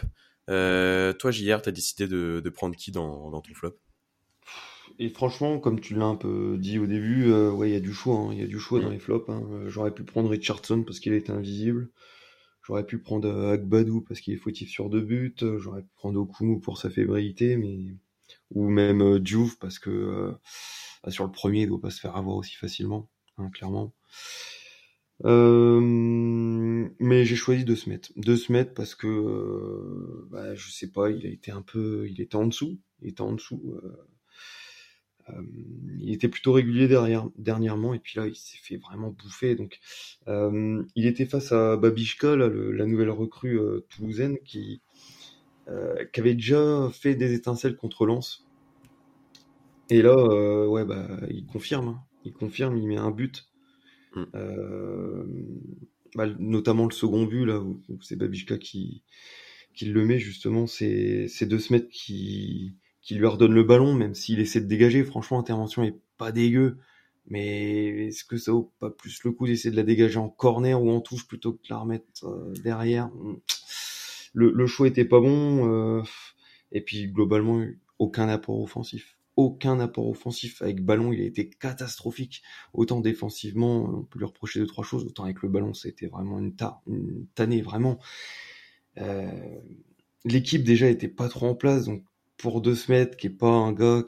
Euh, 0.49 1.13
toi, 1.13 1.31
JR, 1.31 1.61
t'as 1.61 1.71
décidé 1.71 2.07
de, 2.07 2.41
de, 2.43 2.49
prendre 2.49 2.75
qui 2.75 2.91
dans, 2.91 3.31
dans 3.31 3.41
ton 3.41 3.53
flop? 3.53 3.75
Et 4.99 5.09
franchement, 5.09 5.59
comme 5.59 5.79
tu 5.79 5.95
l'as 5.95 6.05
un 6.05 6.15
peu 6.15 6.57
dit 6.57 6.79
au 6.79 6.87
début, 6.87 7.31
euh, 7.31 7.51
ouais, 7.51 7.69
il 7.69 7.73
y 7.73 7.77
a 7.77 7.81
du 7.81 7.93
choix. 7.93 8.15
Hein. 8.15 8.29
Il 8.31 8.39
y 8.39 8.43
a 8.43 8.47
du 8.47 8.59
choix 8.59 8.79
dans 8.79 8.89
mm. 8.89 8.93
les 8.93 8.99
flops. 8.99 9.29
Hein. 9.29 9.43
J'aurais 9.67 9.93
pu 9.93 10.03
prendre 10.03 10.29
Richardson 10.29 10.83
parce 10.83 10.99
qu'il 10.99 11.13
était 11.13 11.31
invisible. 11.31 11.89
J'aurais 12.63 12.85
pu 12.85 12.97
prendre 12.97 13.29
Agbadou 13.51 14.01
parce 14.01 14.21
qu'il 14.21 14.33
est 14.33 14.37
fautif 14.37 14.69
sur 14.69 14.89
deux 14.89 15.01
buts. 15.01 15.35
J'aurais 15.57 15.83
pu 15.83 15.91
prendre 15.95 16.19
Okumu 16.19 16.59
pour 16.59 16.79
sa 16.79 16.89
fébrilité, 16.89 17.57
mais 17.57 17.77
ou 18.51 18.69
même 18.69 19.19
Diouf 19.19 19.59
parce 19.59 19.77
que 19.77 20.33
bah, 21.03 21.11
sur 21.11 21.25
le 21.25 21.31
premier, 21.31 21.61
il 21.61 21.67
doit 21.67 21.79
pas 21.79 21.91
se 21.91 21.99
faire 21.99 22.15
avoir 22.15 22.35
aussi 22.37 22.55
facilement, 22.55 23.07
hein, 23.37 23.49
clairement. 23.51 23.93
Euh, 25.23 25.79
mais 26.99 27.23
j'ai 27.25 27.35
choisi 27.37 27.63
de 27.63 27.75
se 27.75 27.89
mettre, 27.89 28.11
de 28.17 28.35
se 28.35 28.51
mettre 28.51 28.73
parce 28.73 28.95
que 28.95 29.07
euh, 29.07 30.27
bah, 30.29 30.55
je 30.55 30.69
sais 30.69 30.91
pas, 30.91 31.09
il 31.09 31.25
a 31.25 31.29
été 31.29 31.51
un 31.51 31.61
peu, 31.61 32.07
il 32.09 32.19
était 32.19 32.35
en 32.35 32.47
dessous, 32.47 32.79
il 33.01 33.09
était 33.09 33.21
en 33.21 33.33
dessous. 33.33 33.61
Euh, 33.83 33.95
Euh, 35.29 35.41
il 35.99 36.13
était 36.13 36.27
plutôt 36.29 36.53
régulier 36.53 36.87
derrière, 36.87 37.27
dernièrement, 37.37 37.93
et 37.95 37.99
puis 37.99 38.19
là, 38.19 38.27
il 38.27 38.35
s'est 38.35 38.59
fait 38.61 38.77
vraiment 38.77 39.09
bouffer. 39.09 39.55
Donc, 39.55 39.79
il 40.27 41.05
était 41.07 41.25
face 41.25 41.51
à 41.51 41.77
Babichka, 41.77 42.35
la 42.35 42.85
nouvelle 42.85 43.09
recrue 43.09 43.59
toulousaine, 43.89 44.37
qui, 44.45 44.81
qui 46.13 46.19
avait 46.19 46.35
déjà 46.35 46.89
fait 46.93 47.15
des 47.15 47.33
étincelles 47.33 47.75
contre 47.75 48.05
Lens. 48.05 48.45
Et 49.89 50.01
là, 50.03 50.67
ouais, 50.67 50.85
bah, 50.85 51.07
il 51.29 51.45
confirme. 51.45 51.87
Hein. 51.87 52.03
Il 52.23 52.33
confirme, 52.33 52.77
il 52.77 52.87
met 52.87 52.97
un 52.97 53.11
but. 53.11 53.47
Mm. 54.15 54.25
Bah, 56.15 56.27
notamment 56.39 56.85
le 56.85 56.93
second 56.93 57.25
but, 57.25 57.45
là, 57.45 57.61
c'est 58.01 58.15
Babichka 58.15 58.57
qui, 58.57 59.03
qui 59.73 59.85
le 59.85 60.05
met, 60.05 60.19
justement. 60.19 60.65
C'est 60.67 61.45
deux 61.45 61.59
semaines 61.59 61.87
qui 61.89 62.75
qui 63.05 63.13
lui 63.13 63.27
redonne 63.27 63.53
le 63.53 63.63
ballon, 63.63 63.93
même 63.93 64.15
s'il 64.15 64.39
essaie 64.39 64.61
de 64.61 64.65
dégager. 64.65 65.03
Franchement, 65.03 65.37
l'intervention 65.37 65.83
est 65.83 65.95
pas 66.17 66.31
dégueu. 66.31 66.79
Mais 67.27 68.07
est-ce 68.07 68.23
que 68.23 68.35
ça 68.35 68.51
vaut 68.51 68.73
pas 68.79 68.89
plus 68.89 69.23
le 69.23 69.31
coup 69.31 69.45
d'essayer 69.45 69.69
de 69.69 69.75
la 69.75 69.83
dégager 69.83 70.17
en 70.17 70.27
corner 70.27 70.81
ou 70.81 70.89
en 70.89 71.01
touche 71.01 71.27
plutôt 71.27 71.53
que 71.53 71.61
de 71.61 71.69
la 71.69 71.77
remettre 71.77 72.25
euh, 72.25 72.51
derrière? 72.63 73.11
Le, 74.33 74.51
le, 74.51 74.67
choix 74.67 74.87
était 74.87 75.05
pas 75.05 75.19
bon. 75.19 75.69
Euh, 75.69 76.01
et 76.71 76.81
puis 76.81 77.07
globalement, 77.07 77.63
aucun 77.99 78.27
apport 78.27 78.59
offensif. 78.59 79.17
Aucun 79.35 79.79
apport 79.79 80.07
offensif. 80.07 80.61
Avec 80.61 80.83
ballon, 80.83 81.11
il 81.11 81.21
a 81.21 81.25
été 81.25 81.49
catastrophique. 81.49 82.41
Autant 82.73 83.01
défensivement, 83.01 83.83
on 83.83 84.03
peut 84.03 84.19
lui 84.19 84.25
reprocher 84.25 84.59
deux, 84.59 84.67
trois 84.67 84.83
choses. 84.83 85.05
Autant 85.05 85.23
avec 85.25 85.41
le 85.41 85.49
ballon, 85.49 85.73
c'était 85.73 86.07
vraiment 86.07 86.39
une, 86.39 86.55
ta 86.55 86.81
une 86.87 87.27
tannée, 87.35 87.61
vraiment. 87.61 87.99
Euh, 88.97 89.59
L'équipe 90.25 90.63
déjà 90.63 90.89
était 90.89 91.07
pas 91.07 91.29
trop 91.29 91.47
en 91.47 91.55
place, 91.55 91.85
donc 91.85 92.03
pour 92.37 92.59
deux 92.59 92.75
mètres, 92.89 93.15
qui 93.15 93.27
est 93.27 93.29
pas 93.29 93.51
un 93.51 93.71
gars 93.73 94.03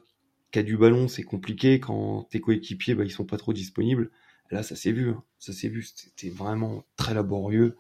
qui 0.52 0.60
a 0.60 0.64
du 0.64 0.76
ballon, 0.76 1.08
c'est 1.08 1.24
compliqué 1.24 1.80
quand 1.80 2.24
tes 2.32 2.42
coéquipiers, 2.42 2.96
bah, 2.96 3.04
ils 3.06 3.12
sont 3.12 3.26
pas 3.26 3.38
trop 3.38 3.54
disponibles. 3.54 4.10
Là, 4.50 4.64
ça 4.64 4.76
s'est 4.76 4.92
vu, 4.92 5.12
hein. 5.12 5.24
ça 5.38 5.54
s'est 5.54 5.70
vu, 5.70 5.84
c'était 5.84 6.30
vraiment 6.30 6.86
très 6.96 7.14
laborieux. 7.14 7.78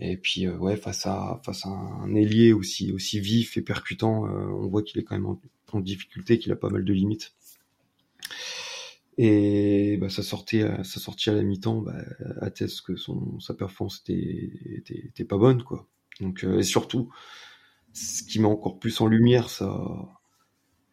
Et 0.00 0.16
puis, 0.16 0.46
euh, 0.46 0.56
ouais, 0.56 0.76
face 0.76 1.06
à 1.06 1.40
face 1.44 1.64
à 1.66 1.68
un 1.68 2.14
ailier 2.14 2.52
aussi 2.52 2.92
aussi 2.92 3.20
vif 3.20 3.56
et 3.56 3.62
percutant, 3.62 4.26
euh, 4.26 4.46
on 4.48 4.66
voit 4.68 4.82
qu'il 4.82 5.00
est 5.00 5.04
quand 5.04 5.14
même 5.14 5.26
en, 5.72 5.80
difficulté, 5.80 6.38
qu'il 6.38 6.52
a 6.52 6.56
pas 6.56 6.70
mal 6.70 6.84
de 6.84 6.92
limites. 6.92 7.34
Et 9.16 9.96
bah, 9.98 10.08
ça 10.08 10.22
sortait, 10.22 10.62
ça 10.84 11.00
sortit 11.00 11.30
à 11.30 11.34
la 11.34 11.42
mi-temps, 11.42 11.80
bah, 11.80 11.96
atteste 12.40 12.82
que 12.82 12.96
son 12.96 13.38
sa 13.40 13.54
performance 13.54 14.02
était, 14.06 14.50
était, 15.06 15.24
pas 15.24 15.38
bonne, 15.38 15.62
quoi. 15.62 15.86
Donc, 16.20 16.44
euh, 16.44 16.58
et 16.58 16.62
surtout, 16.62 17.12
ce 17.92 18.22
qui 18.24 18.40
met 18.40 18.46
encore 18.46 18.78
plus 18.78 19.00
en 19.00 19.06
lumière 19.06 19.48
sa, 19.50 19.70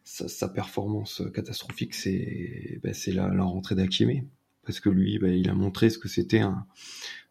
sa, 0.04 0.48
performance 0.48 1.22
catastrophique, 1.34 1.94
c'est 1.94 2.80
ben, 2.82 2.94
la, 3.08 3.28
la, 3.28 3.44
rentrée 3.44 3.74
d'Akimé. 3.74 4.26
Parce 4.64 4.78
que 4.78 4.88
lui, 4.88 5.18
ben, 5.18 5.32
il 5.32 5.48
a 5.48 5.54
montré 5.54 5.90
ce 5.90 5.98
que 5.98 6.08
c'était 6.08 6.40
un, 6.40 6.66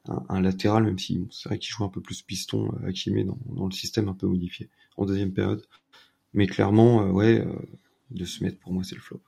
un, 0.06 0.42
latéral, 0.42 0.84
même 0.84 1.00
si 1.00 1.26
c'est 1.32 1.50
vrai 1.50 1.60
qu'il 1.60 1.72
joue 1.72 1.84
un 1.84 1.90
peu 1.90 2.02
plus 2.02 2.22
piston, 2.22 2.72
euh, 2.82 2.88
Akimé, 2.88 3.24
dans, 3.24 3.38
dans, 3.46 3.66
le 3.66 3.72
système 3.72 4.10
un 4.10 4.14
peu 4.14 4.28
modifié, 4.28 4.70
en 4.98 5.06
deuxième 5.06 5.34
période. 5.34 5.66
Mais 6.34 6.48
clairement, 6.48 7.04
euh, 7.04 7.12
ouais, 7.12 7.40
euh, 7.40 7.54
de 8.10 8.26
se 8.26 8.44
mettre, 8.44 8.60
pour 8.60 8.74
moi, 8.74 8.84
c'est 8.84 8.96
le 8.96 9.02
flop. 9.02 9.22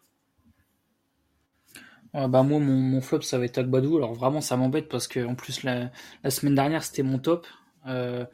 bah 2.13 2.43
moi, 2.43 2.59
mon, 2.59 3.01
flop, 3.01 3.21
ça 3.21 3.37
va 3.37 3.45
être 3.45 3.57
Agbadou. 3.57 3.97
Alors 3.97 4.13
vraiment, 4.13 4.41
ça 4.41 4.57
m'embête 4.57 4.89
parce 4.89 5.07
que 5.07 5.25
en 5.25 5.35
plus, 5.35 5.63
la, 5.63 5.91
semaine 6.29 6.55
dernière, 6.55 6.83
c'était 6.83 7.03
mon 7.03 7.19
top. 7.19 7.47
Euh, 7.87 8.25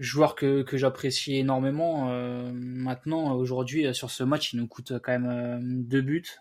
joueur 0.00 0.34
que, 0.34 0.62
que 0.62 0.76
j'apprécie 0.76 1.36
énormément. 1.36 2.10
Maintenant, 2.52 3.34
aujourd'hui, 3.36 3.94
sur 3.94 4.10
ce 4.10 4.24
match, 4.24 4.52
il 4.52 4.58
nous 4.58 4.66
coûte 4.66 4.94
quand 5.02 5.18
même 5.18 5.84
deux 5.84 6.02
buts. 6.02 6.40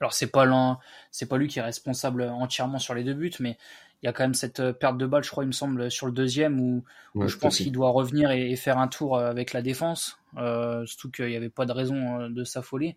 Euh, 0.00 0.04
alors 0.04 0.12
c'est 0.12 0.28
pas 0.28 0.78
c'est 1.10 1.26
pas 1.26 1.36
lui 1.36 1.48
qui 1.48 1.58
est 1.58 1.62
responsable 1.62 2.22
entièrement 2.22 2.78
sur 2.78 2.94
les 2.94 3.04
deux 3.04 3.14
buts, 3.14 3.32
mais 3.40 3.58
il 4.02 4.06
y 4.06 4.08
a 4.08 4.12
quand 4.12 4.22
même 4.22 4.34
cette 4.34 4.72
perte 4.72 4.96
de 4.96 5.06
balle, 5.06 5.24
je 5.24 5.30
crois, 5.30 5.42
il 5.42 5.48
me 5.48 5.52
semble, 5.52 5.90
sur 5.90 6.06
le 6.06 6.12
deuxième 6.12 6.60
où, 6.60 6.84
je 7.26 7.36
pense 7.36 7.56
qu'il 7.56 7.72
doit 7.72 7.90
revenir 7.90 8.30
et, 8.30 8.54
faire 8.54 8.78
un 8.78 8.86
tour 8.86 9.18
avec 9.18 9.52
la 9.52 9.60
défense. 9.60 10.18
Euh, 10.36 10.86
surtout 10.86 11.10
qu'il 11.10 11.26
n'y 11.26 11.34
avait 11.34 11.48
pas 11.48 11.66
de 11.66 11.72
raison 11.72 12.28
de 12.28 12.44
s'affoler. 12.44 12.96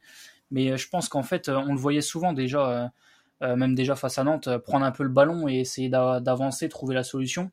Mais 0.52 0.78
je 0.78 0.90
pense 0.90 1.10
qu'en 1.10 1.24
fait, 1.24 1.50
on 1.50 1.74
le 1.74 1.80
voyait 1.80 2.02
souvent 2.02 2.34
déjà, 2.34 2.92
même 3.42 3.74
déjà 3.74 3.96
face 3.96 4.20
à 4.20 4.24
Nantes, 4.24 4.58
prendre 4.58 4.86
un 4.86 4.92
peu 4.92 5.02
le 5.02 5.10
ballon 5.10 5.48
et 5.48 5.62
essayer 5.62 5.90
d'avancer, 5.90 6.70
trouver 6.70 6.94
la 6.94 7.04
solution. 7.04 7.50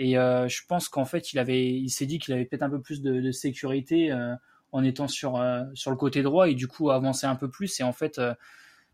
Et 0.00 0.16
euh, 0.16 0.48
je 0.48 0.62
pense 0.66 0.88
qu'en 0.88 1.04
fait, 1.04 1.34
il 1.34 1.38
avait, 1.38 1.68
il 1.68 1.90
s'est 1.90 2.06
dit 2.06 2.18
qu'il 2.18 2.32
avait 2.32 2.46
peut-être 2.46 2.62
un 2.62 2.70
peu 2.70 2.80
plus 2.80 3.02
de, 3.02 3.20
de 3.20 3.30
sécurité 3.32 4.10
euh, 4.10 4.34
en 4.72 4.82
étant 4.82 5.08
sur 5.08 5.36
euh, 5.36 5.62
sur 5.74 5.90
le 5.90 5.96
côté 5.98 6.22
droit 6.22 6.48
et 6.48 6.54
du 6.54 6.68
coup 6.68 6.90
avancer 6.90 7.26
un 7.26 7.36
peu 7.36 7.50
plus. 7.50 7.80
Et 7.80 7.82
en 7.82 7.92
fait, 7.92 8.18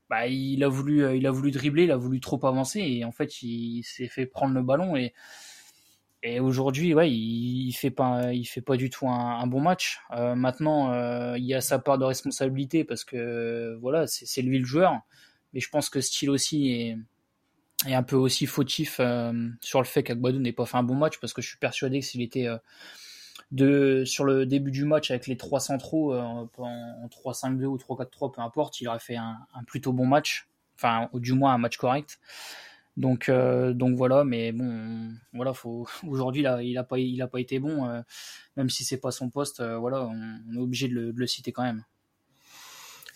bah, 0.08 0.26
il 0.26 0.62
a 0.64 0.68
voulu, 0.68 1.16
il 1.16 1.26
a 1.26 1.30
voulu 1.30 1.50
dribbler, 1.50 1.84
il 1.84 1.90
a 1.90 1.96
voulu 1.96 2.20
trop 2.20 2.44
avancer 2.46 2.80
et 2.80 3.04
en 3.04 3.12
fait, 3.12 3.42
il, 3.42 3.82
s'est 3.82 4.08
fait 4.08 4.26
prendre 4.26 4.54
le 4.54 4.62
ballon 4.62 4.96
et 4.96 5.14
et 6.22 6.40
aujourd'hui, 6.40 6.92
ouais, 6.92 7.10
il, 7.10 7.68
il, 7.68 7.72
fait 7.72 7.90
pas, 7.90 8.32
il 8.32 8.46
fait 8.46 8.60
pas 8.60 8.76
du 8.76 8.90
tout 8.90 9.08
un, 9.08 9.46
bon 9.46 9.60
match. 9.60 10.00
Euh, 10.10 10.34
maintenant, 10.34 10.92
euh, 10.92 11.38
il 11.38 11.44
y 11.44 11.54
a 11.54 11.60
sa 11.60 11.78
part 11.78 11.98
de 11.98 12.04
responsabilité 12.04 12.82
parce 12.82 13.04
que 13.04 13.78
voilà, 13.80 14.06
c'est 14.08 14.42
lui 14.42 14.58
le 14.58 14.64
joueur. 14.64 14.98
Mais 15.52 15.60
je 15.60 15.68
pense 15.68 15.88
que 15.88 16.00
Style 16.00 16.30
aussi 16.30 16.72
est, 16.72 16.96
et 17.86 17.94
un 17.94 18.02
peu 18.02 18.16
aussi 18.16 18.46
fautif 18.46 18.96
euh, 19.00 19.32
sur 19.60 19.80
le 19.80 19.86
fait 19.86 20.02
qu'Agbadou 20.02 20.38
n'ait 20.38 20.52
pas 20.52 20.66
fait 20.66 20.76
un 20.76 20.82
bon 20.82 20.94
match 20.94 21.18
parce 21.20 21.32
que 21.32 21.42
je 21.42 21.48
suis 21.48 21.58
persuadé 21.58 22.00
que 22.00 22.06
s'il 22.06 22.22
était 22.22 22.46
euh, 22.46 22.56
de, 23.52 24.04
sur 24.04 24.24
le 24.24 24.46
début 24.46 24.70
du 24.70 24.84
match 24.84 25.10
avec 25.10 25.26
les 25.26 25.36
trois 25.36 25.60
centraux 25.60 26.14
euh, 26.14 26.20
en 26.20 27.08
3-5-2 27.08 27.64
ou 27.64 27.76
3-4-3, 27.76 28.34
peu 28.34 28.40
importe, 28.40 28.80
il 28.80 28.88
aurait 28.88 28.98
fait 28.98 29.16
un, 29.16 29.36
plutôt 29.66 29.92
bon 29.92 30.06
match, 30.06 30.48
enfin, 30.76 31.08
du 31.14 31.32
moins 31.32 31.54
un 31.54 31.58
match 31.58 31.76
correct. 31.76 32.18
Donc, 32.96 33.30
donc 33.30 33.94
voilà, 33.96 34.24
mais 34.24 34.52
bon, 34.52 35.10
voilà, 35.34 35.52
faut 35.52 35.86
aujourd'hui 36.08 36.42
là, 36.42 36.62
il 36.62 36.78
a 36.78 36.82
pas, 36.82 36.98
il 36.98 37.20
a 37.20 37.26
pas 37.26 37.40
été 37.40 37.58
bon, 37.58 38.02
même 38.56 38.70
si 38.70 38.84
c'est 38.84 38.96
pas 38.96 39.10
son 39.10 39.28
poste, 39.28 39.62
voilà, 39.62 40.02
on, 40.02 40.54
est 40.54 40.58
obligé 40.58 40.88
de 40.88 41.12
le, 41.14 41.26
citer 41.26 41.52
quand 41.52 41.62
même. 41.62 41.84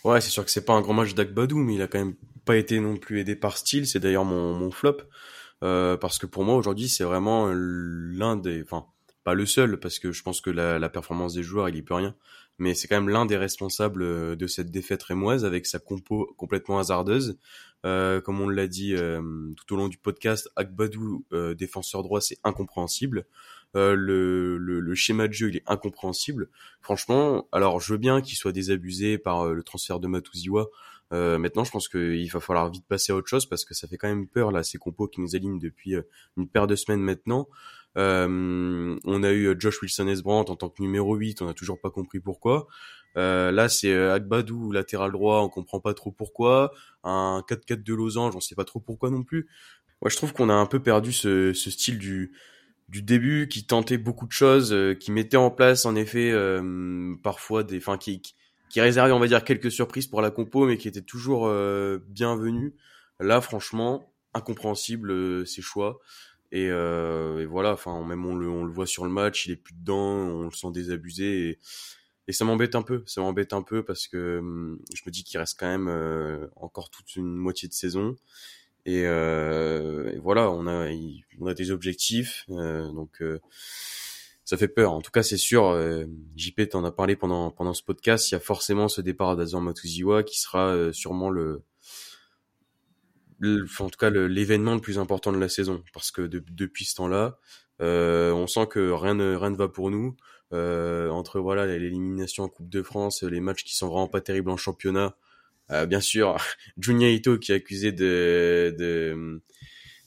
Ouais, 0.05 0.21
c'est 0.21 0.31
sûr 0.31 0.45
que 0.45 0.51
c'est 0.51 0.65
pas 0.65 0.75
un 0.75 0.83
grand 0.83 0.95
match 0.95 1.15
d'Agbadou, 1.15 1.57
mais 1.59 1.75
il 1.75 1.83
a 1.83 1.87
quand 1.87 1.99
même 1.99 2.15
pas 2.45 2.57
été 2.57 2.79
non 2.79 2.97
plus 2.97 3.21
aidé 3.21 3.37
par 3.37 3.57
style. 3.57 3.87
C'est 3.87 4.01
d'ailleurs 4.01 4.25
mon, 4.25 4.55
mon 4.55 4.71
flop. 4.71 4.99
Euh, 5.63 5.99
parce 5.99 6.19
que 6.19 6.25
pour 6.25 6.43
moi 6.43 6.55
aujourd'hui 6.55 6.89
c'est 6.89 7.05
vraiment 7.05 7.51
l'un 7.53 8.37
des, 8.37 8.63
enfin 8.63 8.87
pas 9.25 9.35
le 9.35 9.47
seul 9.47 9.79
parce 9.79 9.99
que 9.99 10.13
je 10.13 10.23
pense 10.23 10.41
que 10.41 10.51
la, 10.51 10.89
performance 10.89 11.35
des 11.35 11.43
joueurs 11.43 11.69
il 11.69 11.77
y 11.77 11.83
peut 11.83 11.95
rien, 11.95 12.15
mais 12.59 12.75
c'est 12.75 12.89
quand 12.89 12.97
même 12.97 13.09
l'un 13.09 13.27
des 13.27 13.37
responsables 13.37 14.03
euh, 14.03 14.37
de 14.37 14.47
cette 14.47 14.71
défaite 14.71 15.03
rémoise 15.03 15.45
avec 15.45 15.67
sa 15.67 15.79
compo 15.79 16.35
complètement 16.37 16.79
hasardeuse. 16.79 17.39
Euh, 17.87 18.21
comme 18.21 18.41
on 18.41 18.49
l'a 18.49 18.67
dit 18.67 18.95
euh, 18.95 19.23
tout 19.57 19.75
au 19.75 19.77
long 19.77 19.89
du 19.89 19.99
podcast, 19.99 20.51
Akbadou 20.57 21.25
euh, 21.33 21.55
défenseur 21.55 22.03
droit 22.03 22.21
c'est 22.21 22.39
incompréhensible. 22.45 23.27
Le, 23.75 24.95
schéma 24.95 25.29
de 25.29 25.33
jeu 25.33 25.49
il 25.51 25.57
est 25.57 25.63
incompréhensible. 25.67 26.49
Franchement, 26.81 27.49
alors 27.53 27.81
je 27.81 27.93
veux 27.93 27.99
bien 27.99 28.21
qu'il 28.21 28.37
soit 28.37 28.53
désabusé 28.53 29.17
par 29.17 29.47
le 29.47 29.63
transfert 29.63 30.01
de 30.01 30.09
Matuziwa 30.09 30.69
euh, 31.13 31.39
maintenant, 31.39 31.65
je 31.65 31.71
pense 31.71 31.89
qu'il 31.89 32.31
va 32.31 32.41
falloir 32.41 32.71
vite 32.71 32.87
passer 32.87 33.13
à 33.13 33.17
autre 33.17 33.29
chose 33.29 33.47
parce 33.47 33.65
que 33.65 33.75
ça 33.75 33.89
fait 33.89 33.97
quand 33.97 34.09
même 34.09 34.29
peur 34.29 34.53
là 34.53 34.63
ces 34.63 34.79
compos 34.79 35.09
qui 35.09 35.21
nous 35.21 35.35
alignent 35.35 35.59
depuis 35.59 35.95
une 36.37 36.49
paire 36.49 36.67
de 36.67 36.77
semaines 36.77 37.01
maintenant. 37.01 37.49
Euh, 37.97 38.97
on 39.05 39.23
a 39.23 39.31
eu 39.31 39.47
euh, 39.47 39.57
Josh 39.59 39.83
Wilson 39.83 40.09
Esbrandt 40.09 40.51
en 40.51 40.57
tant 40.57 40.69
que 40.69 40.81
numéro 40.81 41.15
8, 41.17 41.43
on 41.43 41.47
n'a 41.47 41.55
toujours 41.55 41.81
pas 41.81 41.91
compris 41.91 42.21
pourquoi. 42.21 42.69
Euh, 43.17 43.51
là, 43.51 43.69
c'est 43.69 43.93
Agbadou 43.93 44.71
latéral 44.71 45.13
droit, 45.13 45.41
on 45.43 45.49
comprend 45.49 45.81
pas 45.81 45.95
trop 45.95 46.13
pourquoi. 46.13 46.73
Un 47.03 47.43
4-4 47.49 47.83
de 47.83 47.95
losange, 47.95 48.37
on 48.37 48.41
sait 48.41 48.55
pas 48.55 48.65
trop 48.65 48.81
pourquoi 48.81 49.11
non 49.11 49.25
plus. 49.25 49.49
Moi, 50.03 50.11
je 50.11 50.17
trouve 50.17 50.33
qu'on 50.33 50.49
a 50.49 50.55
un 50.55 50.67
peu 50.67 50.81
perdu 50.81 51.13
ce, 51.13 51.53
ce 51.53 51.71
style 51.71 51.99
du 51.99 52.33
du 52.89 53.03
début 53.03 53.47
qui 53.47 53.65
tentait 53.65 53.99
beaucoup 53.99 54.27
de 54.27 54.33
choses, 54.33 54.77
qui 54.99 55.13
mettait 55.13 55.37
en 55.37 55.53
place 55.53 55.87
en 55.87 55.95
effet 55.95 56.35
parfois 57.23 57.63
des, 57.63 57.77
enfin 57.77 57.97
qui, 57.97 58.21
qui 58.71 58.81
réservait, 58.81 59.13
on 59.13 59.19
va 59.19 59.27
dire, 59.27 59.45
quelques 59.45 59.71
surprises 59.71 60.07
pour 60.07 60.23
la 60.23 60.31
compo, 60.31 60.65
mais 60.65 60.79
qui 60.79 60.89
était 60.89 61.03
toujours 61.03 61.47
euh, 61.47 61.99
bienvenu. 62.09 62.75
Là, 63.19 63.41
franchement, 63.41 64.15
incompréhensible 64.33 65.11
euh, 65.11 65.45
ses 65.45 65.61
choix. 65.61 65.99
Et, 66.53 66.69
euh, 66.71 67.41
et, 67.41 67.47
voilà, 67.47 67.73
enfin, 67.73 68.05
même 68.05 68.25
on 68.27 68.35
le, 68.35 68.49
on 68.49 68.65
le 68.65 68.73
voit 68.73 68.87
sur 68.87 69.05
le 69.05 69.11
match, 69.11 69.47
il 69.47 69.53
est 69.53 69.57
plus 69.57 69.75
dedans, 69.75 69.97
on 69.99 70.45
le 70.45 70.51
sent 70.51 70.71
désabusé. 70.73 71.51
Et, 71.51 71.59
et 72.29 72.33
ça 72.33 72.45
m'embête 72.45 72.75
un 72.75 72.83
peu, 72.83 73.03
ça 73.07 73.21
m'embête 73.21 73.53
un 73.53 73.63
peu 73.63 73.85
parce 73.85 74.09
que 74.09 74.39
hum, 74.39 74.79
je 74.95 75.03
me 75.07 75.11
dis 75.11 75.25
qu'il 75.25 75.39
reste 75.39 75.59
quand 75.59 75.69
même 75.69 75.89
euh, 75.89 76.47
encore 76.57 76.91
toute 76.91 77.17
une 77.17 77.37
moitié 77.37 77.69
de 77.69 77.75
saison. 77.75 78.17
Et, 78.87 79.03
et 79.03 80.19
voilà, 80.19 80.51
on 80.51 80.67
a, 80.67 80.89
on 81.39 81.47
a 81.47 81.55
des 81.55 81.71
objectifs, 81.71 82.47
donc 82.49 83.21
ça 84.51 84.57
fait 84.57 84.67
peur. 84.67 84.93
En 84.93 85.01
tout 85.01 85.13
cas, 85.13 85.23
c'est 85.23 85.37
sûr. 85.37 85.67
Euh, 85.67 86.07
JP 86.35 86.71
t'en 86.71 86.85
a 86.85 86.91
parlé 86.91 87.15
pendant 87.15 87.53
pendant 87.53 87.73
ce 87.73 87.85
podcast. 87.85 88.29
Il 88.31 88.35
y 88.35 88.37
a 88.37 88.41
forcément 88.41 88.89
ce 88.89 89.01
départ 89.01 89.37
d'Azor 89.37 89.61
Matuziwa 89.61 90.25
qui 90.25 90.41
sera 90.41 90.75
euh, 90.75 90.93
sûrement 90.93 91.31
le, 91.31 91.63
en 93.43 93.89
tout 93.89 93.99
cas 93.99 94.11
l'événement 94.11 94.75
le, 94.75 94.81
plus 94.81 94.99
important 94.99 95.33
de 95.33 95.39
la 95.39 95.49
saison 95.49 95.83
parce 95.93 96.11
que 96.11 96.23
depuis 96.23 96.85
ce 96.85 96.97
temps-là, 96.97 97.39
euh, 97.81 98.33
on 98.33 98.47
sent 98.47 98.67
que 98.69 98.91
rien 98.91 99.15
ne 99.15 99.35
rien 99.35 99.51
ne 99.51 99.57
va 99.57 99.69
pour 99.69 99.91
nous. 99.91 100.17
entre 100.53 101.41
voilà 101.41 101.67
l'élimination 101.67 102.45
en 102.45 102.49
Coupe 102.49 102.69
de 102.69 102.83
France, 102.83 103.23
les 103.23 103.41
matchs 103.41 103.65
qui 103.65 103.77
sont 103.77 103.89
vraiment 103.89 104.09
pas 104.09 104.21
terribles 104.21 104.51
en 104.51 104.57
championnat. 104.57 105.17
bien 105.89 106.01
sûr, 106.01 106.37
Junya 106.79 107.11
Ito 107.11 107.39
qui 107.39 107.53
est 107.53 107.57
accusé 107.57 107.93
de, 107.93 108.75
de 108.79 109.41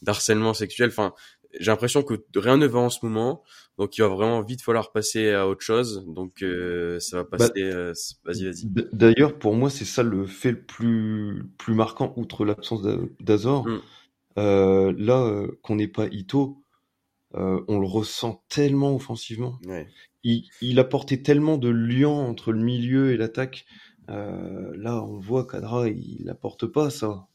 d'harcèlement 0.04 0.54
sexuel. 0.54 0.90
Enfin, 0.90 1.14
j'ai 1.60 1.72
l'impression 1.72 2.04
que 2.04 2.16
rien 2.36 2.58
ne 2.58 2.66
va 2.66 2.80
en 2.80 2.90
ce 2.90 3.06
moment, 3.06 3.44
donc 3.78 3.98
il 3.98 4.02
va 4.02 4.08
vraiment 4.08 4.42
vite 4.42 4.62
falloir 4.62 4.92
passer 4.92 5.32
à 5.32 5.48
autre 5.48 5.62
chose. 5.62 6.06
Donc 6.08 6.42
euh, 6.42 7.00
ça 7.00 7.18
va 7.18 7.26
passer. 7.26 7.52
Bah, 7.56 7.60
euh, 7.60 7.94
vas-y, 8.24 8.46
vas-y. 8.46 8.66
D'ailleurs, 8.92 9.38
pour 9.38 9.56
moi, 9.56 9.70
c'est 9.70 9.86
ça 9.86 10.04
le 10.04 10.26
fait 10.26 10.52
le 10.52 10.62
plus 10.62 11.44
plus 11.58 11.74
marquant, 11.74 12.14
outre 12.18 12.46
l'absence 12.46 12.82
d'Azor. 13.20 13.68
Mm. 13.68 13.82
Euh, 14.40 14.94
là, 14.98 15.46
qu'on 15.62 15.76
n'ait 15.76 15.88
pas 15.88 16.08
Ito, 16.08 16.64
on 17.34 17.80
le 17.80 17.88
ressent 17.88 18.44
tellement 18.50 18.96
offensivement. 18.96 19.60
Ouais. 19.66 19.88
Il, 20.24 20.46
il 20.62 20.80
apportait 20.80 21.22
tellement 21.22 21.58
de 21.58 21.70
lien 21.70 22.10
entre 22.10 22.52
le 22.52 22.60
milieu 22.60 23.12
et 23.12 23.18
l'attaque. 23.18 23.66
là, 24.08 25.04
on 25.04 25.20
voit 25.20 25.46
qu'Adra, 25.46 25.90
il 25.90 26.30
apporte 26.30 26.66
pas 26.66 26.90
ça. 26.90 27.28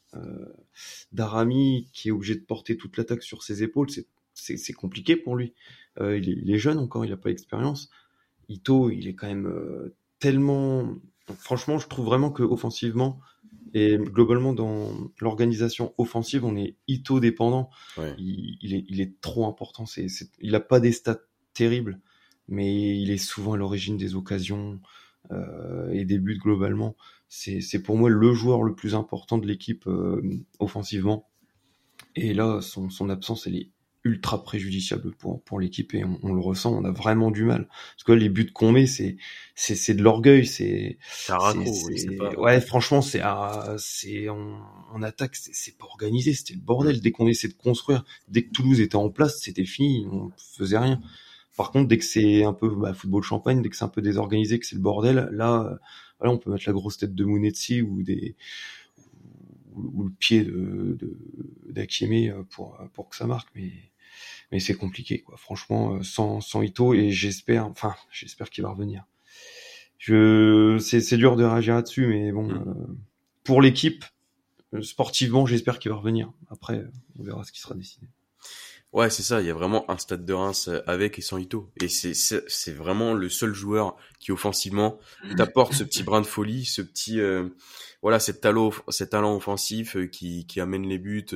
Darami 1.11 1.87
qui 1.93 2.09
est 2.09 2.11
obligé 2.11 2.35
de 2.35 2.41
porter 2.41 2.77
toute 2.77 2.97
l'attaque 2.97 3.23
sur 3.23 3.43
ses 3.43 3.63
épaules, 3.63 3.87
c'est 4.33 4.73
compliqué 4.73 5.15
pour 5.15 5.35
lui. 5.35 5.53
Euh, 5.99 6.17
il, 6.17 6.49
est, 6.49 6.57
jeune 6.57 6.77
encore, 6.77 7.05
il 7.05 7.11
n'a 7.11 7.17
pas 7.17 7.29
d'expérience. 7.29 7.89
Ito, 8.47 8.89
il 8.89 9.07
est 9.07 9.15
quand 9.15 9.27
même 9.27 9.47
euh, 9.47 9.95
tellement. 10.19 10.95
Franchement, 11.37 11.77
je 11.77 11.87
trouve 11.87 12.05
vraiment 12.05 12.31
que 12.31 12.43
offensivement 12.43 13.19
et 13.73 13.97
globalement 13.97 14.53
dans 14.53 15.11
l'organisation 15.19 15.93
offensive, 15.97 16.43
on 16.43 16.55
est 16.55 16.75
Ito 16.87 17.19
dépendant. 17.19 17.69
Il, 18.17 18.73
est, 18.73 18.85
il, 18.89 19.01
est, 19.01 19.19
trop 19.21 19.45
important. 19.45 19.85
Il 20.39 20.51
n'a 20.51 20.59
pas 20.59 20.79
des 20.79 20.91
stats 20.91 21.21
terribles, 21.53 21.99
mais 22.47 22.99
il 22.99 23.11
est 23.11 23.17
souvent 23.17 23.53
à 23.53 23.57
l'origine 23.57 23.97
des 23.97 24.15
occasions 24.15 24.79
euh, 25.31 25.91
et 25.91 26.05
des 26.05 26.17
buts 26.17 26.39
globalement 26.39 26.95
c'est 27.29 27.83
pour 27.83 27.95
moi 27.95 28.09
le 28.09 28.33
joueur 28.33 28.63
le 28.63 28.73
plus 28.73 28.95
important 28.95 29.37
de 29.37 29.47
l'équipe 29.47 29.87
euh, 29.87 30.21
offensivement. 30.57 31.29
Et 32.15 32.33
là, 32.33 32.59
son, 32.61 32.89
son, 32.89 33.09
absence, 33.09 33.45
elle 33.45 33.55
est 33.55 33.69
ultra 34.03 34.43
préjudiciable 34.43 35.13
pour, 35.15 35.43
pour 35.43 35.59
l'équipe 35.59 35.93
et 35.93 36.03
on, 36.03 36.33
le 36.33 36.39
ressent, 36.39 36.73
on 36.73 36.85
a 36.85 36.91
vraiment 36.91 37.31
du 37.31 37.43
mal. 37.43 37.67
Parce 37.67 38.03
que 38.03 38.13
les 38.13 38.29
buts 38.29 38.51
qu'on 38.51 38.71
met, 38.71 38.87
c'est 38.87 39.17
c'est 39.55 39.93
de 39.93 40.01
l'orgueil, 40.01 40.45
c'est 40.45 40.97
ouais, 42.37 42.61
franchement, 42.61 43.01
c'est 43.01 43.21
c'est 43.77 44.29
en, 44.29 45.03
attaque, 45.03 45.35
c'est 45.35 45.77
pas 45.77 45.85
organisé, 45.85 46.33
c'était 46.33 46.55
le 46.55 46.61
bordel. 46.61 46.99
Dès 47.01 47.11
qu'on 47.11 47.27
essaie 47.27 47.49
de 47.49 47.53
construire, 47.53 48.05
dès 48.27 48.43
que 48.43 48.51
Toulouse 48.51 48.79
était 48.79 48.95
en 48.95 49.09
place, 49.09 49.39
c'était 49.39 49.65
fini, 49.65 50.07
on 50.11 50.31
faisait 50.37 50.79
rien. 50.79 50.99
Par 51.57 51.71
contre, 51.71 51.89
dès 51.89 51.97
que 51.97 52.05
c'est 52.05 52.45
un 52.45 52.53
peu 52.53 52.73
bah, 52.73 52.93
football 52.93 53.21
champagne, 53.21 53.61
dès 53.61 53.69
que 53.69 53.75
c'est 53.75 53.83
un 53.83 53.89
peu 53.89 54.01
désorganisé, 54.01 54.59
que 54.59 54.65
c'est 54.65 54.77
le 54.77 54.81
bordel, 54.81 55.29
là 55.33 55.77
voilà, 56.19 56.33
on 56.33 56.37
peut 56.37 56.51
mettre 56.51 56.65
la 56.67 56.73
grosse 56.73 56.97
tête 56.97 57.15
de 57.15 57.25
Munetsi 57.25 57.81
ou 57.81 58.03
des 58.03 58.35
ou, 59.75 60.03
le 60.03 60.11
pied 60.11 60.43
de 60.43 60.97
d'Akime 61.69 62.43
pour 62.49 62.77
pour 62.93 63.09
que 63.09 63.15
ça 63.15 63.25
marque, 63.27 63.49
mais 63.55 63.71
mais 64.51 64.59
c'est 64.59 64.75
compliqué 64.75 65.21
quoi. 65.21 65.37
Franchement, 65.37 66.01
sans 66.03 66.41
sans 66.41 66.61
Ito 66.61 66.93
et 66.93 67.11
j'espère, 67.11 67.65
enfin 67.67 67.95
j'espère 68.11 68.49
qu'il 68.49 68.63
va 68.63 68.71
revenir. 68.71 69.05
Je 69.97 70.77
c'est 70.79 71.01
c'est 71.01 71.17
dur 71.17 71.35
de 71.35 71.43
réagir 71.43 71.75
là-dessus, 71.75 72.07
mais 72.07 72.31
bon, 72.31 72.47
mm. 72.47 72.67
euh, 72.67 72.97
pour 73.43 73.61
l'équipe 73.61 74.03
sportivement, 74.81 75.45
j'espère 75.45 75.79
qu'il 75.79 75.91
va 75.91 75.97
revenir. 75.97 76.31
Après, 76.49 76.83
on 77.17 77.23
verra 77.23 77.43
ce 77.43 77.51
qui 77.51 77.59
sera 77.59 77.75
décidé. 77.75 78.07
Ouais, 78.91 79.11
c'est 79.11 79.21
ça. 79.21 79.39
Il 79.39 79.45
y 79.45 79.51
a 79.51 79.53
vraiment 79.53 79.89
un 79.91 79.97
stade 79.97 80.25
de 80.25 80.33
Reims 80.33 80.67
euh, 80.67 80.81
avec 80.87 81.19
et 81.19 81.21
sans 81.21 81.37
Ito. 81.37 81.71
Et 81.79 81.87
c'est, 81.87 82.15
c'est, 82.15 82.71
vraiment 82.71 83.13
le 83.13 83.29
seul 83.29 83.53
joueur 83.53 83.95
qui, 84.19 84.31
offensivement, 84.31 84.97
t'apporte 85.37 85.73
ce 85.73 85.83
petit 85.83 86.01
brin 86.01 86.21
de 86.21 86.25
folie, 86.25 86.65
ce 86.65 86.81
petit, 86.81 87.19
euh, 87.19 87.49
voilà, 88.01 88.19
cet 88.19 88.41
talent, 88.41 88.71
cet 88.87 89.11
talent 89.11 89.35
offensif 89.35 89.95
euh, 89.95 90.07
qui, 90.07 90.47
qui 90.47 90.59
amène 90.59 90.87
les 90.87 90.97
buts. 90.97 91.27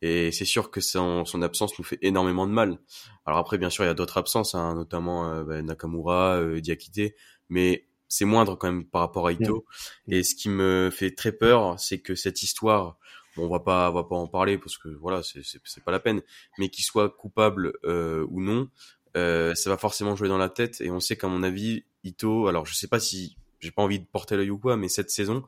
et 0.00 0.32
c'est 0.32 0.46
sûr 0.46 0.70
que 0.70 0.80
son, 0.80 1.26
son 1.26 1.42
absence 1.42 1.78
nous 1.78 1.84
fait 1.84 1.98
énormément 2.00 2.46
de 2.46 2.52
mal. 2.52 2.78
Alors 3.26 3.38
après, 3.38 3.58
bien 3.58 3.68
sûr, 3.68 3.84
il 3.84 3.88
y 3.88 3.90
a 3.90 3.94
d'autres 3.94 4.16
absences, 4.16 4.54
hein, 4.54 4.74
notamment 4.74 5.42
bah, 5.42 5.60
Nakamura, 5.60 6.42
Diakité. 6.60 7.14
Mais 7.50 7.86
c'est 8.08 8.24
moindre 8.24 8.56
quand 8.56 8.72
même 8.72 8.86
par 8.86 9.02
rapport 9.02 9.26
à 9.26 9.32
Ito. 9.32 9.66
Et 10.08 10.22
ce 10.22 10.34
qui 10.34 10.48
me 10.48 10.88
fait 10.90 11.14
très 11.14 11.32
peur, 11.32 11.78
c'est 11.78 12.00
que 12.00 12.14
cette 12.14 12.42
histoire 12.42 12.96
on 13.38 13.48
va 13.48 13.60
pas, 13.60 13.90
on 13.90 13.94
va 13.94 14.04
pas 14.04 14.16
en 14.16 14.26
parler 14.26 14.58
parce 14.58 14.78
que 14.78 14.88
voilà, 14.88 15.22
c'est 15.22 15.42
c'est 15.42 15.84
pas 15.84 15.92
la 15.92 16.00
peine. 16.00 16.22
Mais 16.58 16.68
qu'il 16.68 16.84
soit 16.84 17.10
coupable 17.10 17.72
euh, 17.84 18.26
ou 18.30 18.40
non, 18.40 18.68
euh, 19.16 19.54
ça 19.54 19.70
va 19.70 19.76
forcément 19.76 20.16
jouer 20.16 20.28
dans 20.28 20.38
la 20.38 20.48
tête. 20.48 20.80
Et 20.80 20.90
on 20.90 21.00
sait 21.00 21.16
qu'à 21.16 21.28
mon 21.28 21.42
avis, 21.42 21.84
Ito, 22.04 22.48
alors 22.48 22.66
je 22.66 22.74
sais 22.74 22.88
pas 22.88 23.00
si 23.00 23.36
j'ai 23.60 23.70
pas 23.70 23.82
envie 23.82 23.98
de 23.98 24.06
porter 24.06 24.36
l'œil 24.36 24.50
ou 24.50 24.58
quoi, 24.58 24.76
mais 24.76 24.88
cette 24.88 25.10
saison, 25.10 25.44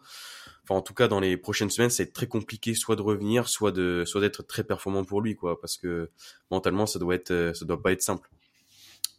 enfin 0.64 0.74
en 0.74 0.82
tout 0.82 0.94
cas 0.94 1.08
dans 1.08 1.20
les 1.20 1.36
prochaines 1.36 1.70
semaines, 1.70 1.90
c'est 1.90 2.12
très 2.12 2.26
compliqué 2.26 2.74
soit 2.74 2.96
de 2.96 3.02
revenir, 3.02 3.48
soit 3.48 3.72
de, 3.72 4.04
soit 4.04 4.20
d'être 4.20 4.42
très 4.42 4.64
performant 4.64 5.04
pour 5.04 5.20
lui, 5.20 5.36
quoi, 5.36 5.60
parce 5.60 5.76
que 5.76 6.10
mentalement 6.50 6.86
ça 6.86 6.98
doit 6.98 7.14
être, 7.14 7.52
ça 7.54 7.64
doit 7.64 7.80
pas 7.80 7.92
être 7.92 8.02
simple. 8.02 8.28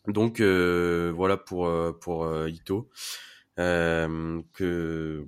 Donc 0.07 0.39
euh, 0.39 1.13
voilà 1.15 1.37
pour 1.37 1.69
pour 1.99 2.27
Ito. 2.47 2.89
que 3.55 5.27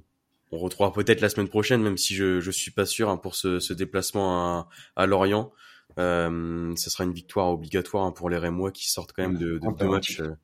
on 0.54 0.60
retrouvera 0.60 0.94
peut-être 0.94 1.22
la 1.22 1.30
semaine 1.30 1.48
prochaine, 1.48 1.82
même 1.82 1.98
si 1.98 2.16
je 2.16 2.40
je 2.40 2.52
suis 2.52 2.72
pas 2.72 2.86
sûr 2.86 3.10
hein, 3.10 3.18
pour 3.18 3.36
ce, 3.36 3.60
ce, 3.60 3.74
déplacement 3.74 4.38
à, 4.38 4.70
à 4.96 5.06
Lorient. 5.06 5.52
Euh, 6.00 6.76
ça 6.76 6.90
sera 6.90 7.04
une 7.04 7.14
victoire 7.14 7.52
obligatoire 7.52 8.06
hein, 8.06 8.12
pour 8.12 8.30
les 8.30 8.38
Rémois 8.38 8.72
qui 8.72 8.90
sortent 8.90 9.14
quand 9.14 9.24
même 9.24 9.38
de, 9.38 9.58
de 9.58 9.78
deux 9.78 9.88
matchs 9.88 10.22
euh, 10.22 10.36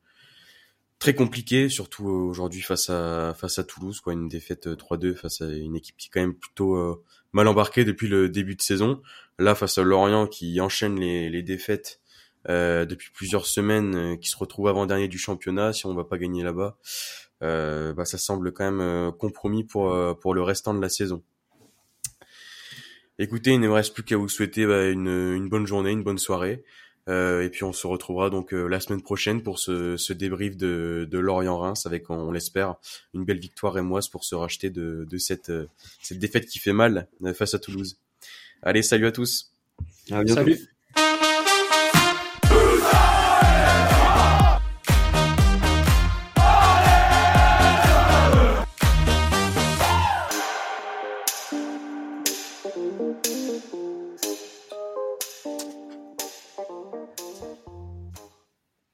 très 0.98 1.14
compliqués, 1.14 1.68
surtout 1.68 2.06
aujourd'hui 2.06 2.60
face 2.60 2.90
à 2.90 3.34
face 3.36 3.58
à 3.58 3.64
Toulouse, 3.64 4.00
quoi, 4.00 4.12
une 4.12 4.28
défaite 4.28 4.66
3-2 4.66 5.06
euh, 5.06 5.14
face 5.14 5.40
à 5.40 5.46
une 5.46 5.76
équipe 5.76 5.96
qui 5.96 6.08
est 6.08 6.10
quand 6.12 6.20
même 6.20 6.34
plutôt 6.34 6.76
euh, 6.76 7.02
mal 7.32 7.46
embarquée 7.48 7.84
depuis 7.84 8.08
le 8.08 8.28
début 8.28 8.56
de 8.56 8.62
saison. 8.62 9.02
Là, 9.38 9.54
face 9.54 9.78
à 9.78 9.82
Lorient 9.82 10.26
qui 10.26 10.60
enchaîne 10.60 10.98
les, 10.98 11.30
les 11.30 11.42
défaites 11.42 12.00
euh, 12.48 12.84
depuis 12.84 13.10
plusieurs 13.12 13.46
semaines, 13.46 14.18
qui 14.18 14.28
se 14.28 14.36
retrouve 14.36 14.68
avant 14.68 14.86
dernier 14.86 15.08
du 15.08 15.18
championnat, 15.18 15.72
si 15.72 15.86
on 15.86 15.94
va 15.94 16.04
pas 16.04 16.18
gagner 16.18 16.42
là-bas 16.42 16.76
euh, 16.76 17.29
bah, 17.40 18.04
ça 18.04 18.18
semble 18.18 18.52
quand 18.52 18.64
même 18.64 18.80
euh, 18.80 19.12
compromis 19.12 19.64
pour 19.64 19.92
euh, 19.92 20.14
pour 20.14 20.34
le 20.34 20.42
restant 20.42 20.74
de 20.74 20.80
la 20.80 20.88
saison. 20.88 21.22
Écoutez, 23.18 23.52
il 23.52 23.60
ne 23.60 23.68
me 23.68 23.72
reste 23.72 23.94
plus 23.94 24.02
qu'à 24.02 24.16
vous 24.16 24.28
souhaiter 24.28 24.66
bah, 24.66 24.88
une, 24.88 25.08
une, 25.08 25.48
bonne 25.48 25.66
journée, 25.66 25.90
une 25.90 26.02
bonne 26.02 26.18
soirée. 26.18 26.64
Euh, 27.08 27.42
et 27.42 27.50
puis 27.50 27.64
on 27.64 27.72
se 27.72 27.86
retrouvera 27.86 28.30
donc 28.30 28.52
la 28.52 28.78
semaine 28.78 29.02
prochaine 29.02 29.42
pour 29.42 29.58
ce, 29.58 29.96
ce 29.96 30.12
débrief 30.12 30.56
de, 30.56 31.08
de 31.10 31.18
Lorient-Reims 31.18 31.86
avec, 31.86 32.08
on, 32.08 32.30
l'espère, 32.30 32.76
une 33.14 33.24
belle 33.24 33.38
victoire 33.38 33.72
rémoise 33.74 34.08
pour 34.08 34.24
se 34.24 34.34
racheter 34.34 34.70
de, 34.70 35.06
de 35.10 35.18
cette, 35.18 35.52
cette 36.02 36.18
défaite 36.18 36.46
qui 36.46 36.58
fait 36.58 36.72
mal 36.72 37.08
face 37.34 37.54
à 37.54 37.58
Toulouse. 37.58 37.98
Allez, 38.62 38.82
salut 38.82 39.06
à 39.06 39.12
tous. 39.12 39.52
À 40.10 40.22
bientôt. 40.22 40.40
Salut. 40.40 40.58